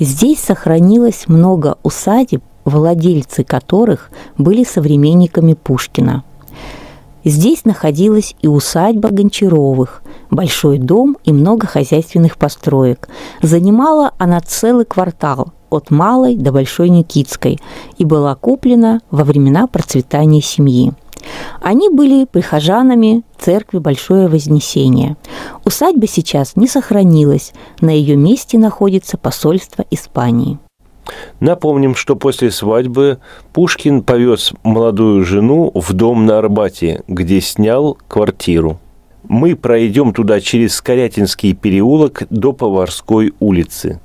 Здесь 0.00 0.40
сохранилось 0.40 1.28
много 1.28 1.78
усадеб, 1.84 2.42
владельцы 2.64 3.44
которых 3.44 4.10
были 4.36 4.64
современниками 4.64 5.54
Пушкина. 5.54 6.24
Здесь 7.24 7.64
находилась 7.64 8.34
и 8.42 8.48
усадьба 8.48 9.10
Гончаровых, 9.10 10.02
большой 10.30 10.78
дом 10.78 11.16
и 11.24 11.32
много 11.32 11.66
хозяйственных 11.66 12.36
построек. 12.36 13.08
Занимала 13.42 14.12
она 14.18 14.40
целый 14.40 14.84
квартал 14.84 15.52
от 15.70 15.90
Малой 15.90 16.36
до 16.36 16.50
Большой 16.50 16.88
Никитской 16.88 17.60
и 17.96 18.04
была 18.04 18.34
куплена 18.34 19.00
во 19.10 19.24
времена 19.24 19.66
процветания 19.66 20.40
семьи. 20.40 20.92
Они 21.60 21.88
были 21.88 22.24
прихожанами 22.24 23.22
церкви 23.38 23.78
Большое 23.78 24.28
Вознесение. 24.28 25.16
Усадьба 25.64 26.06
сейчас 26.06 26.56
не 26.56 26.66
сохранилась, 26.66 27.52
на 27.80 27.90
ее 27.90 28.16
месте 28.16 28.58
находится 28.58 29.16
посольство 29.16 29.84
Испании. 29.90 30.58
Напомним, 31.40 31.94
что 31.94 32.16
после 32.16 32.50
свадьбы 32.50 33.18
Пушкин 33.52 34.02
повез 34.02 34.52
молодую 34.62 35.24
жену 35.24 35.70
в 35.74 35.92
дом 35.92 36.26
на 36.26 36.38
Арбате, 36.38 37.02
где 37.08 37.40
снял 37.40 37.98
квартиру. 38.08 38.78
Мы 39.24 39.56
пройдем 39.56 40.12
туда 40.12 40.40
через 40.40 40.74
Скорятинский 40.74 41.54
переулок 41.54 42.22
до 42.30 42.52
Поварской 42.52 43.34
улицы. 43.40 44.00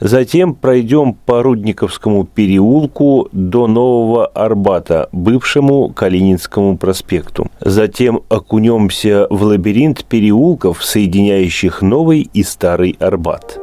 Затем 0.00 0.54
пройдем 0.54 1.12
по 1.12 1.42
Рудниковскому 1.42 2.24
переулку 2.24 3.28
до 3.32 3.66
Нового 3.66 4.26
Арбата, 4.26 5.08
бывшему 5.12 5.90
Калининскому 5.90 6.78
проспекту. 6.78 7.46
Затем 7.60 8.22
окунемся 8.30 9.26
в 9.28 9.42
лабиринт 9.42 10.04
переулков, 10.06 10.82
соединяющих 10.82 11.82
Новый 11.82 12.30
и 12.32 12.42
Старый 12.42 12.96
Арбат. 12.98 13.58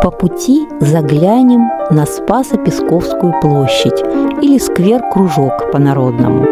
По 0.00 0.12
пути 0.12 0.68
заглянем 0.80 1.68
на 1.90 2.06
Спасо-Песковскую 2.06 3.40
площадь 3.40 4.00
или 4.40 4.58
сквер-кружок 4.58 5.72
по-народному. 5.72 6.46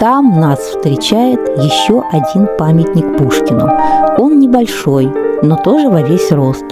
Там 0.00 0.40
нас 0.40 0.60
встречает 0.60 1.40
еще 1.58 2.02
один 2.10 2.48
памятник 2.58 3.18
Пушкину. 3.18 3.70
Он 4.18 4.38
небольшой, 4.38 5.10
но 5.42 5.56
тоже 5.56 5.90
во 5.90 6.00
весь 6.00 6.32
рост. 6.32 6.64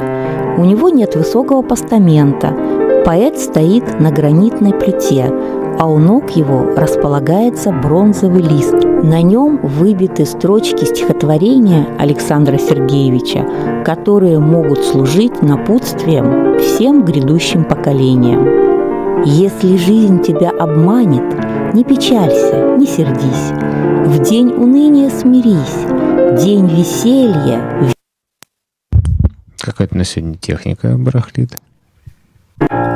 У 0.57 0.65
него 0.65 0.89
нет 0.89 1.17
высокого 1.17 1.63
постамента. 1.63 2.55
Поэт 3.05 3.39
стоит 3.39 4.01
на 4.01 4.11
гранитной 4.11 4.73
плите, 4.73 5.33
а 5.79 5.87
у 5.87 5.99
ног 5.99 6.31
его 6.31 6.75
располагается 6.77 7.73
бронзовый 7.73 8.43
лист. 8.43 8.75
На 9.03 9.21
нем 9.21 9.59
выбиты 9.63 10.25
строчки 10.25 10.85
стихотворения 10.85 11.87
Александра 11.99 12.57
Сергеевича, 12.57 13.47
которые 13.85 14.39
могут 14.39 14.79
служить 14.85 15.43
напутствием 15.43 16.59
всем 16.59 17.05
грядущим 17.05 17.65
поколениям. 17.65 19.25
Если 19.25 19.77
жизнь 19.77 20.23
тебя 20.23 20.51
обманет, 20.51 21.25
не 21.75 21.83
печалься, 21.83 22.77
не 22.79 22.87
сердись. 22.87 23.53
В 24.07 24.23
день 24.23 24.53
уныния 24.53 25.11
смирись, 25.11 26.43
день 26.43 26.69
веселья. 26.69 27.61
Какая-то 29.65 29.97
на 29.97 30.05
сегодня 30.05 30.37
техника 30.37 30.95
барахлит. 30.99 31.59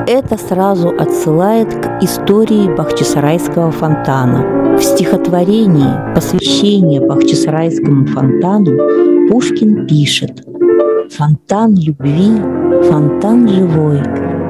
Это 0.07 0.37
сразу 0.37 0.91
отсылает 0.91 1.73
к 1.75 2.03
истории 2.03 2.75
Бахчисарайского 2.77 3.71
фонтана. 3.73 4.77
В 4.77 4.83
стихотворении 4.83 6.15
«Посвящение 6.15 7.01
Бахчисарайскому 7.01 8.07
фонтану» 8.07 9.29
Пушкин 9.31 9.87
пишет 9.87 10.45
«Фонтан 11.17 11.75
любви, 11.75 12.37
фонтан 12.91 13.49
живой, 13.49 14.03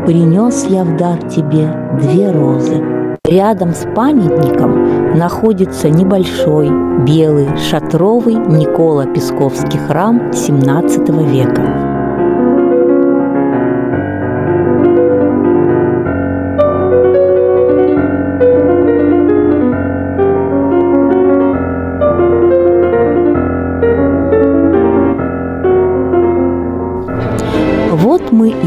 принес 0.04 0.66
я 0.68 0.82
в 0.82 0.96
дар 0.96 1.22
тебе 1.30 1.72
две 2.00 2.32
розы». 2.32 2.82
Рядом 3.24 3.74
с 3.74 3.86
памятником 3.94 5.16
находится 5.16 5.88
небольшой, 5.88 6.68
белый, 7.04 7.56
шатровый 7.58 8.34
Никола 8.34 9.06
Песковский 9.06 9.78
храм 9.78 10.30
XVII 10.30 11.30
века. 11.30 11.87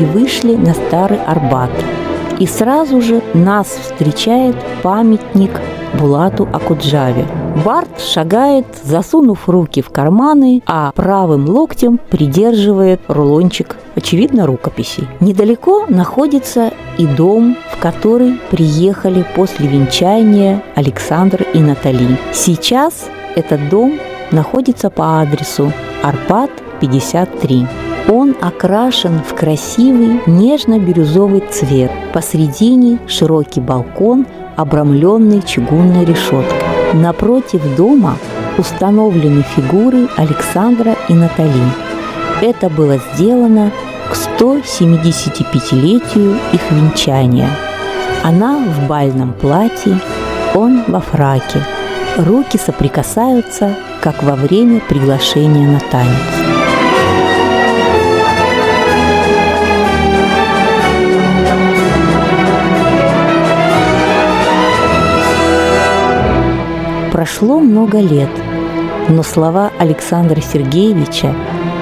И 0.01 0.05
вышли 0.05 0.55
на 0.55 0.73
Старый 0.73 1.19
Арбат. 1.23 1.69
И 2.39 2.47
сразу 2.47 3.01
же 3.01 3.21
нас 3.35 3.67
встречает 3.67 4.55
памятник 4.81 5.61
Булату 5.99 6.47
Акуджаве. 6.51 7.25
Барт 7.63 7.99
шагает, 7.99 8.65
засунув 8.81 9.47
руки 9.47 9.81
в 9.81 9.89
карманы, 9.89 10.63
а 10.65 10.91
правым 10.95 11.47
локтем 11.47 11.99
придерживает 12.09 13.01
рулончик, 13.07 13.75
очевидно, 13.95 14.47
рукописей. 14.47 15.07
Недалеко 15.19 15.85
находится 15.87 16.71
и 16.97 17.05
дом, 17.05 17.57
в 17.69 17.77
который 17.79 18.39
приехали 18.49 19.25
после 19.35 19.67
венчания 19.67 20.63
Александр 20.75 21.45
и 21.53 21.59
Натали. 21.59 22.17
Сейчас 22.33 23.09
этот 23.35 23.69
дом 23.69 23.99
находится 24.31 24.89
по 24.89 25.21
адресу 25.21 25.71
Арпат 26.01 26.49
53. 26.79 27.90
Он 28.09 28.35
окрашен 28.41 29.21
в 29.27 29.35
красивый 29.35 30.21
нежно-бирюзовый 30.25 31.43
цвет. 31.49 31.91
Посредине 32.13 32.99
широкий 33.07 33.61
балкон, 33.61 34.25
обрамленный 34.55 35.41
чугунной 35.41 36.05
решеткой. 36.05 36.59
Напротив 36.93 37.61
дома 37.77 38.17
установлены 38.57 39.43
фигуры 39.55 40.07
Александра 40.17 40.95
и 41.07 41.13
Натали. 41.13 41.71
Это 42.41 42.69
было 42.69 42.99
сделано 43.13 43.71
к 44.09 44.15
175-летию 44.15 46.35
их 46.51 46.71
венчания. 46.71 47.49
Она 48.23 48.57
в 48.57 48.87
бальном 48.87 49.33
платье, 49.33 49.99
он 50.53 50.83
во 50.87 50.99
фраке. 50.99 51.63
Руки 52.17 52.57
соприкасаются, 52.57 53.73
как 54.01 54.21
во 54.21 54.35
время 54.35 54.81
приглашения 54.81 55.65
на 55.67 55.79
танец. 55.79 56.60
Прошло 67.11 67.59
много 67.59 67.99
лет, 67.99 68.29
но 69.09 69.21
слова 69.21 69.69
Александра 69.77 70.39
Сергеевича 70.39 71.35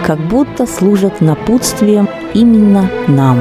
как 0.03 0.17
будто 0.19 0.65
служат 0.65 1.21
напутствием 1.21 2.09
именно 2.33 2.89
нам. 3.07 3.39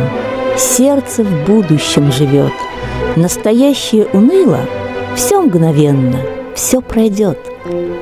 Сердце 0.58 1.24
в 1.24 1.46
будущем 1.46 2.12
живет, 2.12 2.52
настоящее 3.16 4.06
уныло, 4.12 4.60
все 5.16 5.40
мгновенно, 5.40 6.18
все 6.54 6.82
пройдет. 6.82 7.38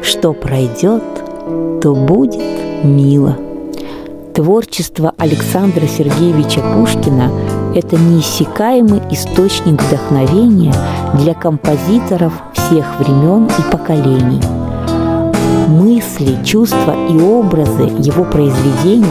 Что 0.03 0.33
пройдет, 0.33 1.05
то 1.81 1.95
будет 1.95 2.43
мило. 2.83 3.39
Творчество 4.35 5.15
Александра 5.17 5.87
Сергеевича 5.87 6.61
Пушкина– 6.75 7.31
это 7.77 7.97
неиссякаемый 7.97 9.03
источник 9.11 9.83
вдохновения 9.83 10.75
для 11.15 11.35
композиторов 11.35 12.33
всех 12.55 12.99
времен 12.99 13.47
и 13.47 13.71
поколений. 13.71 14.41
Мысли, 15.69 16.43
чувства 16.43 16.95
и 17.11 17.19
образы 17.21 17.83
его 17.99 18.25
произведений 18.25 19.05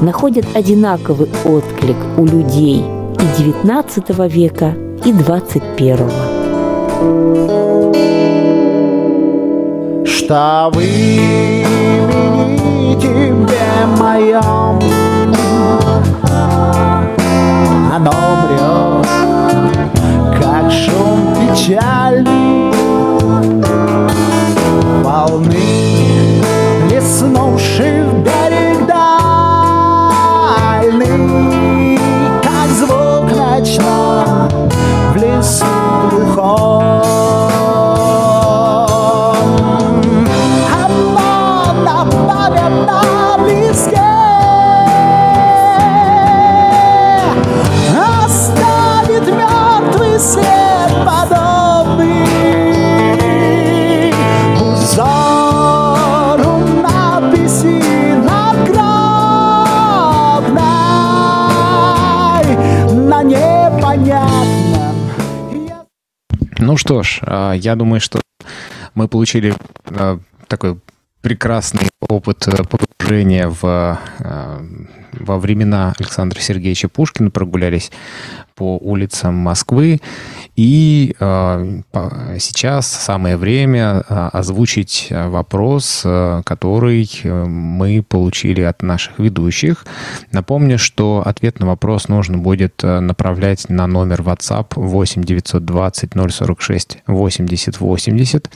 находят 0.00 0.46
одинаковый 0.54 1.28
отклик 1.44 1.96
у 2.16 2.24
людей 2.24 2.84
и 3.18 3.42
XIX 3.42 4.28
века, 4.28 4.74
и 5.04 5.10
XXI. 5.10 6.08
Что 10.06 10.70
вы 10.72 10.84
тебе 13.00 13.86
моем 13.98 14.78
Мрет, 17.98 19.06
как 20.40 20.72
шум 20.72 21.34
печальный 21.36 22.72
волны, 25.02 25.60
леснувших 26.90 28.14
берег 28.24 28.86
дальний, 30.86 31.18
как 32.42 32.70
звук 32.70 33.30
ночной 33.36 34.48
в 35.12 35.16
лесу 35.16 35.66
глухом. 36.10 36.71
Ну 66.72 66.78
что 66.78 67.02
ж, 67.02 67.20
а, 67.26 67.52
я 67.52 67.76
думаю, 67.76 68.00
что 68.00 68.22
мы 68.94 69.06
получили 69.06 69.54
а, 69.90 70.18
такой 70.48 70.80
прекрасный 71.20 71.90
опыт 72.08 72.48
э, 72.48 72.64
погружения 72.64 73.46
в, 73.46 73.60
а, 73.62 74.64
во 75.22 75.38
времена 75.38 75.94
Александра 75.98 76.40
Сергеевича 76.40 76.88
Пушкина, 76.88 77.30
прогулялись 77.30 77.90
по 78.54 78.76
улицам 78.78 79.34
Москвы. 79.34 80.00
И 80.54 81.16
э, 81.18 81.80
сейчас 82.38 82.86
самое 82.86 83.36
время 83.36 84.04
э, 84.06 84.28
озвучить 84.32 85.08
вопрос, 85.10 86.02
э, 86.04 86.42
который 86.44 87.08
мы 87.24 88.04
получили 88.06 88.60
от 88.60 88.82
наших 88.82 89.18
ведущих. 89.18 89.86
Напомню, 90.30 90.78
что 90.78 91.22
ответ 91.24 91.58
на 91.58 91.66
вопрос 91.66 92.08
нужно 92.08 92.38
будет 92.38 92.82
направлять 92.82 93.68
на 93.68 93.86
номер 93.86 94.20
WhatsApp 94.20 94.74
8 94.76 95.24
920 95.24 96.10
046 96.14 96.98
80 97.06 97.80
80. 97.80 98.50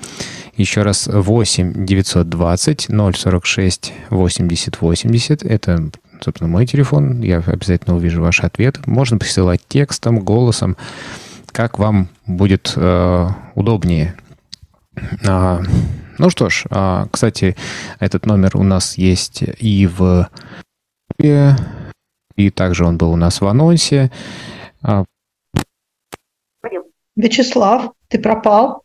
Еще 0.56 0.82
раз 0.82 1.08
8 1.10 1.86
920 1.86 2.88
046 3.14 3.92
80 4.10 4.80
80. 4.80 5.42
Это 5.42 5.90
собственно, 6.20 6.48
мой 6.48 6.66
телефон. 6.66 7.20
Я 7.20 7.38
обязательно 7.38 7.96
увижу 7.96 8.22
ваш 8.22 8.40
ответ. 8.40 8.86
Можно 8.86 9.18
присылать 9.18 9.60
текстом, 9.68 10.20
голосом, 10.20 10.76
как 11.52 11.78
вам 11.78 12.08
будет 12.26 12.72
э, 12.76 13.28
удобнее. 13.54 14.14
А, 15.26 15.60
ну 16.18 16.30
что 16.30 16.48
ж, 16.48 16.64
а, 16.70 17.06
кстати, 17.10 17.56
этот 18.00 18.26
номер 18.26 18.56
у 18.56 18.62
нас 18.62 18.98
есть 18.98 19.42
и 19.42 19.86
в 19.86 20.28
и 21.18 22.50
также 22.50 22.84
он 22.84 22.98
был 22.98 23.12
у 23.12 23.16
нас 23.16 23.40
в 23.40 23.46
анонсе. 23.46 24.10
А, 24.82 25.04
Вячеслав, 27.16 27.92
ты 28.08 28.18
пропал? 28.18 28.84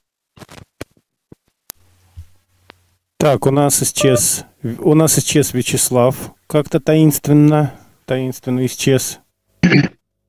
Так, 3.17 3.45
у 3.45 3.51
нас 3.51 3.83
исчез, 3.83 4.45
у 4.63 4.95
нас 4.95 5.19
исчез 5.19 5.53
Вячеслав 5.53 6.33
как-то 6.51 6.81
таинственно, 6.81 7.73
таинственно 8.05 8.65
исчез. 8.65 9.19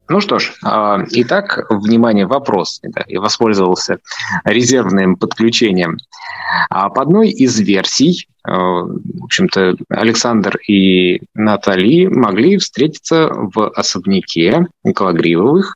Ну 0.09 0.20
что 0.20 0.39
ж, 0.39 0.53
а, 0.62 0.99
итак, 1.11 1.66
внимание, 1.70 2.27
вопрос. 2.27 2.81
Я 3.07 3.20
воспользовался 3.20 3.99
резервным 4.45 5.16
подключением. 5.16 5.97
А 6.68 6.91
по 6.91 7.03
одной 7.03 7.31
из 7.31 7.59
версий, 7.59 8.29
а, 8.45 8.83
в 8.83 9.25
общем-то, 9.25 9.77
Александр 9.89 10.59
и 10.68 11.23
Натали 11.35 12.07
могли 12.07 12.59
встретиться 12.59 13.31
в 13.33 13.70
особняке 13.70 14.66
Калагривовых 14.95 15.75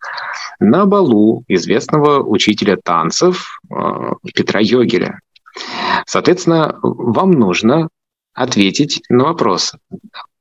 на 0.61 0.84
балу 0.84 1.44
известного 1.49 2.22
учителя 2.22 2.76
танцев 2.76 3.59
а, 3.70 4.16
Петра 4.34 4.61
Йогеля. 4.61 5.20
Соответственно, 6.05 6.78
вам 6.82 7.30
нужно 7.30 7.88
ответить 8.36 9.03
на 9.09 9.24
вопрос, 9.24 9.72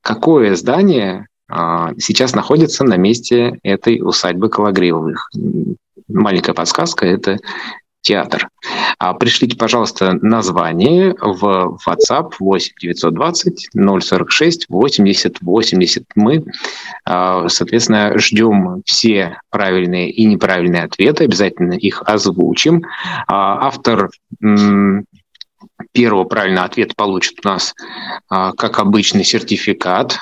какое 0.06 0.56
здание 0.56 1.28
а, 1.50 1.92
сейчас 1.98 2.36
находится 2.36 2.84
на 2.84 2.96
месте 2.96 3.58
этой 3.64 4.00
усадьбы 4.02 4.50
Калагривовых. 4.50 5.32
Маленькая 6.08 6.54
подсказка– 6.54 7.06
это 7.08 7.40
театр. 8.02 8.50
А 9.00 9.16
пришлите, 9.16 9.58
пожалуйста, 9.58 10.14
название 10.22 11.16
в 11.20 11.80
WhatsApp 11.88 12.34
8 12.40 12.74
920 12.80 13.70
046 13.74 14.66
80 14.70 15.38
80. 15.42 16.04
Мы, 16.14 16.46
а, 17.04 17.50
соответственно, 17.50 18.16
ждем 18.20 18.84
все 18.86 19.40
правильные 19.50 20.12
и 20.12 20.26
неправильные 20.26 20.84
ответы, 20.84 21.24
обязательно 21.24 21.74
их 21.74 22.04
озвучим. 22.06 22.84
Автор 23.28 24.12
первого 25.92 26.26
правильного 26.26 26.66
ответа 26.66 26.94
получит 26.96 27.40
у 27.44 27.48
нас, 27.48 27.74
а, 28.30 28.52
как 28.54 28.80
обычный, 28.80 29.24
сертификат. 29.24 30.20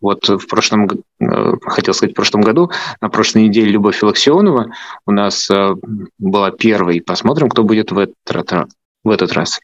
Вот 0.00 0.28
в 0.28 0.46
прошлом, 0.46 0.88
э, 1.20 1.52
хотел 1.62 1.94
сказать, 1.94 2.12
в 2.12 2.16
прошлом 2.16 2.42
году, 2.42 2.70
на 3.00 3.08
прошлой 3.08 3.44
неделе 3.44 3.70
Любовь 3.70 3.96
Филаксионова 3.96 4.72
у 5.06 5.10
нас 5.10 5.50
э, 5.50 5.74
была 6.18 6.50
первой. 6.50 7.00
Посмотрим, 7.00 7.48
кто 7.48 7.64
будет 7.64 7.90
в 7.90 7.98
этот, 7.98 8.68
в 9.04 9.10
этот 9.10 9.32
раз. 9.34 9.60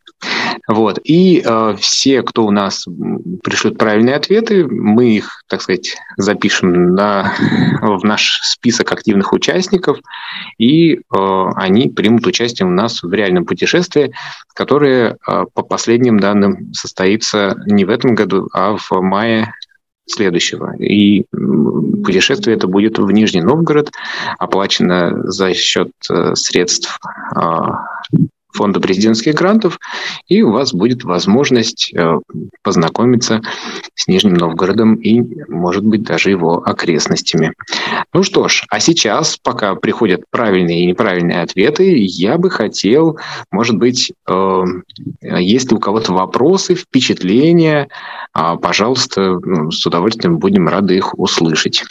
Вот. 0.69 1.01
И 1.03 1.43
э, 1.45 1.77
все, 1.81 2.23
кто 2.23 2.47
у 2.47 2.51
нас 2.51 2.87
пришлют 3.43 3.79
правильные 3.79 4.17
ответы, 4.17 4.67
мы 4.67 5.17
их, 5.17 5.43
так 5.49 5.63
сказать, 5.63 5.97
запишем 6.17 6.95
на, 6.95 7.33
в 7.81 8.05
наш 8.05 8.41
список 8.43 8.93
активных 8.93 9.33
участников, 9.33 9.99
и 10.59 10.95
э, 10.95 11.01
они 11.57 11.89
примут 11.89 12.27
участие 12.27 12.69
у 12.69 12.71
нас 12.71 13.03
в 13.03 13.13
реальном 13.13 13.47
путешествии, 13.47 14.13
которое, 14.55 15.17
э, 15.27 15.45
по 15.55 15.63
последним 15.63 16.21
данным, 16.21 16.73
состоится 16.75 17.57
не 17.67 17.85
в 17.85 17.91
этом 17.91 18.15
году, 18.15 18.49
а 18.53 18.77
в 18.77 18.91
мае 19.01 19.55
следующего. 20.07 20.75
И 20.77 21.25
путешествие 22.05 22.57
это 22.57 22.67
будет 22.67 22.99
в 22.99 23.11
Нижний 23.11 23.43
Новгород, 23.43 23.93
оплачено 24.39 25.23
за 25.31 25.55
счет 25.55 25.91
э, 26.11 26.35
средств 26.35 26.99
э, 27.37 27.41
фонда 28.53 28.81
президентских 28.81 29.35
грантов, 29.35 29.79
и 30.29 30.43
у 30.43 30.53
вас 30.53 30.73
будет 30.73 31.05
возможность 31.05 31.93
э, 31.95 32.19
познакомиться 32.63 33.41
с 33.95 34.07
Нижним 34.09 34.35
Новгородом 34.35 34.95
и, 34.95 35.23
может 35.49 35.85
быть, 35.85 36.03
даже 36.03 36.31
его 36.31 36.63
окрестностями. 36.65 37.53
Ну 38.13 38.23
что 38.23 38.49
ж, 38.49 38.65
а 38.71 38.81
сейчас, 38.81 39.37
пока 39.43 39.75
приходят 39.75 40.23
правильные 40.31 40.83
и 40.83 40.87
неправильные 40.87 41.43
ответы, 41.43 41.97
я 41.97 42.39
бы 42.39 42.51
хотел, 42.51 43.19
может 43.51 43.77
быть, 43.77 44.13
э, 44.29 44.65
если 45.23 45.75
у 45.75 45.79
кого-то 45.79 46.13
вопросы, 46.13 46.75
впечатления, 46.75 47.89
а, 48.33 48.57
пожалуйста, 48.57 49.39
ну, 49.43 49.71
с 49.71 49.85
удовольствием 49.87 50.39
будем 50.39 50.69
рады 50.69 50.97
их 50.97 51.19
услышать. 51.19 51.85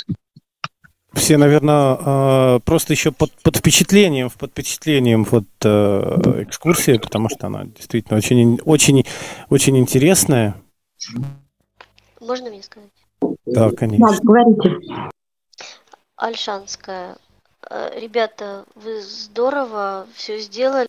Все, 1.13 1.37
наверное, 1.37 1.97
э, 1.99 2.59
просто 2.59 2.93
еще 2.93 3.11
под, 3.11 3.31
под 3.41 3.57
впечатлением, 3.57 4.29
под 4.29 4.51
впечатлением 4.51 5.23
вот 5.23 5.45
э, 5.63 6.43
экскурсии, 6.43 6.97
потому 6.97 7.29
что 7.29 7.47
она 7.47 7.65
действительно 7.65 8.17
очень, 8.17 8.59
очень, 8.63 9.05
очень 9.49 9.77
интересная. 9.77 10.55
Можно 12.19 12.49
мне 12.49 12.61
сказать? 12.61 12.89
Да, 13.45 13.71
конечно. 13.71 14.07
Да, 14.07 14.17
говорите. 14.21 15.09
Альшанская. 16.15 17.17
Э, 17.69 17.99
ребята, 17.99 18.65
вы 18.75 19.01
здорово 19.01 20.07
все 20.13 20.39
сделали. 20.39 20.87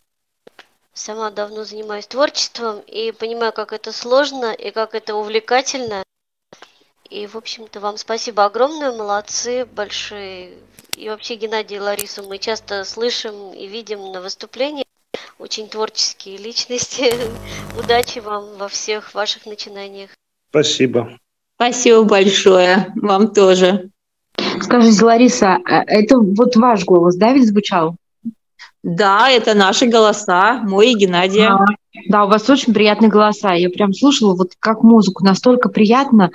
Сама 0.92 1.30
давно 1.30 1.64
занимаюсь 1.64 2.06
творчеством 2.06 2.80
и 2.80 3.12
понимаю, 3.12 3.52
как 3.52 3.72
это 3.72 3.92
сложно 3.92 4.52
и 4.52 4.70
как 4.70 4.94
это 4.94 5.14
увлекательно. 5.14 6.02
И, 7.11 7.26
в 7.26 7.34
общем-то, 7.34 7.80
вам 7.80 7.96
спасибо 7.96 8.44
огромное, 8.44 8.92
молодцы 8.92 9.64
большие. 9.64 10.52
И 10.96 11.08
вообще, 11.08 11.34
Геннадий 11.34 11.76
и 11.76 11.80
Ларису 11.80 12.22
мы 12.22 12.38
часто 12.38 12.84
слышим 12.84 13.52
и 13.52 13.66
видим 13.66 14.12
на 14.12 14.20
выступлениях. 14.20 14.86
Очень 15.38 15.68
творческие 15.68 16.36
личности. 16.36 17.12
Удачи 17.78 18.20
вам 18.20 18.56
во 18.56 18.68
всех 18.68 19.12
ваших 19.14 19.44
начинаниях. 19.44 20.11
Спасибо. 20.50 21.18
Спасибо 21.56 22.04
большое. 22.04 22.92
Вам 22.94 23.34
тоже. 23.34 23.90
Скажите, 24.62 25.04
Лариса, 25.04 25.58
а 25.64 25.82
это 25.86 26.18
вот 26.18 26.54
ваш 26.54 26.84
голос, 26.84 27.16
да, 27.16 27.32
ведь 27.32 27.48
звучал? 27.48 27.96
Да, 28.83 29.28
это 29.28 29.55
наши 29.55 29.87
голоса, 29.87 30.61
мой 30.62 30.93
и 30.93 30.97
Геннадия. 30.97 31.51
А, 31.51 31.64
да, 32.09 32.24
у 32.24 32.28
вас 32.28 32.49
очень 32.49 32.72
приятные 32.72 33.11
голоса. 33.11 33.53
Я 33.53 33.68
прям 33.68 33.93
слушала 33.93 34.35
вот 34.35 34.53
как 34.59 34.83
музыку, 34.83 35.24
настолько 35.24 35.68
приятно. 35.68 36.31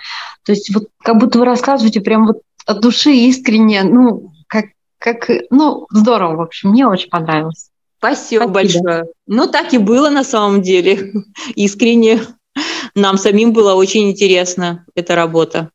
То 0.45 0.51
есть 0.51 0.73
вот 0.73 0.89
как 1.03 1.17
будто 1.17 1.39
вы 1.39 1.45
рассказываете 1.45 2.01
прям 2.01 2.27
вот 2.27 2.41
от 2.65 2.81
души 2.81 3.11
искренне, 3.11 3.83
ну, 3.83 4.31
как, 4.47 4.65
как, 4.99 5.29
ну, 5.49 5.87
здорово, 5.91 6.35
в 6.35 6.41
общем, 6.41 6.69
мне 6.69 6.87
очень 6.87 7.09
понравилось. 7.09 7.69
Спасибо, 7.97 8.43
Спасибо 8.43 8.53
большое. 8.53 9.05
Ну, 9.25 9.47
так 9.47 9.73
и 9.73 9.77
было 9.79 10.09
на 10.09 10.23
самом 10.23 10.61
деле, 10.61 11.13
искренне. 11.55 12.21
Нам 12.93 13.17
самим 13.17 13.51
было 13.51 13.73
очень 13.73 14.09
интересно 14.09 14.85
эта 14.95 15.15
работа. 15.15 15.71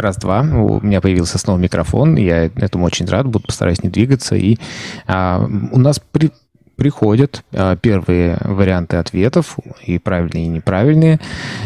Раз-два. 0.00 0.40
У 0.40 0.80
меня 0.80 1.00
появился 1.00 1.38
снова 1.38 1.58
микрофон. 1.58 2.16
Я 2.16 2.44
этому 2.44 2.84
очень 2.84 3.06
рад. 3.06 3.26
Буду 3.26 3.46
постараюсь 3.46 3.82
не 3.82 3.90
двигаться. 3.90 4.36
И 4.36 4.58
а, 5.06 5.44
у 5.72 5.78
нас 5.78 5.98
при, 5.98 6.30
приходят 6.78 7.42
а, 7.52 7.76
первые 7.76 8.38
варианты 8.40 8.96
ответов, 8.96 9.58
и 9.84 9.98
правильные, 9.98 10.46
и 10.46 10.48
неправильные. 10.48 11.20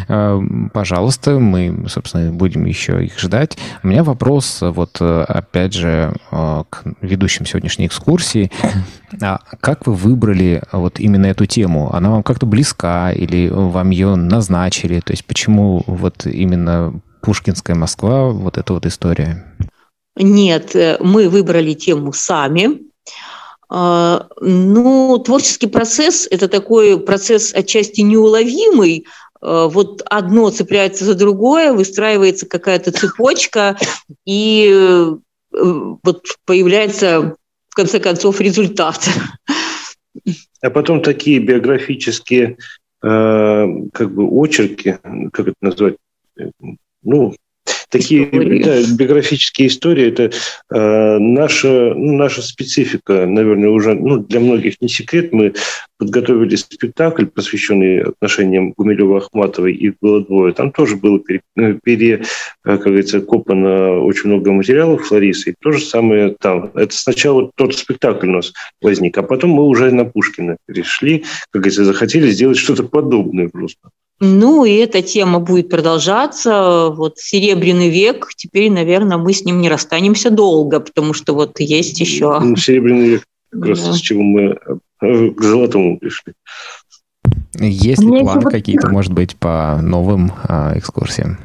А, 0.08 0.40
пожалуйста, 0.72 1.38
мы, 1.38 1.84
собственно, 1.88 2.32
будем 2.32 2.64
еще 2.64 3.04
их 3.04 3.20
ждать. 3.20 3.58
У 3.82 3.88
меня 3.88 4.02
вопрос, 4.02 4.58
вот 4.62 5.00
опять 5.00 5.74
же, 5.74 6.14
а, 6.30 6.64
к 6.68 6.84
ведущим 7.02 7.46
сегодняшней 7.46 7.86
экскурсии. 7.86 8.50
А 9.20 9.40
как 9.60 9.86
вы 9.86 9.92
выбрали 9.92 10.62
вот 10.72 10.98
именно 10.98 11.26
эту 11.26 11.44
тему? 11.44 11.94
Она 11.94 12.10
вам 12.10 12.22
как-то 12.22 12.46
близка 12.46 13.12
или 13.12 13.48
вам 13.48 13.90
ее 13.90 14.14
назначили? 14.16 15.00
То 15.00 15.12
есть 15.12 15.26
почему 15.26 15.84
вот 15.86 16.24
именно 16.24 16.94
Пушкинская 17.22 17.76
Москва, 17.76 18.30
вот 18.30 18.58
эта 18.58 18.72
вот 18.74 18.84
история? 18.84 19.46
Нет, 20.16 20.76
э, 20.76 20.98
мы 21.00 21.28
выбрали 21.28 21.72
тему 21.72 22.12
сами. 22.12 22.82
А, 23.74 24.28
ну, 24.40 25.18
творческий 25.24 25.66
процесс– 25.66 26.28
это 26.30 26.48
такой 26.48 27.00
процесс 27.00 27.54
отчасти 27.54 28.02
неуловимый, 28.02 29.06
а, 29.40 29.68
вот 29.68 30.02
одно 30.04 30.50
цепляется 30.50 31.06
за 31.06 31.14
другое, 31.14 31.72
выстраивается 31.72 32.46
какая-то 32.46 32.92
цепочка, 32.92 33.78
и 34.26 34.70
э, 34.70 35.14
вот 35.52 36.26
появляется, 36.44 37.36
в 37.70 37.74
конце 37.74 37.98
концов, 37.98 38.40
результат. 38.40 39.08
А 40.60 40.70
потом 40.70 41.00
такие 41.00 41.38
биографические 41.40 42.58
э, 43.02 43.66
как 43.92 44.14
бы 44.14 44.24
очерки, 44.24 44.98
как 45.32 45.48
это 45.48 45.56
назвать, 45.62 45.96
ну, 47.02 47.34
такие 47.92 48.26
да, 48.26 48.80
биографические 48.96 49.68
истории 49.68 50.08
это 50.08 50.32
э, 50.74 51.18
наша 51.18 51.94
ну, 51.94 52.16
наша 52.16 52.42
специфика, 52.42 53.26
наверное, 53.26 53.68
уже 53.68 53.94
ну, 53.94 54.18
для 54.18 54.40
многих 54.40 54.80
не 54.80 54.88
секрет. 54.88 55.32
Мы 55.32 55.54
подготовили 55.98 56.56
спектакль, 56.56 57.26
посвященный 57.26 58.02
отношениям 58.02 58.72
Гумилева 58.72 59.18
Ахматовой, 59.18 59.74
их 59.74 59.94
было 60.00 60.24
двое. 60.24 60.54
Там 60.54 60.72
тоже 60.72 60.96
было 60.96 61.20
пере, 61.20 61.42
э, 61.56 61.74
пере 61.84 62.14
э, 62.14 62.22
как 62.64 62.82
говорится, 62.84 63.20
копано 63.20 64.00
очень 64.00 64.30
много 64.30 64.50
материалов 64.52 65.06
с 65.06 65.10
Ларисой. 65.10 65.54
То 65.60 65.72
же 65.72 65.84
самое 65.84 66.34
там. 66.40 66.70
Это 66.74 66.94
сначала 66.96 67.50
тот 67.54 67.76
спектакль 67.76 68.28
у 68.28 68.32
нас 68.32 68.52
возник, 68.80 69.16
а 69.18 69.22
потом 69.22 69.50
мы 69.50 69.64
уже 69.64 69.92
на 69.92 70.04
Пушкина 70.04 70.56
перешли, 70.66 71.24
как 71.50 71.62
говорится, 71.62 71.84
захотели 71.84 72.30
сделать 72.30 72.56
что-то 72.56 72.84
подобное 72.84 73.48
просто. 73.48 73.90
Ну, 74.20 74.64
и 74.64 74.74
эта 74.74 75.02
тема 75.02 75.40
будет 75.40 75.68
продолжаться. 75.68 76.90
Вот 76.90 77.18
Серебряный 77.18 77.88
век, 77.88 78.28
теперь, 78.36 78.70
наверное, 78.70 79.16
мы 79.16 79.32
с 79.32 79.44
ним 79.44 79.60
не 79.60 79.68
расстанемся 79.68 80.30
долго, 80.30 80.78
потому 80.80 81.12
что 81.12 81.34
вот 81.34 81.58
есть 81.58 81.98
еще... 81.98 82.38
Ну, 82.40 82.56
Серебряный 82.56 83.08
век, 83.08 83.24
как 83.50 83.66
раз 83.66 83.84
да. 83.84 83.92
с 83.92 83.98
чего 83.98 84.22
мы 84.22 84.58
э, 85.00 85.30
к 85.30 85.42
золотому 85.42 85.98
пришли. 85.98 86.34
Есть 87.58 88.02
ли 88.02 88.20
планы 88.20 88.50
какие-то, 88.50 88.88
может 88.88 89.12
быть, 89.12 89.36
по 89.36 89.80
новым 89.82 90.32
а, 90.44 90.72
экскурсиям? 90.76 91.38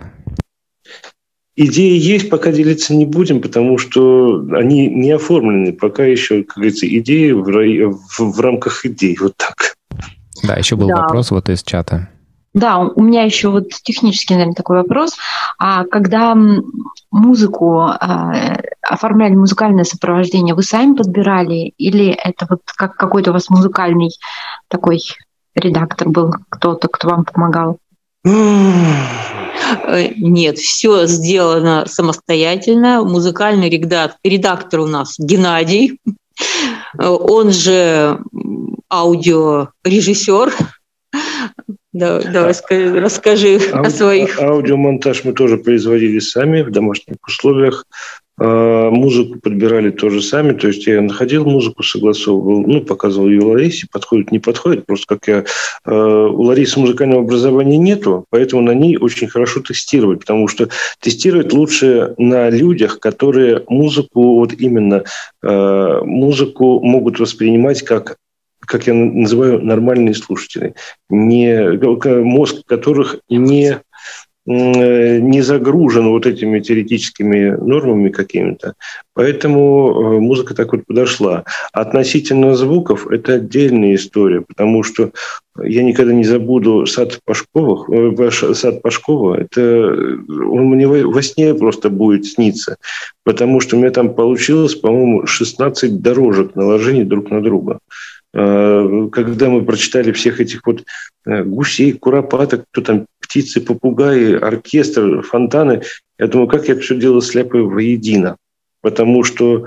Идеи 1.55 1.97
есть, 1.97 2.29
пока 2.29 2.51
делиться 2.51 2.93
не 2.93 3.07
будем, 3.07 3.41
потому 3.41 3.79
что 3.79 4.45
они 4.53 4.87
не 4.87 5.11
оформлены. 5.11 5.73
Пока 5.73 6.05
еще, 6.05 6.43
как 6.43 6.57
говорится, 6.57 6.87
идеи 6.87 7.31
в, 7.31 7.43
в, 7.43 8.19
в 8.19 8.39
рамках 8.39 8.85
идей. 8.85 9.17
Вот 9.19 9.35
так. 9.37 9.75
Да, 10.43 10.55
еще 10.55 10.75
был 10.75 10.87
да. 10.87 11.01
вопрос 11.01 11.31
вот 11.31 11.49
из 11.49 11.63
чата. 11.63 12.09
Да, 12.57 12.79
у 12.79 13.01
меня 13.03 13.21
еще 13.21 13.49
вот 13.49 13.69
технический, 13.83 14.33
наверное, 14.33 14.55
такой 14.55 14.77
вопрос. 14.77 15.15
А 15.59 15.85
когда 15.85 16.35
музыку 17.11 17.83
э, 17.87 18.57
оформляли 18.81 19.35
музыкальное 19.35 19.83
сопровождение, 19.83 20.55
вы 20.55 20.63
сами 20.63 20.95
подбирали 20.95 21.73
или 21.77 22.07
это 22.07 22.47
вот 22.49 22.61
как 22.65 22.95
какой-то 22.95 23.29
у 23.29 23.33
вас 23.33 23.51
музыкальный 23.51 24.09
такой 24.69 25.01
редактор 25.53 26.09
был, 26.09 26.33
кто-то, 26.49 26.87
кто 26.87 27.09
вам 27.09 27.25
помогал? 27.25 27.77
Э, 28.25 30.07
нет, 30.17 30.57
все 30.57 31.05
сделано 31.05 31.85
самостоятельно. 31.85 33.03
Музыкальный 33.03 33.69
редактор, 33.69 34.17
редактор 34.23 34.79
у 34.79 34.87
нас 34.87 35.13
Геннадий, 35.19 35.99
он 36.97 37.51
же 37.51 38.19
аудиорежиссер, 38.89 40.53
да, 41.97 42.21
да, 42.21 42.47
расскажи, 42.47 42.99
расскажи 42.99 43.59
Ау- 43.73 43.85
о 43.85 43.89
своих. 43.89 44.39
Аудиомонтаж 44.39 45.23
мы 45.23 45.33
тоже 45.33 45.57
производили 45.57 46.19
сами 46.19 46.61
в 46.61 46.71
домашних 46.71 47.17
условиях. 47.27 47.85
А, 48.39 48.91
музыку 48.91 49.39
подбирали 49.39 49.89
тоже 49.89 50.21
сами, 50.21 50.53
то 50.53 50.67
есть 50.67 50.85
я 50.85 51.01
находил 51.01 51.43
музыку, 51.43 51.81
согласовывал, 51.81 52.61
ну, 52.67 52.81
показывал 52.81 53.29
ее 53.29 53.41
Ларисе, 53.41 53.87
подходит, 53.91 54.31
не 54.31 54.37
подходит, 54.37 54.85
просто 54.85 55.15
как 55.15 55.27
я... 55.27 55.45
А, 55.85 56.27
у 56.27 56.43
Ларисы 56.43 56.79
музыкального 56.79 57.23
образования 57.23 57.77
нету, 57.77 58.25
поэтому 58.29 58.61
на 58.61 58.75
ней 58.75 58.97
очень 58.97 59.27
хорошо 59.27 59.61
тестировать, 59.61 60.19
потому 60.19 60.47
что 60.47 60.69
тестировать 60.99 61.51
лучше 61.51 62.13
на 62.19 62.51
людях, 62.51 62.99
которые 62.99 63.63
музыку, 63.67 64.35
вот 64.35 64.53
именно 64.53 65.03
а, 65.43 66.03
музыку 66.03 66.79
могут 66.83 67.19
воспринимать 67.19 67.81
как 67.81 68.17
как 68.67 68.87
я 68.87 68.93
называю, 68.93 69.61
нормальные 69.63 70.13
слушатели, 70.13 70.75
не, 71.09 71.79
мозг 72.23 72.63
которых 72.67 73.17
не 73.29 73.81
не 74.47 75.41
загружен 75.41 76.07
вот 76.07 76.25
этими 76.25 76.61
теоретическими 76.61 77.49
нормами 77.49 78.07
какими-то. 78.07 78.75
Поэтому 79.13 79.89
э, 79.89 80.19
музыка 80.21 80.55
так 80.55 80.71
вот 80.71 80.85
подошла. 80.85 81.43
Относительно 81.73 82.55
звуков 82.55 83.07
это 83.11 83.33
отдельная 83.33 83.95
история, 83.95 84.39
потому 84.39 84.83
что 84.83 85.11
я 85.61 85.83
никогда 85.83 86.13
не 86.13 86.23
забуду 86.23 86.85
сад 86.85 87.19
Пашковых, 87.25 87.89
э, 87.89 88.31
сад 88.53 88.81
Пашкова. 88.81 89.35
Это 89.35 89.91
он 90.29 90.67
мне 90.67 90.87
во 90.87 91.21
сне 91.21 91.53
просто 91.53 91.89
будет 91.89 92.25
сниться, 92.25 92.77
потому 93.25 93.59
что 93.59 93.75
у 93.75 93.79
меня 93.79 93.91
там 93.91 94.13
получилось, 94.13 94.75
по-моему, 94.75 95.25
16 95.25 96.01
дорожек 96.01 96.55
наложений 96.55 97.03
друг 97.03 97.31
на 97.31 97.41
друга. 97.41 97.79
Э, 98.39 99.09
когда 99.11 99.49
мы 99.49 99.65
прочитали 99.65 100.11
всех 100.11 100.39
этих 100.39 100.61
вот 100.67 100.83
э, 101.25 101.43
гусей, 101.43 101.93
куропаток, 101.93 102.65
кто 102.69 102.81
там, 102.81 103.07
птицы, 103.19 103.61
попугаи, 103.61 104.35
оркестр, 104.35 105.23
фонтаны, 105.23 105.81
я 106.19 106.27
думаю, 106.27 106.47
как 106.47 106.67
я 106.67 106.77
все 106.79 106.95
дело 106.95 107.19
сляпаю 107.19 107.67
воедино. 107.67 108.37
Потому 108.81 109.23
что 109.23 109.65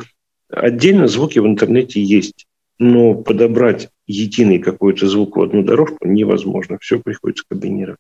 отдельно 0.49 1.09
звуки 1.09 1.41
в 1.41 1.47
интернете 1.47 2.01
есть, 2.01 2.47
но 2.79 3.15
подобрать 3.15 3.89
единый 4.07 4.61
какой-то 4.61 5.09
звук 5.09 5.37
в 5.37 5.43
одну 5.43 5.65
дорожку 5.65 6.07
невозможно. 6.07 6.79
Все 6.81 7.01
приходится 7.01 7.45
комбинировать. 7.51 7.99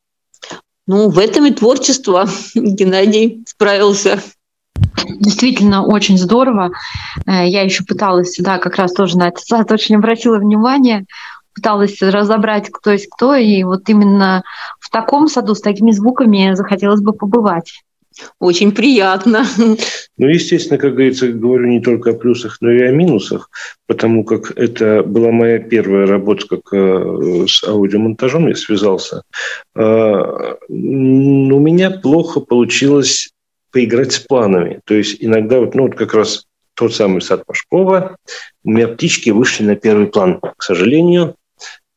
Ну, 0.87 1.09
в 1.09 1.18
этом 1.18 1.47
и 1.47 1.51
творчество 1.53 2.29
Геннадий 2.55 3.43
справился. 3.45 4.21
Действительно, 5.07 5.85
очень 5.85 6.18
здорово. 6.18 6.70
Э, 7.26 7.47
я 7.47 7.62
еще 7.62 7.85
пыталась, 7.85 8.37
да, 8.39 8.59
как 8.59 8.76
раз 8.76 8.93
тоже 8.93 9.18
на 9.18 9.28
этот 9.28 9.45
сад 9.47 9.70
очень 9.72 9.97
обратила 9.97 10.39
внимание, 10.39 11.07
пыталась 11.55 12.01
разобрать, 12.01 12.70
кто 12.70 12.91
есть 12.91 13.09
кто, 13.11 13.35
и 13.35 13.62
вот 13.64 13.89
именно 13.89 14.43
в 14.78 14.91
таком 14.91 15.28
саду 15.28 15.55
с 15.55 15.61
такими 15.61 15.91
звуками 15.91 16.55
захотелось 16.55 17.01
бы 17.01 17.12
побывать. 17.12 17.83
Очень 18.39 18.72
приятно. 18.72 19.45
Ну, 20.18 20.26
естественно, 20.26 20.78
как 20.78 20.93
говорится, 20.93 21.28
говорю 21.28 21.66
не 21.68 21.81
только 21.81 22.11
о 22.11 22.14
плюсах, 22.14 22.59
но 22.61 22.70
и 22.70 22.83
о 22.83 22.93
минусах, 22.93 23.49
потому 23.87 24.24
как 24.24 24.51
это 24.57 25.03
была 25.03 25.31
моя 25.31 25.59
первая 25.59 26.07
работа 26.07 26.47
как 26.47 26.61
э, 26.74 27.47
с 27.49 27.64
аудиомонтажом, 27.64 28.49
я 28.49 28.55
связался. 28.55 29.22
Э, 29.74 30.57
у 30.68 31.61
меня 31.61 31.91
плохо 31.91 32.41
получилось 32.41 33.31
поиграть 33.73 34.12
с 34.12 34.18
планами. 34.18 34.81
То 34.85 34.95
есть 34.95 35.16
иногда 35.21 35.61
вот, 35.61 35.75
ну, 35.75 35.83
вот 35.85 35.95
как 35.95 36.14
раз 36.14 36.47
тот 36.75 36.95
самый 36.95 37.21
сад 37.21 37.45
Пашкова, 37.47 38.16
у 38.64 38.71
меня 38.71 38.89
птички 38.89 39.31
вышли 39.31 39.64
на 39.64 39.77
первый 39.77 40.07
план, 40.07 40.41
к 40.41 40.62
сожалению. 40.62 41.35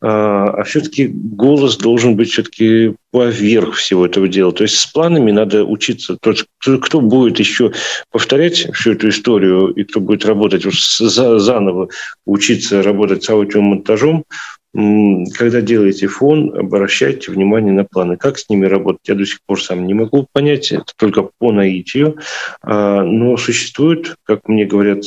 А, 0.06 0.50
а 0.50 0.64
все-таки 0.64 1.08
голос 1.08 1.78
должен 1.78 2.18
быть 2.18 2.30
все-таки 2.30 2.96
поверх 3.12 3.76
всего 3.76 4.06
этого 4.06 4.28
дела. 4.28 4.52
То 4.52 4.64
есть 4.64 4.76
с 4.76 4.86
планами 4.88 5.32
надо 5.32 5.64
учиться. 5.64 6.18
То 6.22 6.32
есть 6.32 6.46
кто 6.60 7.00
будет 7.00 7.40
еще 7.40 7.72
повторять 8.12 8.68
всю 8.74 8.92
эту 8.92 9.08
историю 9.08 9.68
и 9.68 9.86
кто 9.86 10.02
будет 10.02 10.26
работать 10.26 10.66
заново, 11.00 11.88
учиться 12.26 12.84
работать 12.84 13.24
с 13.24 13.30
аудиомонтажом, 13.30 14.26
когда 14.74 15.62
делаете 15.62 16.08
фон, 16.08 16.58
обращайте 16.58 17.32
внимание 17.32 17.72
на 17.72 17.84
планы. 17.84 18.18
Как 18.18 18.40
с 18.40 18.50
ними 18.50 18.66
работать, 18.66 19.08
я 19.08 19.14
до 19.16 19.26
сих 19.26 19.40
пор 19.46 19.62
сам 19.62 19.86
не 19.86 19.94
могу 19.94 20.26
понять, 20.32 20.72
это 20.72 20.94
только 20.98 21.30
по 21.38 21.52
наитию. 21.52 22.18
А, 22.62 23.04
но 23.04 23.38
существуют, 23.38 24.16
как 24.24 24.48
мне 24.48 24.66
говорят 24.66 25.04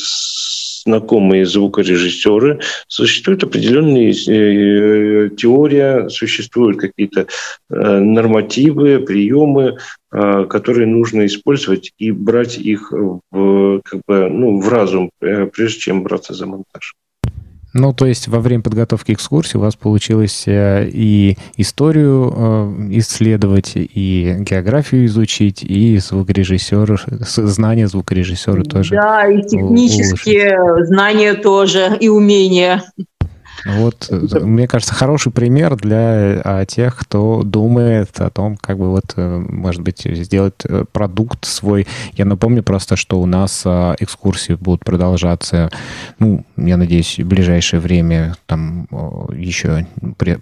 знакомые 0.87 1.45
звукорежиссеры, 1.47 2.61
существует 2.87 3.43
определенные 3.43 4.11
э, 4.13 5.31
теория, 5.31 6.09
существуют 6.09 6.79
какие-то 6.79 7.27
э, 7.69 7.75
нормативы, 7.75 9.01
приемы, 9.01 9.79
э, 10.13 10.45
которые 10.49 10.87
нужно 10.87 11.27
использовать 11.27 11.93
и 11.99 12.13
брать 12.13 12.57
их 12.57 12.93
в, 12.93 13.81
как 13.85 14.01
бы, 14.07 14.29
ну, 14.31 14.61
в 14.61 14.69
разум, 14.69 15.11
прежде 15.19 15.81
чем 15.81 16.05
браться 16.05 16.35
за 16.35 16.47
монтаж. 16.47 16.95
Ну, 17.79 17.93
то 17.93 18.07
есть 18.07 18.27
во 18.27 18.41
время 18.41 18.63
подготовки 18.63 19.13
экскурсии 19.13 19.59
у 19.59 19.61
вас 19.61 19.77
получилось 19.77 20.45
э, 20.47 20.89
и 20.91 21.37
историю 21.59 22.33
э, 22.35 22.89
исследовать, 22.93 23.73
и 23.75 24.37
географию 24.41 25.05
изучить, 25.05 25.63
и 25.63 25.99
звукорежиссер, 25.99 27.05
знания 27.21 27.87
звукорежиссера 27.87 28.63
тоже. 28.63 28.95
Да, 28.95 29.27
и 29.27 29.43
технические 29.43 30.63
улучшить. 30.63 30.89
знания 30.89 31.35
тоже, 31.35 31.97
и 32.01 32.09
умения. 32.09 32.83
Вот, 33.67 34.09
мне 34.11 34.69
кажется, 34.69 34.95
хороший 34.95 35.33
пример 35.33 35.77
для 35.77 36.41
а, 36.45 36.65
тех, 36.65 36.97
кто 36.97 37.43
думает 37.43 38.21
о 38.21 38.31
том, 38.31 38.57
как 38.57 38.79
бы 38.79 38.91
вот, 38.91 39.15
э, 39.17 39.45
может 39.49 39.83
быть, 39.83 40.03
сделать 40.05 40.55
э, 40.65 40.85
продукт 40.93 41.45
свой. 41.45 41.87
Я 42.13 42.27
напомню 42.27 42.63
просто, 42.63 42.95
что 42.97 43.21
у 43.21 43.27
нас 43.27 43.63
а, 43.65 43.97
экскурсии 43.99 44.55
будут 44.55 44.85
продолжаться, 44.85 45.71
ну, 46.21 46.45
я 46.57 46.77
надеюсь, 46.77 47.19
в 47.19 47.27
ближайшее 47.27 47.81
время 47.81 48.37
там 48.47 48.87
еще 49.35 49.87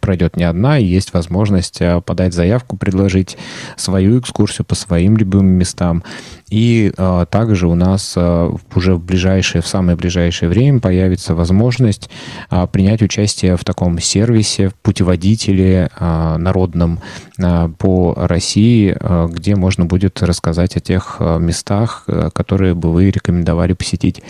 пройдет 0.00 0.36
не 0.36 0.44
одна, 0.44 0.78
и 0.78 0.84
есть 0.84 1.14
возможность 1.14 1.80
а, 1.80 2.02
подать 2.02 2.34
заявку, 2.34 2.76
предложить 2.76 3.38
свою 3.76 4.20
экскурсию 4.20 4.66
по 4.66 4.74
своим 4.74 5.16
любимым 5.16 5.46
местам. 5.46 6.04
И 6.50 6.92
а, 6.98 7.24
также 7.24 7.68
у 7.68 7.74
нас 7.74 8.14
а, 8.16 8.54
уже 8.74 8.94
в 8.94 9.02
ближайшее, 9.02 9.62
в 9.62 9.66
самое 9.66 9.96
ближайшее 9.96 10.48
время 10.48 10.78
появится 10.78 11.34
возможность 11.34 12.10
а, 12.50 12.66
принять 12.66 13.00
участие 13.00 13.13
в 13.16 13.64
таком 13.64 13.98
сервисе, 14.00 14.72
путеводителе 14.82 15.88
а, 15.96 16.36
народном 16.36 17.00
а, 17.40 17.68
по 17.68 18.14
России, 18.16 18.94
а, 18.98 19.28
где 19.28 19.54
можно 19.54 19.86
будет 19.86 20.22
рассказать 20.22 20.76
о 20.76 20.80
тех 20.80 21.20
местах, 21.20 22.06
которые 22.32 22.74
бы 22.74 22.92
вы 22.92 23.10
рекомендовали 23.10 23.72
посетить 23.72 24.22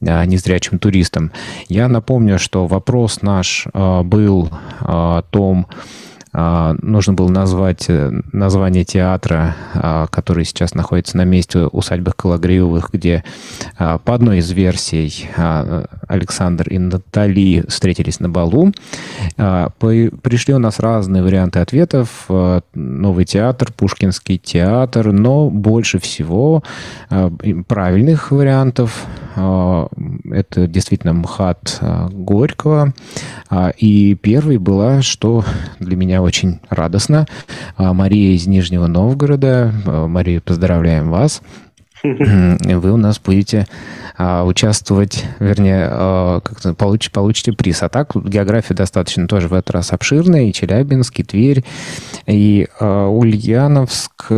незрячим 0.00 0.78
туристам. 0.78 1.30
Я 1.68 1.88
напомню, 1.88 2.38
что 2.38 2.66
вопрос 2.66 3.22
наш 3.22 3.66
был 3.72 4.50
о 4.80 5.22
том, 5.30 5.66
нужно 6.32 7.12
было 7.12 7.28
назвать 7.28 7.86
э, 7.88 8.10
название 8.32 8.84
театра, 8.84 9.54
а, 9.74 10.06
который 10.06 10.46
сейчас 10.46 10.74
находится 10.74 11.18
на 11.18 11.24
месте 11.24 11.66
усадьбы 11.66 12.12
Калагриевых, 12.16 12.88
где 12.90 13.22
а, 13.78 13.98
по 13.98 14.14
одной 14.14 14.38
из 14.38 14.50
версий 14.50 15.28
Александр 16.08 16.68
и 16.70 16.78
Натали 16.78 17.64
встретились 17.68 18.20
на 18.20 18.30
балу. 18.30 18.72
Пришли 19.36 20.54
у 20.54 20.58
нас 20.58 20.78
разные 20.78 21.22
варианты 21.22 21.58
ответов. 21.58 22.28
Новый 22.74 23.24
театр, 23.24 23.72
Пушкинский 23.76 24.38
театр, 24.38 25.12
но 25.12 25.50
больше 25.50 25.98
всего 25.98 26.62
правильных 27.68 28.30
вариантов. 28.30 29.06
Это 29.34 30.66
действительно 30.66 31.12
МХАТ 31.14 31.80
Горького. 32.10 32.94
И 33.76 34.14
первый 34.14 34.58
была, 34.58 35.02
что 35.02 35.44
для 35.78 35.96
меня 35.96 36.22
очень 36.22 36.60
радостно. 36.70 37.26
А, 37.76 37.92
Мария 37.92 38.34
из 38.34 38.46
Нижнего 38.46 38.86
Новгорода. 38.86 39.72
А, 39.84 40.06
Мария, 40.06 40.40
поздравляем 40.40 41.10
вас. 41.10 41.42
Вы 42.02 42.92
у 42.92 42.96
нас 42.96 43.20
будете 43.20 43.66
а, 44.16 44.44
участвовать, 44.44 45.24
вернее, 45.38 45.88
а, 45.90 46.40
как 46.40 46.76
получите, 46.76 47.12
получите 47.12 47.52
приз. 47.52 47.82
А 47.82 47.88
так 47.88 48.12
география 48.14 48.74
достаточно 48.74 49.28
тоже 49.28 49.48
в 49.48 49.54
этот 49.54 49.70
раз 49.70 49.92
обширная. 49.92 50.44
И 50.44 50.52
Челябинск, 50.52 51.20
и 51.20 51.24
Тверь, 51.24 51.64
и 52.26 52.68
а, 52.80 53.08
Ульяновск, 53.08 54.32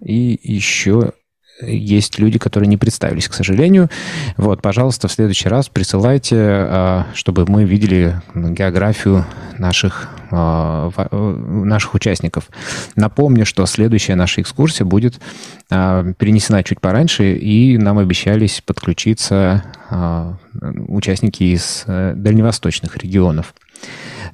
и 0.00 0.40
еще 0.42 1.12
есть 1.60 2.18
люди, 2.18 2.38
которые 2.38 2.68
не 2.68 2.76
представились, 2.76 3.28
к 3.28 3.34
сожалению. 3.34 3.88
Вот, 4.36 4.62
пожалуйста, 4.62 5.08
в 5.08 5.12
следующий 5.12 5.48
раз 5.48 5.68
присылайте, 5.68 6.36
а, 6.38 7.06
чтобы 7.14 7.44
мы 7.46 7.64
видели 7.64 8.20
географию 8.34 9.24
наших, 9.58 10.08
а, 10.30 10.90
наших 11.10 11.94
участников. 11.94 12.48
Напомню, 12.96 13.46
что 13.46 13.66
следующая 13.66 14.14
наша 14.14 14.40
экскурсия 14.40 14.84
будет 14.84 15.20
а, 15.70 16.12
перенесена 16.14 16.62
чуть 16.64 16.80
пораньше, 16.80 17.34
и 17.34 17.78
нам 17.78 17.98
обещались 17.98 18.62
подключиться 18.64 19.64
участники 20.88 21.42
из 21.44 21.84
э, 21.86 22.14
дальневосточных 22.16 22.96
регионов. 22.96 23.54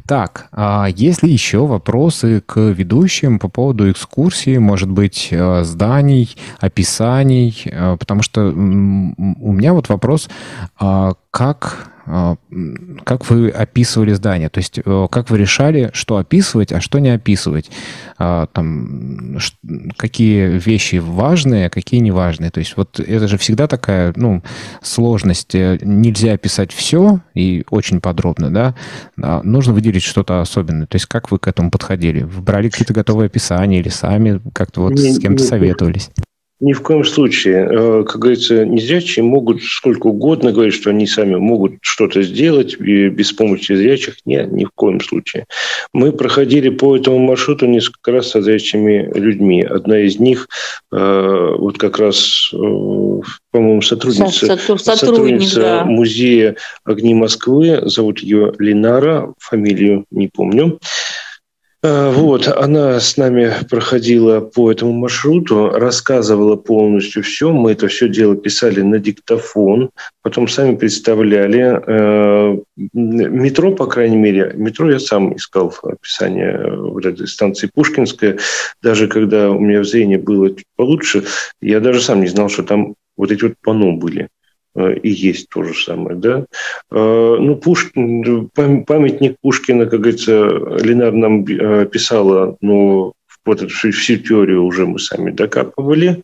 Так, 0.09 0.49
а 0.53 0.87
есть 0.89 1.23
ли 1.23 1.31
еще 1.31 1.67
вопросы 1.67 2.41
к 2.41 2.59
ведущим 2.59 3.39
по 3.39 3.49
поводу 3.49 3.91
экскурсии, 3.91 4.57
может 4.57 4.89
быть, 4.89 5.29
э, 5.31 5.65
зданий, 5.65 6.35
описаний? 6.59 7.55
Э, 7.67 7.99
потому 8.01 8.23
что 8.23 8.47
у 8.49 9.53
меня 9.53 9.75
вот 9.75 9.91
вопрос, 9.91 10.31
а 10.81 11.13
как 11.39 11.93
а, 12.05 12.37
как 13.05 13.31
вы 13.31 13.49
описывали 13.49 14.13
здание? 14.13 14.49
То 14.49 14.59
есть 14.59 14.81
э, 14.85 15.07
как 15.09 15.31
вы 15.31 15.39
решали, 15.39 15.91
что 15.93 16.17
описывать, 16.17 16.73
а 16.73 16.81
что 16.81 16.99
не 16.99 17.11
описывать? 17.11 17.71
А, 18.19 18.47
там, 18.47 19.39
какие 19.97 20.59
вещи 20.59 20.97
важные, 20.97 21.67
а 21.67 21.71
какие 21.71 22.01
не 22.01 22.11
важные? 22.11 22.51
То 22.51 22.59
есть 22.59 22.77
вот 22.77 22.99
это 22.99 23.29
же 23.29 23.39
всегда 23.39 23.69
такая 23.69 24.13
ну, 24.17 24.43
сложность. 24.83 25.55
Э, 25.55 25.79
нельзя 25.81 26.33
описать 26.33 26.73
все 26.73 27.21
и 27.35 27.65
очень 27.71 28.01
подробно, 28.01 28.51
да? 28.51 28.75
Нужно 29.45 29.73
выделить 29.73 30.03
что-то 30.03 30.41
особенное. 30.41 30.87
То 30.87 30.97
есть 30.97 31.07
как 31.07 31.31
вы 31.31 31.39
к 31.39 31.47
этому 31.47 31.71
подходили? 31.71 32.23
Вы 32.23 32.43
брали 32.43 32.69
какие-то 32.69 32.95
готовые 32.95 33.27
описания 33.27 33.79
или 33.79 33.91
сами 33.91 34.41
как-то 34.53 34.81
вот 34.81 34.99
с 34.99 35.21
кем-то 35.21 35.45
советовались? 35.45 36.11
Ни 36.61 36.73
в 36.73 36.83
коем 36.83 37.05
случае. 37.05 37.69
Э, 37.71 38.05
как 38.05 38.21
говорится, 38.21 38.65
незрячие 38.65 39.23
могут 39.23 39.63
сколько 39.63 40.09
угодно 40.09 40.51
говорить, 40.51 40.75
что 40.75 40.91
они 40.91 41.07
сами 41.07 41.37
могут 41.37 41.75
что-то 41.83 42.23
сделать 42.23 42.81
без 42.81 43.33
помощи 43.33 43.75
зрячих. 43.75 44.17
Нет, 44.25 44.51
ни 44.51 44.65
в 44.65 44.71
коем 44.75 45.01
случае. 45.01 45.47
Мы 45.93 46.11
проходили 46.11 46.69
по 46.71 46.97
этому 46.97 47.19
маршруту 47.19 47.67
несколько 47.67 48.11
раз 48.11 48.31
со 48.31 48.43
зрячими 48.43 49.09
людьми. 49.15 49.63
Одна 49.63 50.01
из 50.01 50.19
них, 50.19 50.49
э, 50.93 51.55
вот 51.59 51.79
как 51.79 52.01
раз, 52.01 52.51
э, 52.53 52.57
по-моему, 52.57 53.81
сотрудница, 53.81 54.59
сотрудница 54.79 55.61
да. 55.61 55.85
музея 55.85 56.57
«Огни 56.85 57.15
Москвы», 57.15 57.83
зовут 57.85 58.19
ее 58.19 58.53
Линара, 58.59 59.33
фамилию 59.39 60.07
не 60.11 60.27
помню. 60.27 60.81
Э, 61.81 62.11
вот, 62.11 62.49
она 62.49 62.99
с 62.99 63.17
нами 63.17 63.53
проходила 63.71 64.41
по 64.41 64.73
этому 64.73 64.93
маршруту, 64.93 65.71
рассказывала 65.71 66.57
полностью 66.57 67.23
все. 67.23 67.53
Мы 67.53 67.73
это 67.73 67.87
все 67.87 68.09
дело 68.09 68.37
писали 68.37 68.81
на 68.81 68.99
диктофон, 68.99 69.91
потом 70.23 70.49
сами 70.49 70.75
представляли. 70.75 71.81
Э, 71.87 72.59
метро, 72.93 73.73
по 73.73 73.87
крайней 73.87 74.17
мере, 74.17 74.53
метро 74.57 74.91
я 74.91 74.99
сам 74.99 75.37
искал 75.37 75.71
в 75.71 75.85
описании 75.85 76.91
вот 76.91 77.07
этой 77.07 77.29
станции 77.29 77.71
Пушкинская. 77.73 78.39
Даже 78.83 79.07
когда 79.07 79.51
у 79.51 79.61
меня 79.61 79.85
зрение 79.85 80.19
было 80.19 80.51
чуть 80.51 80.67
получше, 80.77 81.25
я 81.61 81.79
даже 81.79 82.01
сам 82.01 82.23
не 82.23 82.29
знал, 82.29 82.49
что 82.49 82.65
там 82.65 82.97
вот 83.17 83.31
эти 83.31 83.45
вот 83.45 83.55
панно 83.63 83.93
были. 83.93 84.29
Э, 84.79 84.95
и 84.95 85.11
есть 85.11 85.49
то 85.49 85.65
же 85.65 85.75
самое. 85.75 86.17
Да? 86.17 86.47
Э, 86.91 87.37
ну, 87.41 87.57
Пушкин, 87.57 88.49
памятник 88.87 89.37
Пушкина, 89.41 89.87
как 89.87 90.01
говорится, 90.01 90.33
Ленар 90.33 91.13
нам 91.13 91.45
э, 91.45 91.87
писала, 91.87 92.57
но 92.61 93.13
вот 93.45 93.63
эту 93.63 93.69
всю 93.69 94.17
теорию 94.17 94.65
уже 94.65 94.87
мы 94.87 94.99
сами 94.99 95.31
докапывали. 95.31 96.23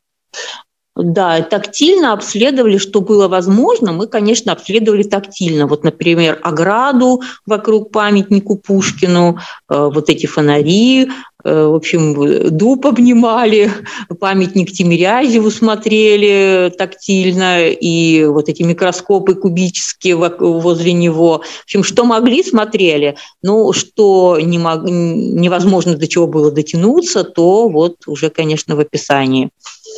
Да, 0.96 1.42
тактильно 1.42 2.12
обследовали, 2.12 2.78
что 2.78 3.00
было 3.00 3.26
возможно. 3.26 3.92
Мы, 3.92 4.06
конечно, 4.06 4.52
обследовали 4.52 5.02
тактильно. 5.02 5.66
Вот, 5.66 5.82
например, 5.82 6.38
ограду 6.42 7.22
вокруг 7.46 7.90
памятнику 7.90 8.56
Пушкину, 8.56 9.38
вот 9.68 10.08
эти 10.08 10.26
фонари, 10.26 11.08
Э, 11.44 11.66
в 11.66 11.74
общем, 11.74 12.56
дуб 12.56 12.86
обнимали, 12.86 13.70
памятник 14.18 14.72
Тимирязеву 14.72 15.50
смотрели 15.50 16.72
тактильно, 16.76 17.68
и 17.68 18.24
вот 18.24 18.48
эти 18.48 18.62
микроскопы 18.62 19.34
кубические 19.34 20.16
возле 20.16 20.92
него. 20.92 21.42
В 21.60 21.64
общем, 21.64 21.84
что 21.84 22.04
могли, 22.04 22.42
смотрели. 22.42 23.16
Ну, 23.42 23.72
что 23.72 24.38
не 24.40 24.58
мог, 24.58 24.84
невозможно 24.84 25.96
до 25.96 26.08
чего 26.08 26.26
было 26.26 26.50
дотянуться, 26.50 27.24
то 27.24 27.68
вот 27.68 27.96
уже, 28.06 28.30
конечно, 28.30 28.74
в 28.74 28.80
описании. 28.80 29.50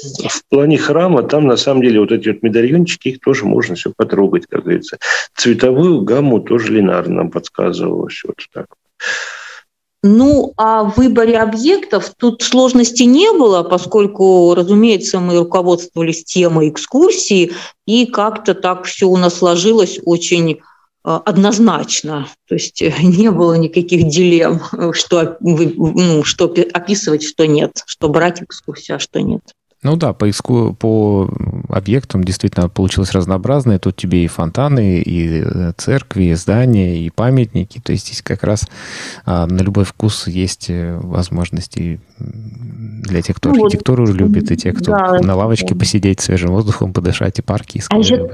В 0.02 0.42
плане 0.48 0.78
храма 0.78 1.22
там 1.22 1.46
на 1.46 1.56
самом 1.56 1.82
деле 1.82 2.00
вот 2.00 2.12
эти 2.12 2.28
вот 2.28 2.42
медальончики, 2.42 3.08
их 3.08 3.20
тоже 3.20 3.44
можно 3.44 3.74
все 3.74 3.92
потрогать, 3.96 4.46
как 4.46 4.62
говорится. 4.62 4.98
Цветовую 5.34 6.02
гамму 6.02 6.40
тоже 6.40 6.72
Ленар 6.72 7.08
нам 7.08 7.30
подсказывал. 7.30 8.08
Вот 8.24 8.36
так. 8.52 8.66
Ну, 10.02 10.52
а 10.56 10.84
в 10.84 10.98
выборе 10.98 11.38
объектов 11.38 12.12
тут 12.16 12.42
сложности 12.42 13.02
не 13.02 13.32
было, 13.32 13.64
поскольку, 13.64 14.54
разумеется, 14.54 15.18
мы 15.18 15.38
руководствовались 15.38 16.22
темой 16.22 16.68
экскурсии, 16.68 17.52
и 17.86 18.06
как-то 18.06 18.54
так 18.54 18.84
все 18.84 19.06
у 19.06 19.16
нас 19.16 19.34
сложилось 19.34 19.98
очень 20.04 20.52
э, 20.52 20.56
однозначно. 21.04 22.28
То 22.46 22.54
есть 22.54 22.82
э, 22.82 22.92
не 23.02 23.32
было 23.32 23.54
никаких 23.54 24.06
дилемм, 24.06 24.60
что, 24.92 25.38
ну, 25.40 26.22
что 26.22 26.54
описывать, 26.72 27.24
что 27.24 27.46
нет, 27.46 27.82
что 27.86 28.08
брать 28.08 28.42
экскурсию, 28.42 28.98
а 28.98 29.00
что 29.00 29.20
нет. 29.20 29.42
Ну 29.86 29.94
да, 29.94 30.12
по, 30.12 30.28
иску, 30.28 30.74
по 30.76 31.30
объектам 31.68 32.24
действительно 32.24 32.68
получилось 32.68 33.12
разнообразное. 33.12 33.78
Тут 33.78 33.94
тебе 33.94 34.24
и 34.24 34.26
фонтаны, 34.26 34.98
и 34.98 35.44
э, 35.44 35.72
церкви, 35.76 36.24
и 36.24 36.34
здания, 36.34 36.98
и 36.98 37.08
памятники. 37.08 37.78
То 37.78 37.92
есть 37.92 38.08
здесь 38.08 38.20
как 38.20 38.42
раз 38.42 38.68
а, 39.24 39.46
на 39.46 39.60
любой 39.60 39.84
вкус 39.84 40.26
есть 40.26 40.70
э, 40.70 40.98
возможности 41.00 42.00
для 42.18 43.22
тех, 43.22 43.36
кто 43.36 43.50
ну, 43.50 43.64
архитектуру 43.64 44.06
вот, 44.06 44.16
любит, 44.16 44.50
и 44.50 44.56
тех, 44.56 44.74
кто 44.74 44.90
да, 44.90 45.20
на 45.20 45.36
лавочке 45.36 45.72
да. 45.72 45.78
посидеть 45.78 46.20
свежим 46.20 46.50
воздухом, 46.50 46.92
подышать, 46.92 47.38
и 47.38 47.42
парки, 47.42 47.78
и. 47.78 47.82
А 47.88 47.98
еще, 47.98 48.28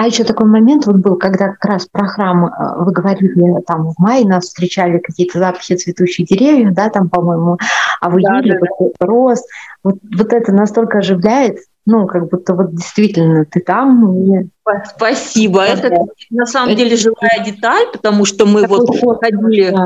А 0.00 0.06
еще 0.06 0.24
такой 0.24 0.46
момент 0.46 0.86
вот 0.86 0.96
был, 0.96 1.16
когда 1.16 1.48
как 1.48 1.62
раз 1.62 1.86
про 1.86 2.06
храм 2.06 2.46
э, 2.46 2.50
вы 2.78 2.90
говорили, 2.90 3.60
там 3.66 3.90
в 3.90 3.98
мае 3.98 4.26
нас 4.26 4.44
встречали 4.44 4.96
какие-то 4.96 5.38
запахи 5.38 5.76
цветущих 5.76 6.26
деревьев, 6.26 6.72
да, 6.72 6.88
там, 6.88 7.10
по-моему, 7.10 7.58
а 8.00 8.08
в 8.08 8.14
июле 8.16 8.58
да, 8.58 8.66
вот 8.78 8.92
да. 8.98 9.06
рост. 9.06 9.46
Вот, 9.84 9.96
вот 10.16 10.32
это 10.32 10.52
настолько 10.52 11.00
оживляет, 11.00 11.58
ну, 11.84 12.06
как 12.06 12.30
будто 12.30 12.54
вот 12.54 12.74
действительно 12.74 13.44
ты 13.44 13.60
там. 13.60 14.24
И... 14.24 14.48
Спасибо. 14.96 15.64
Это 15.64 15.94
на 16.30 16.46
самом 16.46 16.76
деле 16.76 16.96
живая 16.96 17.44
деталь, 17.44 17.88
потому 17.92 18.24
что 18.24 18.46
мы 18.46 18.66
вот 18.66 18.88
ходили 19.20 19.76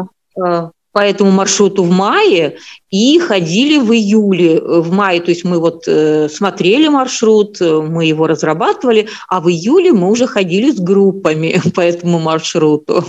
э, 0.41 0.71
по 0.95 1.01
этому 1.01 1.33
маршруту 1.33 1.83
в 1.83 1.91
мае 1.91 2.59
и 2.89 3.19
ходили 3.19 3.79
в 3.79 3.93
июле. 3.93 4.61
В 4.61 4.93
мае, 4.93 5.21
то 5.21 5.31
есть 5.31 5.45
мы 5.45 5.59
вот 5.59 5.89
э, 5.89 6.29
смотрели 6.29 6.87
маршрут, 6.87 7.61
э, 7.61 7.81
мы 7.81 8.05
его 8.07 8.29
разрабатывали, 8.29 9.09
а 9.29 9.41
в 9.41 9.51
июле 9.51 9.93
мы 9.93 10.09
уже 10.09 10.29
ходили 10.29 10.71
с 10.71 10.79
группами 10.79 11.61
по 11.75 11.81
этому 11.81 12.21
маршруту. 12.21 13.05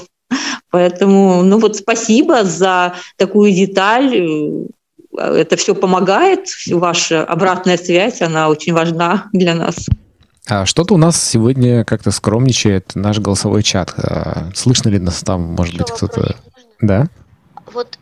Поэтому, 0.71 1.43
ну 1.43 1.59
вот 1.59 1.75
спасибо 1.77 2.43
за 2.43 2.95
такую 3.17 3.51
деталь. 3.51 4.67
Это 5.15 5.55
все 5.55 5.75
помогает, 5.75 6.47
ваша 6.71 7.23
обратная 7.23 7.77
связь, 7.77 8.21
она 8.23 8.49
очень 8.49 8.73
важна 8.73 9.29
для 9.31 9.53
нас. 9.53 9.75
А 10.47 10.65
что-то 10.65 10.95
у 10.95 10.97
нас 10.97 11.23
сегодня 11.23 11.85
как-то 11.85 12.09
скромничает 12.09 12.93
наш 12.95 13.19
голосовой 13.19 13.61
чат. 13.61 13.93
А 13.97 14.49
слышно 14.55 14.89
ли 14.89 14.97
нас 14.97 15.21
там, 15.21 15.41
может 15.41 15.77
быть, 15.77 15.91
кто-то... 15.91 16.35
Да? 16.81 17.07
Вот 17.75 17.99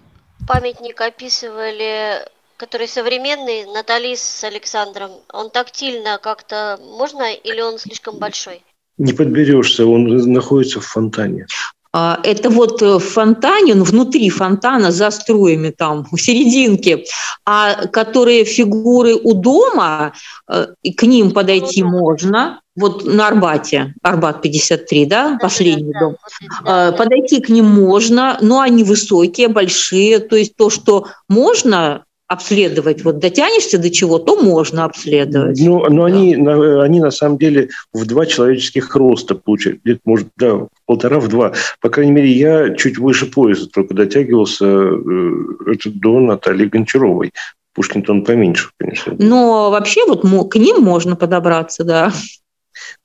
памятник 0.47 1.01
описывали, 1.01 2.25
который 2.57 2.87
современный, 2.87 3.65
Натали 3.65 4.15
с 4.15 4.43
Александром. 4.43 5.11
Он 5.33 5.49
тактильно 5.49 6.19
как-то 6.21 6.79
можно 6.97 7.33
или 7.33 7.61
он 7.61 7.79
слишком 7.79 8.17
большой? 8.17 8.63
Не 8.97 9.13
подберешься, 9.13 9.85
он 9.85 10.05
находится 10.31 10.79
в 10.79 10.85
фонтане. 10.85 11.47
А, 11.91 12.19
это 12.23 12.49
вот 12.49 12.81
в 12.81 12.99
фонтане, 12.99 13.73
он 13.73 13.83
внутри 13.83 14.29
фонтана 14.29 14.91
за 14.91 15.11
струями 15.11 15.69
там, 15.69 16.07
в 16.11 16.17
серединке, 16.17 17.05
а 17.45 17.87
которые 17.87 18.45
фигуры 18.45 19.15
у 19.15 19.33
дома, 19.33 20.13
э, 20.47 20.67
к 20.97 21.03
ним 21.03 21.31
подойти 21.31 21.83
можно, 21.83 22.61
вот 22.75 23.05
на 23.05 23.27
Арбате, 23.27 23.93
Арбат 24.01 24.41
53, 24.41 25.05
да, 25.05 25.37
последний 25.41 25.93
дом, 25.93 26.17
а, 26.65 26.91
подойти 26.91 27.41
к 27.41 27.49
ним 27.49 27.65
можно, 27.65 28.37
но 28.41 28.61
они 28.61 28.83
высокие, 28.83 29.47
большие, 29.47 30.19
то 30.19 30.35
есть 30.35 30.55
то, 30.55 30.69
что 30.69 31.07
можно 31.29 32.05
обследовать, 32.27 33.03
вот 33.03 33.19
дотянешься 33.19 33.77
до 33.77 33.89
чего, 33.89 34.17
то 34.17 34.35
можно 34.41 34.85
обследовать. 34.85 35.59
Ну, 35.59 35.87
но 35.89 36.07
да. 36.07 36.15
они, 36.15 36.35
они 36.35 36.99
на 36.99 37.11
самом 37.11 37.37
деле 37.37 37.69
в 37.93 38.05
два 38.05 38.25
человеческих 38.25 38.95
роста 38.95 39.35
получают, 39.35 39.81
где-то, 39.83 40.01
может, 40.05 40.27
да, 40.37 40.67
полтора, 40.85 41.19
в 41.19 41.27
два. 41.27 41.53
По 41.79 41.89
крайней 41.89 42.11
мере, 42.11 42.31
я 42.31 42.75
чуть 42.75 42.97
выше 42.97 43.27
пояса 43.27 43.67
только 43.67 43.93
дотягивался 43.93 44.65
э, 44.65 45.31
это 45.67 45.89
до 45.91 46.19
Натальи 46.19 46.65
Гончаровой. 46.65 47.31
Пушкин-то 47.75 48.11
он 48.11 48.23
поменьше, 48.23 48.69
конечно. 48.77 49.15
Но 49.17 49.71
вообще 49.71 50.05
вот 50.05 50.21
к 50.49 50.55
ним 50.55 50.81
можно 50.81 51.15
подобраться, 51.15 51.83
да. 51.83 52.11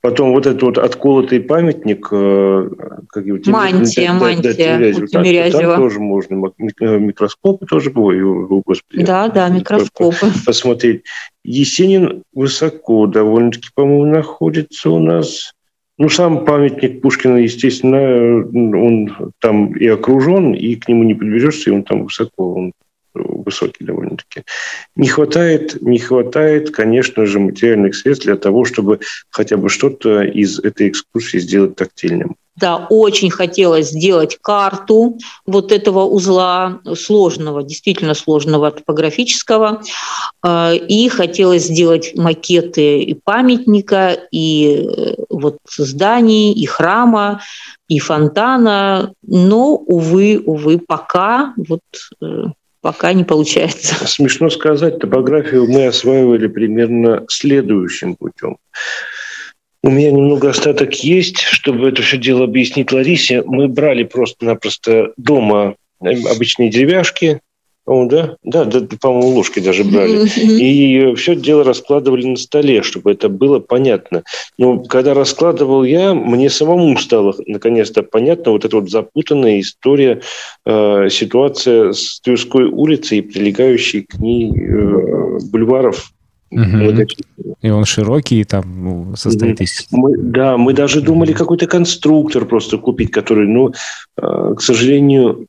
Потом 0.01 0.32
вот 0.32 0.47
этот 0.47 0.62
вот 0.62 0.78
отколотый 0.78 1.40
памятник, 1.40 2.09
э, 2.11 2.70
как 3.09 3.27
его, 3.27 3.39
мантия, 3.47 4.09
да, 4.09 4.15
мантия, 4.15 4.78
да, 4.78 5.07
Тимирязева. 5.07 5.74
Там, 5.74 5.82
тоже 5.82 6.01
можно, 6.01 6.53
э, 6.81 6.99
микроскопы 6.99 7.66
тоже 7.66 7.93
ой, 7.95 8.20
господи. 8.49 9.05
Да, 9.05 9.28
да, 9.28 9.49
микроскопы. 9.49 10.27
Посмотреть. 10.47 11.03
Есенин 11.45 12.23
высоко 12.32 13.07
довольно-таки, 13.07 13.69
по-моему, 13.74 14.07
находится 14.07 14.90
у 14.90 14.99
нас. 14.99 15.53
Ну, 15.97 16.09
сам 16.09 16.45
памятник 16.45 17.01
Пушкина, 17.01 17.39
естественно, 17.39 18.47
он 18.78 19.32
там 19.40 19.73
и 19.77 19.86
окружен, 19.89 20.55
и 20.55 20.77
к 20.77 20.89
нему 20.89 21.03
не 21.03 21.15
подберешься, 21.15 21.70
и 21.70 21.73
он 21.73 21.82
там 21.82 22.05
высоко, 22.05 22.55
он 22.55 22.73
высокий 23.24 23.85
довольно-таки. 23.85 24.45
Не 24.97 25.09
хватает, 25.09 25.81
не 25.82 25.99
хватает, 25.99 26.70
конечно 26.70 27.27
же, 27.27 27.40
материальных 27.40 27.95
средств 27.95 28.27
для 28.27 28.36
того, 28.36 28.65
чтобы 28.65 29.01
хотя 29.31 29.57
бы 29.57 29.69
что-то 29.69 30.23
из 30.23 30.59
этой 30.59 30.89
экскурсии 30.89 31.39
сделать 31.39 31.77
тактильным. 31.77 32.36
Да, 32.59 32.86
очень 32.90 33.31
хотелось 33.31 33.90
сделать 33.90 34.36
карту 34.43 35.16
вот 35.47 35.70
этого 35.70 36.05
узла 36.05 36.81
сложного, 36.97 37.62
действительно 37.62 38.15
сложного 38.15 38.73
топографического. 38.73 39.82
А, 40.43 40.73
и 40.73 41.09
хотелось 41.09 41.66
сделать 41.66 42.16
макеты 42.16 43.01
и 43.01 43.15
памятника, 43.15 44.19
и 44.32 44.89
э, 44.89 45.15
вот 45.28 45.59
зданий, 45.77 46.53
и 46.53 46.66
храма, 46.66 47.43
и 47.86 48.01
фонтана. 48.01 49.12
Но, 49.23 49.77
увы, 49.77 50.43
увы, 50.45 50.78
пока 50.78 51.55
вот 51.57 51.82
э, 52.20 52.47
пока 52.81 53.13
не 53.13 53.25
получается. 53.25 53.95
Смешно 54.07 54.51
сказать, 54.51 54.99
топографию 54.99 55.69
мы 55.69 55.87
осваивали 55.87 56.47
примерно 56.47 57.25
следующим 57.29 58.17
путем. 58.17 58.59
У 59.83 59.91
меня 59.91 60.11
немного 60.11 60.51
остаток 60.51 60.95
есть, 61.05 61.39
чтобы 61.39 61.89
это 61.89 62.03
все 62.03 62.19
дело 62.19 62.45
объяснить 62.45 62.91
Ларисе. 62.91 63.43
Мы 63.43 63.69
брали 63.69 64.03
просто-напросто 64.03 65.13
дома 65.17 65.77
обычные 66.01 66.69
деревяшки, 66.69 67.41
о, 67.89 68.06
да? 68.06 68.36
Да, 68.43 68.65
да, 68.65 68.81
по-моему, 69.01 69.28
ложки 69.28 69.60
даже 69.60 69.82
брали. 69.85 70.28
И 70.39 71.15
все 71.15 71.35
дело 71.35 71.65
раскладывали 71.65 72.27
на 72.27 72.36
столе, 72.36 72.82
чтобы 72.82 73.12
это 73.12 73.28
было 73.28 73.59
понятно. 73.60 74.23
Но 74.59 74.81
когда 74.81 75.15
раскладывал 75.15 75.85
я, 75.85 76.12
мне 76.12 76.51
самому 76.51 76.97
стало 76.98 77.35
наконец-то 77.47 78.02
понятно 78.02 78.52
вот 78.52 78.65
эта 78.65 78.77
вот 78.77 78.90
запутанная 78.90 79.60
история, 79.60 80.20
э, 80.66 81.09
ситуация 81.10 81.93
с 81.93 82.20
Тверской 82.20 82.65
улицей 82.65 83.19
и 83.19 83.23
прилегающей 83.23 84.02
к 84.02 84.19
ней 84.19 84.52
э, 84.52 85.39
бульваров 85.51 86.12
Угу. 86.51 87.06
И 87.60 87.70
он 87.70 87.85
широкий, 87.85 88.43
там 88.44 88.65
ну, 88.82 89.16
состоит 89.16 89.60
из... 89.60 89.86
Мы, 89.90 90.16
да, 90.16 90.56
мы 90.56 90.73
даже 90.73 91.02
думали 91.02 91.32
какой-то 91.32 91.66
конструктор 91.66 92.47
просто 92.47 92.78
купить, 92.78 93.10
который, 93.10 93.47
ну, 93.47 93.73
э, 94.16 94.55
к 94.56 94.62
сожалению, 94.62 95.47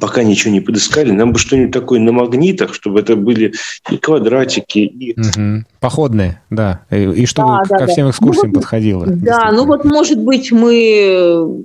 пока 0.00 0.22
ничего 0.22 0.52
не 0.52 0.60
подыскали. 0.60 1.10
Нам 1.10 1.32
бы 1.32 1.38
что-нибудь 1.38 1.72
такое 1.72 2.00
на 2.00 2.12
магнитах, 2.12 2.74
чтобы 2.74 3.00
это 3.00 3.16
были 3.16 3.54
и 3.90 3.96
квадратики, 3.96 4.78
и... 4.78 5.18
Угу. 5.18 5.64
Походные, 5.80 6.42
да. 6.50 6.82
И, 6.90 7.04
и 7.04 7.26
чтобы 7.26 7.64
да, 7.68 7.78
ко 7.78 7.86
да, 7.86 7.86
всем 7.86 8.10
экскурсиям 8.10 8.52
ну, 8.52 8.60
подходило. 8.60 9.06
Да, 9.06 9.50
ну 9.52 9.64
вот, 9.64 9.84
может 9.84 10.18
быть, 10.18 10.52
мы 10.52 11.62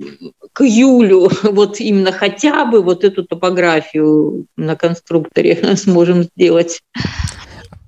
к 0.54 0.62
июлю 0.62 1.28
вот 1.42 1.80
именно 1.80 2.12
хотя 2.12 2.64
бы 2.64 2.82
вот 2.82 3.04
эту 3.04 3.24
топографию 3.24 4.46
на 4.56 4.76
конструкторе 4.76 5.58
сможем 5.76 6.22
сделать. 6.22 6.80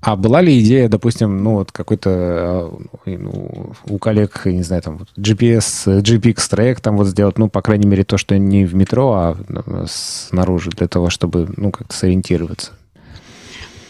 А 0.07 0.15
была 0.15 0.39
ли 0.39 0.57
идея, 0.61 0.87
допустим, 0.87 1.43
ну 1.43 1.55
вот 1.55 1.73
какой-то 1.73 2.09
а, 2.09 2.79
ну, 3.05 3.73
у 3.89 3.97
коллег, 3.97 4.45
не 4.45 4.63
знаю, 4.63 4.81
там 4.81 4.99
GPS, 5.17 6.01
GPX 6.01 6.49
трек 6.49 6.79
там 6.79 6.95
вот 6.95 7.07
сделать, 7.07 7.37
ну, 7.37 7.49
по 7.49 7.61
крайней 7.61 7.87
мере, 7.87 8.05
то, 8.05 8.17
что 8.17 8.37
не 8.37 8.63
в 8.63 8.73
метро, 8.73 9.11
а 9.11 9.37
ну, 9.49 9.61
снаружи, 9.85 10.69
для 10.69 10.87
того, 10.87 11.09
чтобы, 11.09 11.49
ну, 11.57 11.71
как-то 11.71 11.93
сориентироваться? 11.93 12.71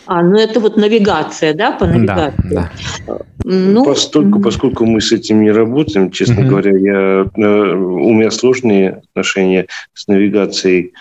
А, 0.08 0.24
ну 0.24 0.40
это 0.40 0.60
вот 0.60 0.76
навигация, 0.76 1.54
да, 1.54 1.74
по 1.74 1.86
навигации? 1.86 2.50
Да, 2.50 2.72
да. 3.06 3.18
Ну, 3.44 3.86
поскольку, 3.86 4.40
поскольку 4.40 4.86
мы 4.88 5.02
с 5.02 5.12
этим 5.12 5.44
не 5.44 5.52
работаем, 5.52 6.10
честно 6.10 6.42
угу. 6.42 6.50
говоря, 6.50 6.76
я, 6.78 7.26
э, 7.36 7.76
у 7.76 8.14
меня 8.14 8.32
сложные 8.32 9.04
отношения 9.12 9.68
с 9.94 10.08
навигацией. 10.08 10.94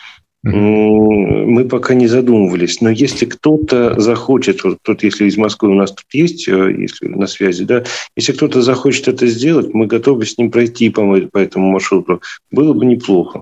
Мы 0.49 1.65
пока 1.65 1.95
не 1.95 2.07
задумывались, 2.07 2.81
но 2.81 2.89
если 2.89 3.25
кто-то 3.27 3.99
захочет, 4.01 4.63
вот 4.63 4.79
тут, 4.83 5.03
если 5.03 5.25
из 5.25 5.37
Москвы 5.37 5.71
у 5.71 5.75
нас 5.75 5.91
тут 5.91 6.07
есть, 6.13 6.47
э, 6.47 6.73
если 6.79 7.07
на 7.07 7.27
связи, 7.27 7.65
да, 7.65 7.83
если 8.15 8.33
кто-то 8.33 8.63
захочет 8.63 9.09
это 9.09 9.27
сделать, 9.27 9.75
мы 9.75 9.87
готовы 9.87 10.25
с 10.25 10.39
ним 10.39 10.53
пройти 10.53 10.91
по, 10.91 11.03
по 11.33 11.39
этому 11.39 11.73
маршруту. 11.73 12.21
Было 12.53 12.75
бы 12.75 12.87
неплохо. 12.87 13.41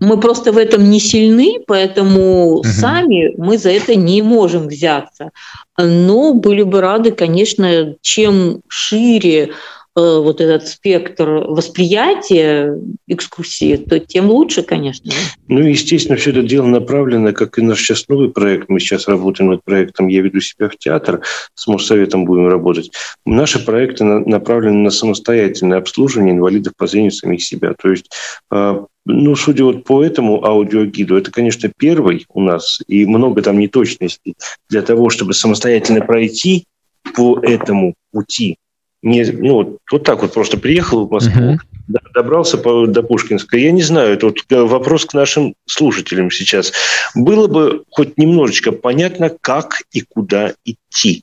Мы 0.00 0.18
просто 0.18 0.52
в 0.52 0.56
этом 0.56 0.88
не 0.88 1.00
сильны, 1.00 1.58
поэтому 1.66 2.54
угу. 2.56 2.64
сами 2.64 3.34
мы 3.36 3.58
за 3.58 3.70
это 3.70 3.94
не 3.94 4.22
можем 4.22 4.68
взяться. 4.68 5.30
Но 5.76 6.32
были 6.32 6.62
бы 6.62 6.80
рады, 6.80 7.10
конечно, 7.10 7.94
чем 8.00 8.62
шире 8.68 9.50
вот 9.98 10.40
этот 10.40 10.66
спектр 10.68 11.28
восприятия 11.28 12.78
экскурсии, 13.06 13.76
то 13.76 13.98
тем 13.98 14.30
лучше, 14.30 14.62
конечно. 14.62 15.12
Ну, 15.48 15.60
естественно, 15.60 16.16
все 16.16 16.30
это 16.30 16.42
дело 16.42 16.66
направлено, 16.66 17.32
как 17.32 17.58
и 17.58 17.62
наш 17.62 17.80
сейчас 17.80 18.08
новый 18.08 18.30
проект. 18.30 18.68
Мы 18.68 18.80
сейчас 18.80 19.08
работаем 19.08 19.50
над 19.50 19.64
проектом 19.64 20.08
«Я 20.08 20.22
веду 20.22 20.40
себя 20.40 20.68
в 20.68 20.76
театр», 20.76 21.22
с 21.54 21.66
Моссоветом 21.66 22.24
будем 22.24 22.48
работать. 22.48 22.90
Наши 23.24 23.64
проекты 23.64 24.04
направлены 24.04 24.78
на 24.78 24.90
самостоятельное 24.90 25.78
обслуживание 25.78 26.34
инвалидов 26.34 26.74
по 26.76 26.86
зрению 26.86 27.12
самих 27.12 27.42
себя. 27.42 27.74
То 27.80 27.90
есть 27.90 28.10
э, 28.50 28.84
ну, 29.10 29.34
судя 29.36 29.64
вот 29.64 29.84
по 29.84 30.04
этому 30.04 30.44
аудиогиду, 30.44 31.16
это, 31.16 31.30
конечно, 31.30 31.70
первый 31.78 32.26
у 32.28 32.42
нас, 32.42 32.80
и 32.86 33.06
много 33.06 33.40
там 33.40 33.58
неточностей. 33.58 34.34
Для 34.68 34.82
того, 34.82 35.08
чтобы 35.08 35.32
самостоятельно 35.32 36.02
пройти 36.02 36.66
по 37.14 37.40
этому 37.40 37.94
пути, 38.12 38.58
не, 39.02 39.24
ну, 39.24 39.78
вот 39.90 40.02
так 40.02 40.22
вот 40.22 40.34
просто 40.34 40.58
приехал 40.58 41.06
в 41.06 41.10
Москву, 41.10 41.52
uh-huh. 41.52 41.98
добрался 42.14 42.58
по, 42.58 42.86
до 42.86 43.02
Пушкинской. 43.02 43.62
Я 43.62 43.70
не 43.70 43.82
знаю, 43.82 44.14
это 44.14 44.26
вот 44.26 44.38
вопрос 44.50 45.04
к 45.04 45.14
нашим 45.14 45.54
слушателям 45.66 46.30
сейчас. 46.30 46.72
Было 47.14 47.46
бы 47.46 47.84
хоть 47.90 48.18
немножечко 48.18 48.72
понятно, 48.72 49.30
как 49.30 49.76
и 49.92 50.00
куда 50.00 50.52
идти. 50.64 51.22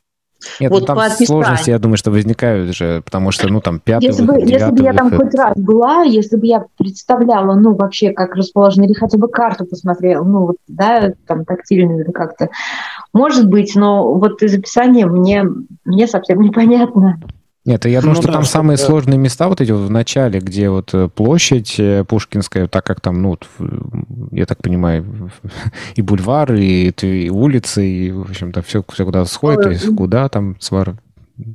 Нет, 0.60 0.72
ну, 0.72 0.80
вот 0.80 0.88
ну, 0.88 0.96
там 0.96 1.10
сложности, 1.10 1.70
я 1.70 1.80
думаю, 1.80 1.98
что 1.98 2.12
возникают 2.12 2.76
же, 2.76 3.02
потому 3.04 3.32
что, 3.32 3.48
ну, 3.48 3.62
там, 3.62 3.80
пятый 3.80 4.06
если 4.06 4.22
выход, 4.22 4.44
бы, 4.44 4.50
Если 4.50 4.72
бы 4.72 4.84
я 4.84 4.94
там 4.94 5.12
хоть 5.12 5.34
раз 5.34 5.54
была, 5.56 6.04
если 6.04 6.38
бы 6.38 6.46
я 6.46 6.66
представляла, 6.78 7.56
ну, 7.56 7.74
вообще, 7.74 8.12
как 8.12 8.36
расположено, 8.36 8.84
или 8.84 8.94
хотя 8.94 9.18
бы 9.18 9.28
карту 9.28 9.66
посмотрела, 9.66 10.24
ну, 10.24 10.48
вот, 10.48 10.58
да, 10.68 11.14
там, 11.28 11.46
тактильно 11.46 12.00
или 12.00 12.12
как-то, 12.12 12.50
может 13.14 13.50
быть, 13.50 13.76
но 13.76 14.14
вот 14.14 14.44
из 14.44 14.56
описания 14.56 15.06
мне, 15.06 15.46
мне 15.84 16.08
совсем 16.08 16.42
непонятно. 16.44 17.20
Нет, 17.66 17.84
я 17.86 18.00
думаю, 18.00 18.16
ну, 18.16 18.22
что 18.22 18.28
да, 18.28 18.34
там 18.34 18.44
что 18.44 18.52
самые 18.52 18.78
да. 18.78 18.86
сложные 18.86 19.18
места 19.18 19.48
вот 19.48 19.60
эти 19.60 19.72
вот 19.72 19.88
в 19.88 19.90
начале, 19.90 20.40
где 20.40 20.70
вот 20.70 20.94
э, 20.94 21.10
площадь 21.10 21.76
э, 21.80 22.04
Пушкинская, 22.04 22.68
так 22.68 22.86
как 22.86 23.02
там, 23.02 23.24
ну, 23.24 23.40
я 24.32 24.46
так 24.46 24.62
понимаю, 24.62 25.32
и 25.96 26.02
бульвар, 26.04 26.54
и, 26.54 26.90
и 26.90 27.30
улицы, 27.32 27.88
и, 27.88 28.12
в 28.12 28.22
общем-то, 28.22 28.62
все, 28.62 28.84
все 28.92 29.04
куда 29.04 29.26
сходит, 29.26 29.64
то 29.64 29.70
есть 29.72 29.96
куда 29.96 30.30
там 30.30 30.58
свар, 30.60 30.96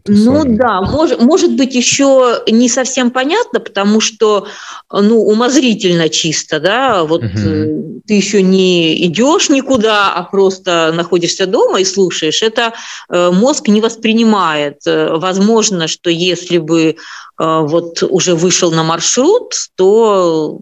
ну 0.07 0.45
да, 0.45 0.83
может, 0.83 1.21
может 1.23 1.53
быть, 1.53 1.75
еще 1.75 2.43
не 2.51 2.69
совсем 2.69 3.11
понятно, 3.11 3.61
потому 3.61 4.01
что, 4.01 4.47
ну, 4.93 5.23
умозрительно 5.23 6.09
чисто, 6.09 6.61
да, 6.61 7.05
вот 7.05 7.23
угу. 7.23 8.03
ты 8.07 8.15
еще 8.15 8.43
не 8.43 9.07
идешь 9.07 9.49
никуда, 9.49 10.13
а 10.13 10.23
просто 10.25 10.93
находишься 10.95 11.47
дома 11.47 11.81
и 11.81 11.85
слушаешь. 11.85 12.43
Это 12.43 12.75
э, 13.09 13.31
мозг 13.31 13.69
не 13.69 13.81
воспринимает. 13.81 14.81
Э, 14.87 15.17
возможно, 15.17 15.89
что 15.89 16.11
если 16.11 16.59
бы 16.59 16.97
вот 17.39 18.03
уже 18.03 18.35
вышел 18.35 18.71
на 18.71 18.83
маршрут, 18.83 19.55
то 19.75 20.61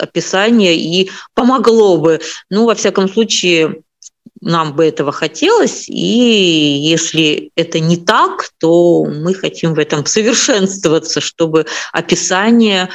описание 0.00 0.76
и 0.76 1.10
помогло 1.34 1.98
бы. 1.98 2.20
Ну, 2.50 2.64
во 2.64 2.74
всяком 2.74 3.06
случае, 3.08 3.82
нам 4.40 4.74
бы 4.74 4.84
этого 4.84 5.12
хотелось, 5.12 5.88
и 5.88 5.94
если 5.94 7.50
это 7.56 7.80
не 7.80 7.96
так, 7.96 8.50
то 8.58 9.04
мы 9.04 9.34
хотим 9.34 9.74
в 9.74 9.78
этом 9.78 10.04
совершенствоваться, 10.06 11.20
чтобы 11.20 11.66
описания 11.92 12.90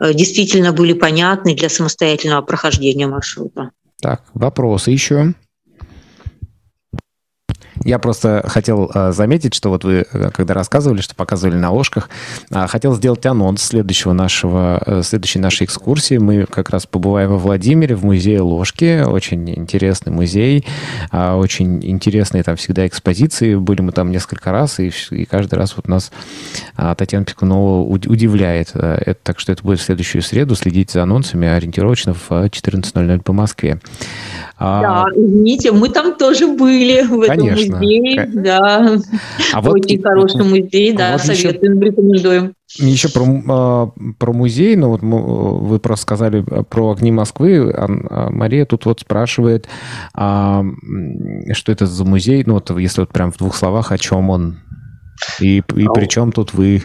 э, 0.00 0.14
действительно 0.14 0.72
были 0.72 0.92
понятны 0.92 1.54
для 1.54 1.68
самостоятельного 1.68 2.42
прохождения 2.42 3.06
маршрута. 3.06 3.70
Так, 4.00 4.22
вопросы 4.34 4.90
еще? 4.90 5.34
Я 7.84 7.98
просто 7.98 8.44
хотел 8.46 8.90
э, 8.92 9.12
заметить, 9.12 9.54
что 9.54 9.70
вот 9.70 9.84
вы, 9.84 10.06
э, 10.10 10.30
когда 10.32 10.54
рассказывали, 10.54 11.00
что 11.00 11.14
показывали 11.14 11.56
на 11.56 11.70
ложках, 11.70 12.08
э, 12.50 12.66
хотел 12.66 12.94
сделать 12.94 13.24
анонс 13.26 13.62
следующего 13.62 14.12
нашего, 14.12 15.02
следующей 15.02 15.38
нашей 15.38 15.64
экскурсии. 15.64 16.18
Мы 16.18 16.46
как 16.46 16.70
раз 16.70 16.86
побываем 16.86 17.30
во 17.30 17.38
Владимире 17.38 17.94
в 17.94 18.04
музее 18.04 18.40
ложки. 18.40 19.02
Очень 19.04 19.50
интересный 19.50 20.12
музей, 20.12 20.64
э, 21.12 21.32
очень 21.32 21.84
интересные 21.84 22.42
там 22.42 22.56
всегда 22.56 22.86
экспозиции. 22.86 23.54
Были 23.54 23.82
мы 23.82 23.92
там 23.92 24.10
несколько 24.10 24.52
раз, 24.52 24.80
и, 24.80 24.92
и 25.10 25.24
каждый 25.24 25.56
раз 25.56 25.76
вот 25.76 25.88
нас 25.88 26.10
э, 26.76 26.94
Татьяна 26.96 27.24
Пикунова 27.24 27.82
удивляет. 27.86 28.74
Это, 28.74 29.16
так 29.22 29.38
что 29.38 29.52
это 29.52 29.62
будет 29.62 29.80
в 29.80 29.82
следующую 29.82 30.22
среду. 30.22 30.54
Следите 30.54 30.94
за 30.94 31.02
анонсами 31.02 31.46
ориентировочно 31.48 32.14
в 32.14 32.30
14.00 32.30 33.22
по 33.22 33.32
Москве. 33.32 33.80
А... 34.58 34.80
Да, 34.80 35.04
извините, 35.14 35.70
мы 35.72 35.90
там 35.90 36.14
тоже 36.16 36.46
были 36.46 37.02
в 37.02 37.26
Конечно. 37.26 37.60
этом 37.60 37.78
музее. 37.78 38.30
Да. 38.32 38.98
А 39.52 39.60
вот 39.60 39.74
Очень 39.74 40.02
хороший 40.02 40.44
музей, 40.44 40.92
да, 40.92 41.12
вот 41.12 41.20
советуем, 41.22 41.78
еще... 41.78 41.90
рекомендуем. 41.90 42.54
Еще 42.78 43.08
про, 43.10 43.26
а, 43.48 43.90
про 44.18 44.32
музей, 44.32 44.76
ну 44.76 44.90
вот 44.90 45.02
вы 45.02 45.78
просто 45.78 46.02
сказали 46.02 46.42
про 46.42 46.92
огни 46.92 47.12
Москвы. 47.12 47.70
А 47.70 48.30
Мария 48.30 48.64
тут 48.64 48.86
вот 48.86 49.00
спрашивает, 49.00 49.68
а, 50.14 50.64
что 51.52 51.72
это 51.72 51.86
за 51.86 52.04
музей, 52.04 52.42
ну 52.46 52.54
вот 52.54 52.70
если 52.78 53.02
вот 53.02 53.10
прям 53.10 53.32
в 53.32 53.36
двух 53.36 53.54
словах, 53.54 53.92
о 53.92 53.98
чем 53.98 54.30
он, 54.30 54.58
и, 55.40 55.58
и 55.58 55.86
при 55.94 56.06
чем 56.08 56.32
тут 56.32 56.54
вы? 56.54 56.82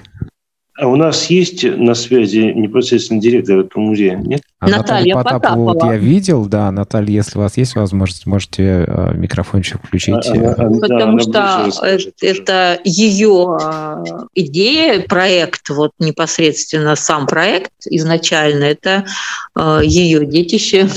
А 0.77 0.87
у 0.87 0.95
нас 0.95 1.29
есть 1.29 1.63
на 1.63 1.93
связи 1.95 2.53
непосредственно 2.55 3.19
директор 3.19 3.59
этого 3.59 3.83
музея, 3.83 4.15
нет? 4.15 4.41
А 4.59 4.69
Наталья 4.69 5.15
Потапова. 5.15 5.73
Вот 5.73 5.83
я 5.83 5.97
видел, 5.97 6.45
да, 6.45 6.71
Наталья, 6.71 7.15
если 7.15 7.37
у 7.37 7.41
вас 7.41 7.57
есть 7.57 7.75
возможность, 7.75 8.25
можете 8.25 8.85
э, 8.87 9.13
микрофончик 9.13 9.83
включить. 9.83 10.15
А, 10.15 10.53
а, 10.53 10.69
Потому 10.79 11.17
да, 11.25 11.69
что 11.69 11.97
это 12.21 12.79
ее 12.85 13.57
а, 13.61 14.01
идея, 14.33 15.01
проект, 15.01 15.69
вот 15.69 15.91
непосредственно 15.99 16.95
сам 16.95 17.27
проект 17.27 17.71
изначально, 17.87 18.63
это 18.63 19.05
а, 19.53 19.81
ее 19.81 20.25
детище. 20.25 20.87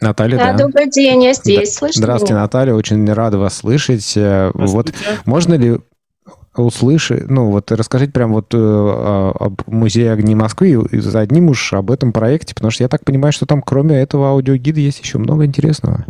Наталья, 0.00 0.38
да. 0.38 0.52
да. 0.52 0.64
Добрый 0.64 0.88
день, 0.88 1.24
я 1.24 1.34
здесь. 1.34 1.78
Да. 1.80 1.88
Здравствуйте, 1.92 2.34
Наталья, 2.34 2.74
очень 2.74 3.12
рада 3.12 3.38
вас 3.38 3.56
слышать. 3.56 4.12
Э, 4.16 4.52
вот 4.54 4.92
можно 5.26 5.54
ли 5.54 5.80
услыши, 6.56 7.24
ну 7.28 7.50
вот 7.50 7.70
расскажите 7.72 8.12
прям 8.12 8.32
вот 8.32 8.52
э, 8.52 8.58
об 8.58 9.62
музее 9.66 10.12
огней 10.12 10.34
Москвы 10.34 10.70
и 10.90 10.98
за 10.98 11.20
одним 11.20 11.48
уж 11.48 11.72
об 11.72 11.90
этом 11.90 12.12
проекте, 12.12 12.54
потому 12.54 12.70
что 12.70 12.82
я 12.82 12.88
так 12.88 13.04
понимаю, 13.04 13.32
что 13.32 13.46
там 13.46 13.62
кроме 13.62 14.00
этого 14.00 14.30
аудиогида 14.30 14.80
есть 14.80 15.00
еще 15.00 15.18
много 15.18 15.44
интересного. 15.44 16.04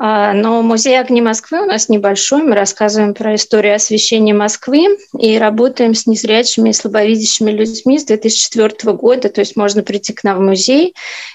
А, 0.00 0.32
но 0.32 0.62
музей 0.62 0.98
огней 0.98 1.20
Москвы 1.20 1.60
у 1.60 1.66
нас 1.66 1.88
небольшой. 1.88 2.44
Мы 2.44 2.54
рассказываем 2.54 3.14
про 3.14 3.34
историю 3.34 3.74
освещения 3.74 4.32
Москвы 4.32 4.96
и 5.18 5.36
работаем 5.38 5.92
с 5.94 6.06
незрячими 6.06 6.70
и 6.70 6.72
слабовидящими 6.72 7.50
людьми 7.50 7.98
с 7.98 8.04
2004 8.04 8.92
года. 8.92 9.28
То 9.28 9.40
есть 9.40 9.56
можно 9.56 9.82
прийти 9.82 10.12
к 10.12 10.22
нам 10.22 10.38
в 10.38 10.42
музей 10.42 10.94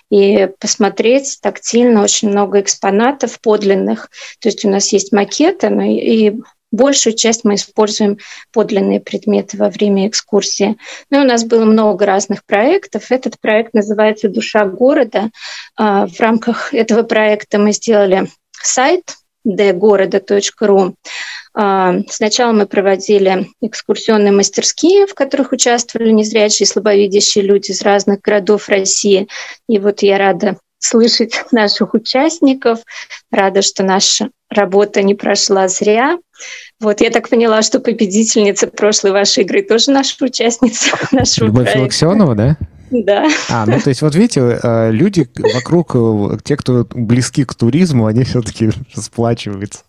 и 0.10 0.49
посмотреть 0.60 1.39
тактильно 1.41 2.01
очень 2.01 2.30
много 2.30 2.61
экспонатов 2.61 3.38
подлинных. 3.41 4.10
То 4.39 4.47
есть 4.47 4.64
у 4.64 4.69
нас 4.69 4.93
есть 4.93 5.11
макеты, 5.11 5.69
но 5.69 5.84
и 5.84 6.34
Большую 6.73 7.15
часть 7.15 7.43
мы 7.43 7.53
используем 7.53 8.17
подлинные 8.51 8.99
предметы 8.99 9.57
во 9.57 9.69
время 9.69 10.07
экскурсии. 10.07 10.75
Ну, 11.11 11.21
у 11.21 11.23
нас 11.23 11.45
было 11.45 11.65
много 11.65 12.07
разных 12.07 12.43
проектов. 12.43 13.11
Этот 13.11 13.39
проект 13.39 13.75
называется 13.75 14.27
«Душа 14.27 14.65
города». 14.65 15.29
А, 15.77 16.07
в 16.07 16.19
рамках 16.19 16.73
этого 16.73 17.03
проекта 17.03 17.59
мы 17.59 17.73
сделали 17.73 18.27
сайт 18.51 19.17
dgорода.ru. 19.47 20.95
А, 21.53 21.93
сначала 22.09 22.53
мы 22.53 22.65
проводили 22.65 23.49
экскурсионные 23.61 24.31
мастерские, 24.31 25.05
в 25.05 25.13
которых 25.13 25.51
участвовали 25.51 26.09
незрячие 26.09 26.65
и 26.65 26.69
слабовидящие 26.69 27.43
люди 27.43 27.69
из 27.69 27.83
разных 27.83 28.21
городов 28.21 28.67
России. 28.67 29.27
И 29.69 29.77
вот 29.77 30.01
я 30.01 30.17
рада 30.17 30.57
слышать 30.84 31.45
наших 31.51 31.93
участников, 31.93 32.80
рада, 33.31 33.61
что 33.61 33.84
наша 33.84 34.30
работа 34.49 35.01
не 35.01 35.15
прошла 35.15 35.68
зря. 35.68 36.18
Вот, 36.80 37.01
я 37.01 37.10
так 37.10 37.30
поняла, 37.30 37.61
что 37.61 37.80
победительница 37.80 38.68
прошлой 38.68 39.11
вашей 39.11 39.43
игры 39.43 39.64
тоже 39.64 39.91
наша 39.91 40.23
участница 40.23 40.97
нашего 41.11 41.47
Любовь 41.47 41.64
проекта. 41.64 41.80
Филаксионова, 41.80 42.35
да? 42.35 42.57
Да. 42.91 43.27
А, 43.49 43.65
ну 43.65 43.80
то 43.80 43.89
есть 43.89 44.03
вот 44.03 44.14
видите, 44.14 44.60
э, 44.61 44.91
люди 44.91 45.27
вокруг, 45.55 45.95
э, 45.95 46.38
те, 46.43 46.55
кто 46.57 46.85
близки 46.91 47.43
к 47.43 47.55
туризму, 47.55 48.05
они 48.05 48.23
все-таки 48.23 48.69
расплачиваются. 48.95 49.80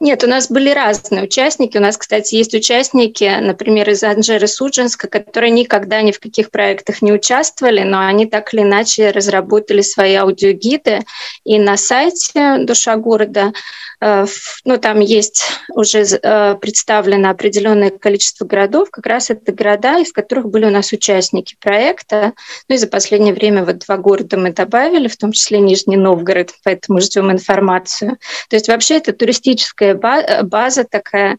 Нет, 0.00 0.24
у 0.24 0.26
нас 0.26 0.50
были 0.50 0.70
разные 0.70 1.24
участники. 1.24 1.76
У 1.76 1.80
нас, 1.80 1.96
кстати, 1.96 2.34
есть 2.34 2.54
участники, 2.54 3.38
например, 3.40 3.90
из 3.90 4.02
Анжеры 4.02 4.46
Суджинска, 4.46 5.08
которые 5.08 5.50
никогда 5.50 6.00
ни 6.02 6.12
в 6.12 6.20
каких 6.20 6.50
проектах 6.50 7.02
не 7.02 7.12
участвовали, 7.12 7.82
но 7.82 8.06
они 8.06 8.26
так 8.26 8.54
или 8.54 8.62
иначе 8.62 9.10
разработали 9.10 9.82
свои 9.82 10.14
аудиогиды. 10.14 11.00
И 11.44 11.58
на 11.58 11.76
сайте 11.76 12.58
«Душа 12.64 12.96
города» 12.96 13.52
ну, 14.00 14.78
там 14.78 15.00
есть 15.00 15.44
уже 15.74 16.00
э, 16.00 16.54
представлено 16.56 17.30
определенное 17.30 17.90
количество 17.90 18.46
городов, 18.46 18.90
как 18.90 19.06
раз 19.06 19.28
это 19.28 19.52
города, 19.52 19.98
из 19.98 20.12
которых 20.12 20.48
были 20.48 20.64
у 20.64 20.70
нас 20.70 20.92
участники 20.92 21.56
проекта. 21.60 22.32
Ну 22.68 22.76
и 22.76 22.78
за 22.78 22.86
последнее 22.86 23.34
время 23.34 23.64
вот 23.64 23.80
два 23.80 23.98
города 23.98 24.38
мы 24.38 24.52
добавили, 24.52 25.06
в 25.06 25.18
том 25.18 25.32
числе 25.32 25.60
Нижний 25.60 25.98
Новгород, 25.98 26.54
поэтому 26.64 27.00
ждем 27.00 27.30
информацию. 27.30 28.16
То 28.48 28.56
есть 28.56 28.68
вообще 28.68 28.96
это 28.96 29.12
туристическая 29.12 29.94
база 29.94 30.84
такая 30.84 31.36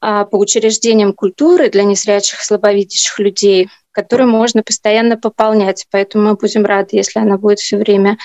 а, 0.00 0.24
по 0.24 0.36
учреждениям 0.36 1.12
культуры 1.12 1.68
для 1.68 1.82
незрячих, 1.82 2.40
слабовидящих 2.40 3.18
людей, 3.18 3.68
которую 3.90 4.30
можно 4.30 4.62
постоянно 4.62 5.16
пополнять. 5.16 5.86
Поэтому 5.90 6.30
мы 6.30 6.34
будем 6.36 6.64
рады, 6.64 6.96
если 6.96 7.18
она 7.18 7.36
будет 7.36 7.58
все 7.58 7.76
время 7.76 8.16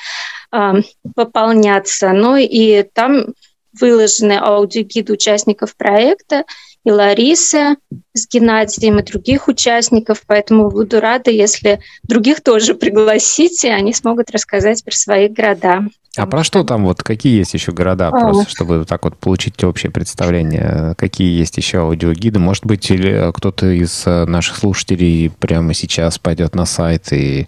э, 0.52 0.74
пополняться. 1.16 2.12
Ну 2.12 2.36
и 2.38 2.84
там 2.84 3.34
выложены 3.80 4.34
аудиогиды 4.34 5.14
участников 5.14 5.76
проекта 5.76 6.46
и 6.86 6.92
Ларисы 6.92 7.78
с 8.14 8.28
Геннадием 8.28 9.00
и 9.00 9.04
других 9.04 9.48
участников, 9.48 10.24
поэтому 10.28 10.70
буду 10.70 11.00
рада, 11.00 11.32
если 11.32 11.80
других 12.04 12.42
тоже 12.42 12.76
пригласите, 12.76 13.72
они 13.72 13.94
смогут 13.94 14.32
рассказать 14.32 14.84
про 14.84 14.94
свои 14.94 15.28
города. 15.28 15.88
А 16.16 16.28
про 16.28 16.44
что 16.44 16.64
там 16.64 16.86
вот, 16.86 17.02
какие 17.02 17.38
есть 17.38 17.56
еще 17.56 17.72
города, 17.72 18.10
А. 18.10 18.12
просто 18.12 18.48
чтобы 18.48 18.86
так 18.86 19.04
вот 19.04 19.18
получить 19.18 19.64
общее 19.64 19.92
представление, 19.92 20.94
какие 20.96 21.40
есть 21.40 21.58
еще 21.58 21.80
аудиогиды? 21.80 22.38
Может 22.38 22.66
быть, 22.66 22.92
или 22.92 23.32
кто-то 23.34 23.66
из 23.66 24.04
э, 24.06 24.26
наших 24.26 24.58
слушателей 24.58 25.32
прямо 25.32 25.74
сейчас 25.74 26.20
пойдет 26.20 26.54
на 26.54 26.66
сайт 26.66 27.12
и 27.12 27.48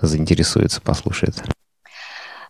заинтересуется, 0.00 0.80
послушает? 0.80 1.34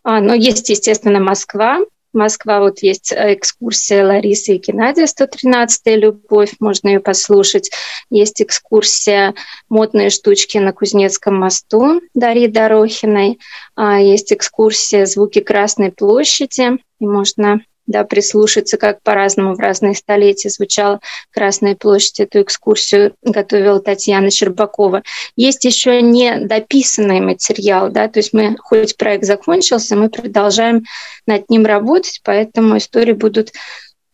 А, 0.05 0.21
ну, 0.21 0.35
есть, 0.35 0.69
естественно, 0.69 1.21
Москва. 1.21 1.79
Москва, 2.17 2.61
вот 2.61 2.81
есть 2.81 3.13
э, 3.13 3.35
экскурсия 3.35 4.05
Ларисы 4.05 4.57
и 4.57 4.59
Геннадия 4.59 5.05
«113-я 5.05 5.97
любовь», 5.97 6.55
можно 6.59 6.89
ее 6.89 7.01
послушать. 7.01 7.71
Есть 8.11 8.43
экскурсия 8.43 9.35
«Модные 9.69 10.11
штучки 10.11 10.59
на 10.59 10.73
Кузнецком 10.73 11.37
мосту» 11.37 12.01
Дарьи 12.15 12.49
Дорохиной. 12.49 13.39
А, 13.77 14.01
Есть 14.01 14.33
экскурсия 14.33 15.07
«Звуки 15.07 15.41
Красной 15.41 15.93
площади», 15.93 16.79
и 16.99 17.07
можно 17.07 17.61
да, 17.87 18.05
прислушаться, 18.05 18.77
как 18.77 19.03
по-разному 19.03 19.55
в 19.55 19.61
разные 19.61 19.95
столетия 19.95 20.51
звучала 20.51 21.01
Красная 21.31 21.75
площадь. 21.75 22.21
Эту 22.21 22.43
экскурсию 22.43 23.15
готовила 23.23 23.81
Татьяна 23.81 24.31
Щербакова. 24.31 25.03
Есть 25.37 25.65
еще 25.65 26.03
не 26.03 26.39
дописанный 26.39 27.21
материал, 27.21 27.91
да, 27.91 28.09
то 28.09 28.19
есть 28.19 28.33
мы, 28.33 28.57
хоть 28.59 28.97
проект 28.97 29.25
закончился, 29.25 29.97
мы 29.97 30.09
продолжаем 30.09 30.85
над 31.27 31.49
ним 31.51 31.67
работать, 31.67 32.21
поэтому 32.25 32.79
истории 32.79 33.13
будут 33.13 33.53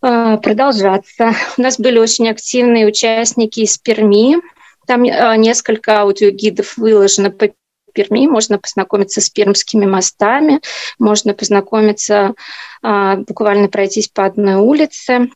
э, 0.02 0.38
продолжаться. 0.42 1.34
У 1.56 1.62
нас 1.62 1.78
были 1.78 1.98
очень 1.98 2.28
активные 2.28 2.86
участники 2.86 3.60
из 3.60 3.78
Перми. 3.78 4.36
Там 4.86 5.04
э, 5.04 5.36
несколько 5.36 6.00
аудиогидов 6.00 6.76
выложено 6.76 7.30
по 7.30 7.52
Перми, 7.92 8.26
можно 8.26 8.58
познакомиться 8.58 9.20
с 9.20 9.30
пермскими 9.30 9.86
мостами, 9.86 10.60
можно 10.98 11.34
познакомиться, 11.34 12.34
а, 12.82 13.16
буквально 13.16 13.68
пройтись 13.68 14.08
по 14.08 14.24
одной 14.24 14.56
улице. 14.56 15.30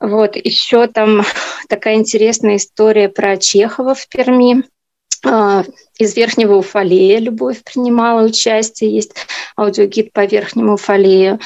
Вот 0.00 0.36
еще 0.36 0.86
там 0.86 1.22
такая 1.68 1.94
интересная 1.96 2.56
история 2.56 3.08
про 3.08 3.36
Чехова 3.36 3.94
в 3.94 4.08
Перми. 4.08 4.64
А, 5.24 5.64
Из 5.98 6.16
Верхнего 6.16 6.56
Уфалея 6.56 7.18
Любовь 7.18 7.62
принимала 7.62 8.24
участие, 8.24 8.92
есть 8.92 9.14
аудиогид 9.56 10.12
по 10.12 10.24
Верхнему 10.24 10.74
Уфалею. 10.74 11.38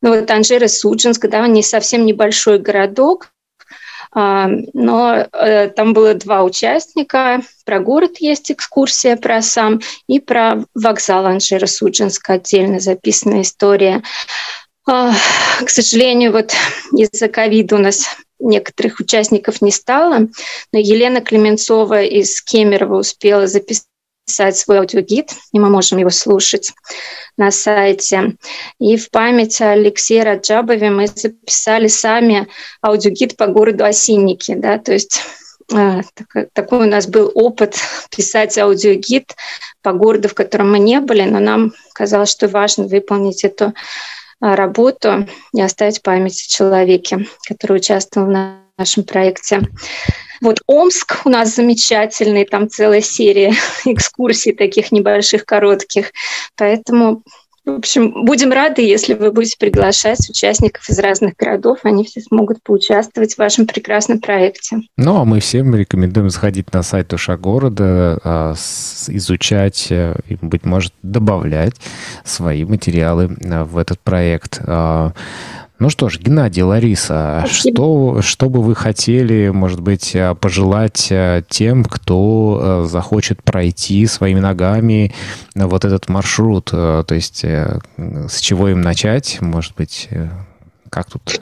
Ну 0.00 0.14
вот 0.14 0.30
Анжера 0.30 0.68
Суджинск, 0.68 1.26
да, 1.28 1.46
не 1.48 1.62
совсем 1.62 2.06
небольшой 2.06 2.58
городок, 2.58 3.33
но 4.14 5.26
э, 5.32 5.68
там 5.70 5.92
было 5.92 6.14
два 6.14 6.44
участника. 6.44 7.42
Про 7.64 7.80
город 7.80 8.18
есть 8.18 8.52
экскурсия, 8.52 9.16
про 9.16 9.42
сам, 9.42 9.80
и 10.06 10.20
про 10.20 10.64
вокзал 10.74 11.26
Анжера 11.26 11.66
Суджинска 11.66 12.34
отдельно 12.34 12.78
записанная 12.78 13.42
история. 13.42 14.02
А, 14.86 15.12
К 15.64 15.68
сожалению, 15.68 16.32
вот 16.32 16.52
из-за 16.92 17.28
ковида 17.28 17.76
у 17.76 17.78
нас 17.78 18.06
некоторых 18.38 19.00
участников 19.00 19.62
не 19.62 19.72
стало, 19.72 20.28
но 20.72 20.78
Елена 20.78 21.20
Клеменцова 21.20 22.02
из 22.02 22.40
Кемерово 22.42 22.98
успела 23.00 23.46
записать 23.46 23.86
свой 24.26 24.78
аудиогид, 24.78 25.30
и 25.52 25.58
мы 25.58 25.70
можем 25.70 25.98
его 25.98 26.10
слушать 26.10 26.72
на 27.36 27.50
сайте. 27.50 28.36
И 28.78 28.96
в 28.96 29.10
память 29.10 29.60
о 29.60 29.72
Алексее 29.72 30.22
Раджабове 30.22 30.90
мы 30.90 31.06
записали 31.06 31.88
сами 31.88 32.48
аудиогид 32.82 33.36
по 33.36 33.46
городу 33.46 33.84
Осинники. 33.84 34.54
Да? 34.54 34.78
То 34.78 34.92
есть 34.92 35.20
э, 35.72 36.00
так- 36.14 36.48
такой 36.52 36.86
у 36.86 36.90
нас 36.90 37.06
был 37.06 37.30
опыт 37.34 37.76
писать 38.14 38.56
аудиогид 38.58 39.34
по 39.82 39.92
городу, 39.92 40.28
в 40.28 40.34
котором 40.34 40.72
мы 40.72 40.78
не 40.78 41.00
были, 41.00 41.22
но 41.22 41.40
нам 41.40 41.72
казалось, 41.92 42.30
что 42.30 42.48
важно 42.48 42.84
выполнить 42.84 43.44
эту 43.44 43.74
а, 44.40 44.56
работу 44.56 45.28
и 45.52 45.60
оставить 45.60 46.02
память 46.02 46.40
о 46.40 46.48
человеке, 46.48 47.26
который 47.46 47.76
участвовал 47.76 48.26
в 48.26 48.30
нашем 48.76 49.04
проекте. 49.04 49.62
Вот 50.40 50.60
Омск 50.66 51.22
у 51.24 51.28
нас 51.28 51.54
замечательный, 51.54 52.44
там 52.44 52.68
целая 52.68 53.00
серия 53.00 53.52
экскурсий 53.84 54.52
таких 54.52 54.92
небольших, 54.92 55.44
коротких. 55.46 56.10
Поэтому, 56.56 57.22
в 57.64 57.70
общем, 57.70 58.24
будем 58.24 58.52
рады, 58.52 58.82
если 58.82 59.14
вы 59.14 59.32
будете 59.32 59.56
приглашать 59.58 60.28
участников 60.28 60.88
из 60.90 60.98
разных 60.98 61.36
городов, 61.36 61.78
они 61.84 62.04
все 62.04 62.20
смогут 62.20 62.62
поучаствовать 62.62 63.34
в 63.34 63.38
вашем 63.38 63.66
прекрасном 63.66 64.20
проекте. 64.20 64.80
Ну, 64.96 65.16
а 65.16 65.24
мы 65.24 65.40
всем 65.40 65.74
рекомендуем 65.74 66.28
заходить 66.28 66.72
на 66.74 66.82
сайт 66.82 67.08
Душа 67.08 67.36
города, 67.36 68.18
а, 68.22 68.54
изучать 69.08 69.86
э, 69.90 70.16
и, 70.28 70.36
быть 70.42 70.66
может, 70.66 70.92
добавлять 71.02 71.74
свои 72.24 72.64
материалы 72.64 73.34
а, 73.44 73.64
в 73.64 73.78
этот 73.78 74.00
проект. 74.00 74.60
Ну 75.80 75.90
что 75.90 76.08
ж, 76.08 76.20
Геннадий, 76.20 76.62
Лариса, 76.62 77.46
что, 77.50 78.22
что 78.22 78.48
бы 78.48 78.62
вы 78.62 78.76
хотели, 78.76 79.48
может 79.48 79.80
быть, 79.80 80.14
а, 80.14 80.36
пожелать 80.36 81.08
а, 81.10 81.42
тем, 81.42 81.84
кто 81.84 82.60
а, 82.60 82.84
захочет 82.84 83.42
пройти 83.42 84.06
своими 84.06 84.38
ногами 84.38 85.12
вот 85.56 85.84
этот 85.84 86.08
маршрут? 86.08 86.66
То 86.70 87.04
есть 87.10 87.44
э, 87.44 87.80
с 87.96 88.38
чего 88.38 88.68
им 88.68 88.82
начать? 88.82 89.40
Может 89.40 89.74
быть, 89.74 90.06
э, 90.10 90.28
как 90.90 91.10
тут? 91.10 91.40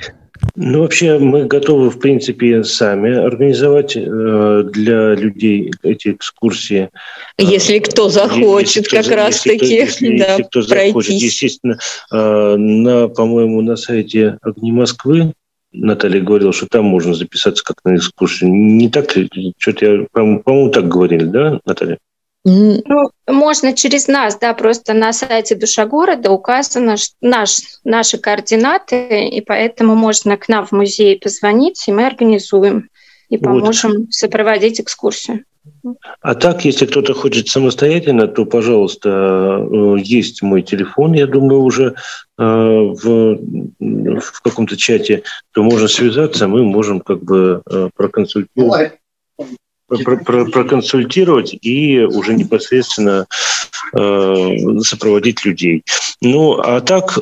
Ну, 0.55 0.81
вообще, 0.81 1.19
мы 1.19 1.47
готовы, 1.47 1.89
в 1.91 1.99
принципе, 1.99 2.63
сами 2.63 3.11
организовать 3.17 3.97
э, 3.97 4.65
для 4.71 5.15
людей 5.15 5.73
эти 5.83 6.09
экскурсии. 6.13 6.91
Если 7.39 7.79
кто 7.79 8.09
захочет 8.11 8.77
Если 8.77 8.81
кто 8.83 8.97
как 8.97 9.05
за- 9.07 9.17
раз 9.17 9.35
если 9.47 9.51
кто- 9.57 9.59
таки 9.65 9.75
если- 9.75 10.19
да, 10.19 10.31
если 10.33 10.43
кто 10.43 10.63
захочет. 10.63 10.93
пройтись. 10.93 11.23
Естественно, 11.23 11.79
э, 12.13 12.57
на, 12.57 13.09
по-моему, 13.09 13.63
на 13.63 13.77
сайте 13.77 14.39
«Огни 14.43 14.73
Москвы» 14.73 15.33
Наталья 15.75 16.21
говорила, 16.21 16.53
что 16.53 16.67
там 16.67 16.85
можно 16.85 17.15
записаться 17.15 17.65
как 17.65 17.77
на 17.85 17.97
экскурсию. 17.97 18.51
Не 18.53 18.91
так 18.91 19.17
ли? 19.17 19.31
Что-то 19.57 19.87
я, 19.87 20.07
по-моему, 20.13 20.69
так 20.69 20.87
говорили, 20.87 21.25
да, 21.25 21.61
Наталья? 21.65 21.97
Ну, 22.45 23.11
можно 23.29 23.73
через 23.73 24.09
нас, 24.09 24.37
да, 24.39 24.53
просто 24.53 24.95
на 24.95 25.13
сайте 25.13 25.55
Душа 25.55 25.87
города 25.87 26.31
указано 26.31 26.97
ш- 26.97 27.13
наш, 27.21 27.59
наши 27.85 28.19
координаты, 28.19 29.29
и 29.29 29.41
поэтому 29.41 29.95
можно 29.95 30.37
к 30.37 30.49
нам 30.49 30.67
в 30.67 30.73
музей 30.73 31.21
позвонить, 31.21 31.87
и 31.87 31.93
мы 31.93 32.07
организуем 32.07 32.89
и 33.29 33.37
Вот. 33.37 33.45
поможем 33.45 34.11
сопроводить 34.11 34.81
экскурсию. 34.81 35.45
А 36.21 36.35
так, 36.35 36.65
если 36.65 36.87
кто-то 36.87 37.15
хочет 37.15 37.47
самостоятельно, 37.47 38.27
то, 38.27 38.45
пожалуйста, 38.45 39.09
э, 39.09 39.97
есть 40.03 40.43
мой 40.43 40.63
телефон, 40.63 41.13
я 41.13 41.29
думаю, 41.29 41.63
уже 41.63 41.95
э, 42.37 42.43
в, 42.43 43.39
в 43.79 44.43
каком-то 44.43 44.77
чате, 44.77 45.23
то 45.53 45.63
можно 45.63 45.87
связаться, 45.87 46.49
мы 46.49 46.65
можем 46.65 47.01
как 47.01 47.23
бы 47.23 47.63
э, 47.71 47.91
проконсультировать 47.95 48.95
проконсультировать 50.05 51.57
и 51.61 52.01
уже 52.01 52.35
непосредственно 52.35 53.27
э, 53.95 54.57
сопроводить 54.81 55.45
людей. 55.45 55.85
Ну, 56.21 56.59
а 56.59 56.81
так, 56.81 57.19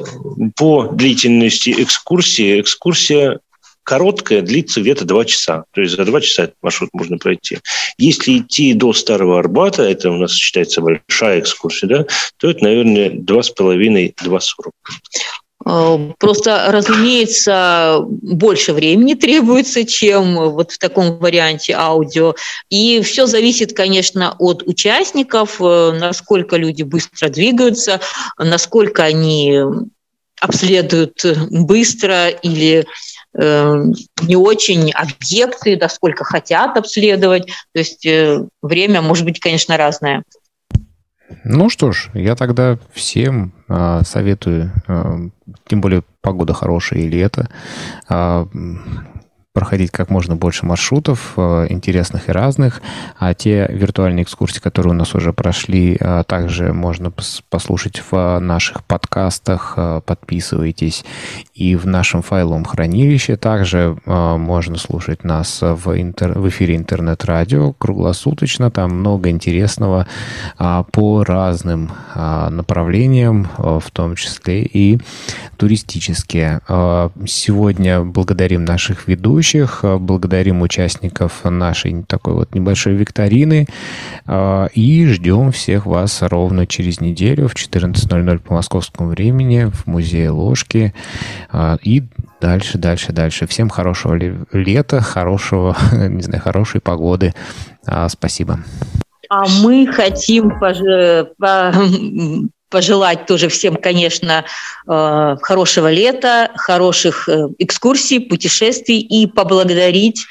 по 0.56 0.86
длительности 0.86 1.74
экскурсии, 1.82 2.60
экскурсия 2.60 3.40
короткая 3.82 4.42
длится 4.42 4.80
где-то 4.80 5.05
2 5.05 5.24
часа. 5.24 5.64
То 5.72 5.80
есть 5.80 5.97
за 5.97 6.05
2 6.05 6.20
часа 6.20 6.44
этот 6.44 6.56
маршрут 6.62 6.90
можно 6.92 7.18
пройти. 7.18 7.59
Если 7.98 8.38
идти 8.38 8.74
до 8.74 8.92
Старого 8.92 9.38
Арбата, 9.38 9.82
это 9.82 10.10
у 10.10 10.16
нас 10.16 10.32
считается 10.32 10.80
большая 10.80 11.40
экскурсия, 11.40 11.88
да, 11.88 12.06
то 12.36 12.51
это, 12.51 12.62
наверное, 12.62 13.10
2,5-2,40. 13.10 14.70
Просто, 15.62 16.66
разумеется, 16.69 17.99
больше 18.07 18.73
времени 18.73 19.15
требуется, 19.20 19.85
чем 19.85 20.35
вот 20.35 20.73
в 20.73 20.78
таком 20.78 21.19
варианте 21.19 21.74
аудио. 21.74 22.35
И 22.70 23.03
все 23.03 23.27
зависит, 23.27 23.77
конечно, 23.77 24.35
от 24.39 24.62
участников, 24.62 25.61
э, 25.61 25.93
насколько 25.99 26.57
люди 26.57 26.82
быстро 26.82 27.28
двигаются, 27.28 28.01
насколько 28.39 29.05
они 29.05 29.61
обследуют 30.41 31.23
быстро 31.51 32.28
или 32.31 32.87
э, 33.39 33.85
не 34.23 34.37
очень 34.37 34.91
объекты, 34.93 35.77
насколько 35.77 36.24
хотят 36.24 36.78
обследовать. 36.78 37.47
То 37.47 37.78
есть 37.78 38.07
э, 38.07 38.47
время 38.62 39.03
может 39.03 39.24
быть, 39.27 39.39
конечно, 39.39 39.77
разное. 39.77 40.24
Ну 41.44 41.69
что 41.70 41.93
ж, 41.93 42.11
я 42.15 42.35
тогда 42.36 42.78
всем 42.93 43.52
а, 43.69 44.02
советую, 44.05 44.73
а, 44.86 45.19
тем 45.66 45.81
более 45.81 46.02
погода 46.20 46.55
хорошая 46.55 47.01
и 47.01 47.09
лето, 47.09 47.48
а, 48.09 48.47
м, 48.52 49.07
проходить 49.52 49.90
как 49.90 50.10
можно 50.10 50.36
больше 50.36 50.64
маршрутов, 50.64 51.32
э, 51.36 51.66
интересных 51.70 52.28
и 52.28 52.32
разных. 52.32 52.81
А 53.18 53.35
те 53.35 53.66
виртуальные 53.68 54.22
экскурсии, 54.22 54.60
которые 54.60 54.93
у 54.93 54.97
нас 54.97 55.14
уже 55.14 55.32
прошли, 55.32 55.97
э, 55.98 56.22
также 56.27 56.72
можно 56.72 57.12
послушать 57.48 58.01
в 58.10 58.39
наших 58.39 58.85
подкастах. 58.85 59.74
Э, 59.77 60.01
подписывайтесь. 60.06 61.05
И 61.52 61.74
в 61.74 61.86
нашем 61.86 62.22
файловом 62.22 62.64
хранилище 62.64 63.36
также 63.36 63.97
можно 64.06 64.78
слушать 64.78 65.24
нас 65.24 65.60
в, 65.60 66.01
интер... 66.01 66.39
в 66.39 66.48
эфире 66.48 66.77
интернет-радио 66.77 67.72
круглосуточно. 67.72 68.70
Там 68.70 69.01
много 69.01 69.28
интересного 69.28 70.06
по 70.56 71.24
разным 71.24 71.90
направлениям, 72.14 73.48
в 73.59 73.90
том 73.93 74.16
числе 74.16 74.62
и 74.62 74.98
туристические. 75.59 76.60
Сегодня 77.27 78.02
благодарим 78.02 78.64
наших 78.64 79.06
ведущих, 79.06 79.40
благодарим 79.83 80.62
участников 80.62 81.45
нашей 81.45 82.03
такой 82.05 82.35
вот 82.35 82.55
небольшой 82.55 82.95
викторины 82.95 83.67
и 84.75 85.07
ждем 85.07 85.53
всех 85.53 85.87
вас 85.87 86.23
ровно 86.23 86.67
через 86.67 87.01
неделю 87.01 87.49
в 87.49 87.55
14.00 87.55 88.39
по 88.39 88.55
московскому 88.55 89.11
времени 89.11 89.71
в 89.73 89.87
музее 89.87 90.31
Ложки 90.31 90.95
и 91.83 92.03
дальше, 92.41 92.79
дальше, 92.79 93.12
дальше. 93.12 93.47
Всем 93.47 93.69
хорошего 93.69 94.15
лета, 94.53 95.01
хорошего, 95.01 95.77
не 95.93 96.23
знаю, 96.23 96.43
хорошей 96.43 96.81
погоды. 96.81 97.35
Спасибо. 98.09 98.61
А 99.29 99.45
мы 99.62 99.87
хотим 99.87 100.51
пожелать 102.70 103.26
тоже 103.26 103.48
всем, 103.48 103.76
конечно, 103.76 104.44
э, 104.86 105.36
хорошего 105.42 105.90
лета, 105.90 106.51
хороших 106.55 107.28
э, 107.28 107.48
экскурсий, 107.59 108.20
путешествий 108.20 109.01
и 109.01 109.26
поблагодарить 109.26 110.24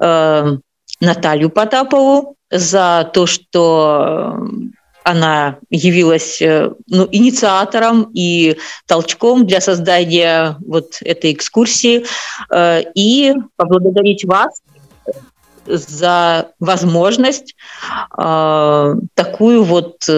э, 0.00 0.56
Наталью 1.00 1.50
Потапову 1.50 2.36
за 2.50 3.10
то, 3.12 3.26
что 3.26 4.36
она 5.04 5.58
явилась 5.70 6.40
ну, 6.40 7.08
инициатором 7.12 8.10
и 8.14 8.56
толчком 8.86 9.46
для 9.46 9.60
создания 9.60 10.56
вот 10.66 10.98
этой 11.02 11.32
экскурсии. 11.32 12.06
И 12.94 13.34
поблагодарить 13.56 14.24
вас 14.24 14.62
за 15.66 16.48
возможность 16.58 17.54
такую 18.10 19.64
вот 19.64 20.08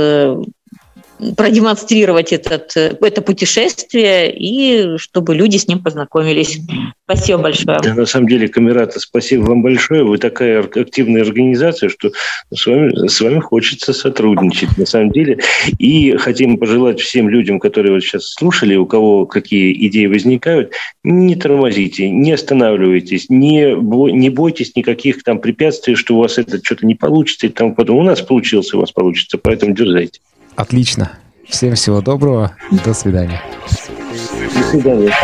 продемонстрировать 1.36 2.32
этот, 2.32 2.76
это 2.76 3.22
путешествие 3.22 4.32
и 4.34 4.96
чтобы 4.98 5.34
люди 5.34 5.56
с 5.56 5.68
ним 5.68 5.82
познакомились. 5.82 6.60
Спасибо 7.04 7.38
большое. 7.42 7.80
Да, 7.82 7.94
на 7.94 8.06
самом 8.06 8.28
деле, 8.28 8.48
Камерата, 8.48 9.00
спасибо 9.00 9.44
вам 9.44 9.62
большое. 9.62 10.04
Вы 10.04 10.18
такая 10.18 10.62
активная 10.62 11.22
организация, 11.22 11.88
что 11.88 12.10
с 12.54 12.66
вами, 12.66 13.08
с 13.08 13.20
вами 13.20 13.40
хочется 13.40 13.92
сотрудничать 13.92 14.76
на 14.76 14.86
самом 14.86 15.10
деле. 15.10 15.38
И 15.78 16.16
хотим 16.16 16.58
пожелать 16.58 17.00
всем 17.00 17.28
людям, 17.28 17.58
которые 17.60 17.94
вот 17.94 18.02
сейчас 18.02 18.32
слушали, 18.32 18.76
у 18.76 18.86
кого 18.86 19.26
какие 19.26 19.72
идеи 19.86 20.06
возникают, 20.06 20.72
не 21.02 21.34
тормозите, 21.36 22.10
не 22.10 22.32
останавливайтесь, 22.32 23.30
не, 23.30 23.74
не 24.12 24.30
бойтесь 24.30 24.76
никаких 24.76 25.22
там 25.22 25.40
препятствий, 25.40 25.94
что 25.94 26.16
у 26.16 26.18
вас 26.18 26.38
это 26.38 26.60
что-то 26.62 26.86
не 26.86 26.94
получится 26.94 27.46
и 27.46 27.50
тому 27.50 27.74
потом. 27.74 27.98
У 27.98 28.02
нас 28.02 28.20
получился, 28.20 28.76
у 28.76 28.80
вас 28.80 28.92
получится, 28.92 29.38
поэтому 29.38 29.74
дерзайте. 29.74 30.20
Отлично. 30.58 31.12
Всем 31.48 31.76
всего 31.76 32.00
доброго. 32.00 32.56
До 32.84 32.92
свидания. 32.92 33.40
До 34.56 34.64
свидания. 34.64 35.14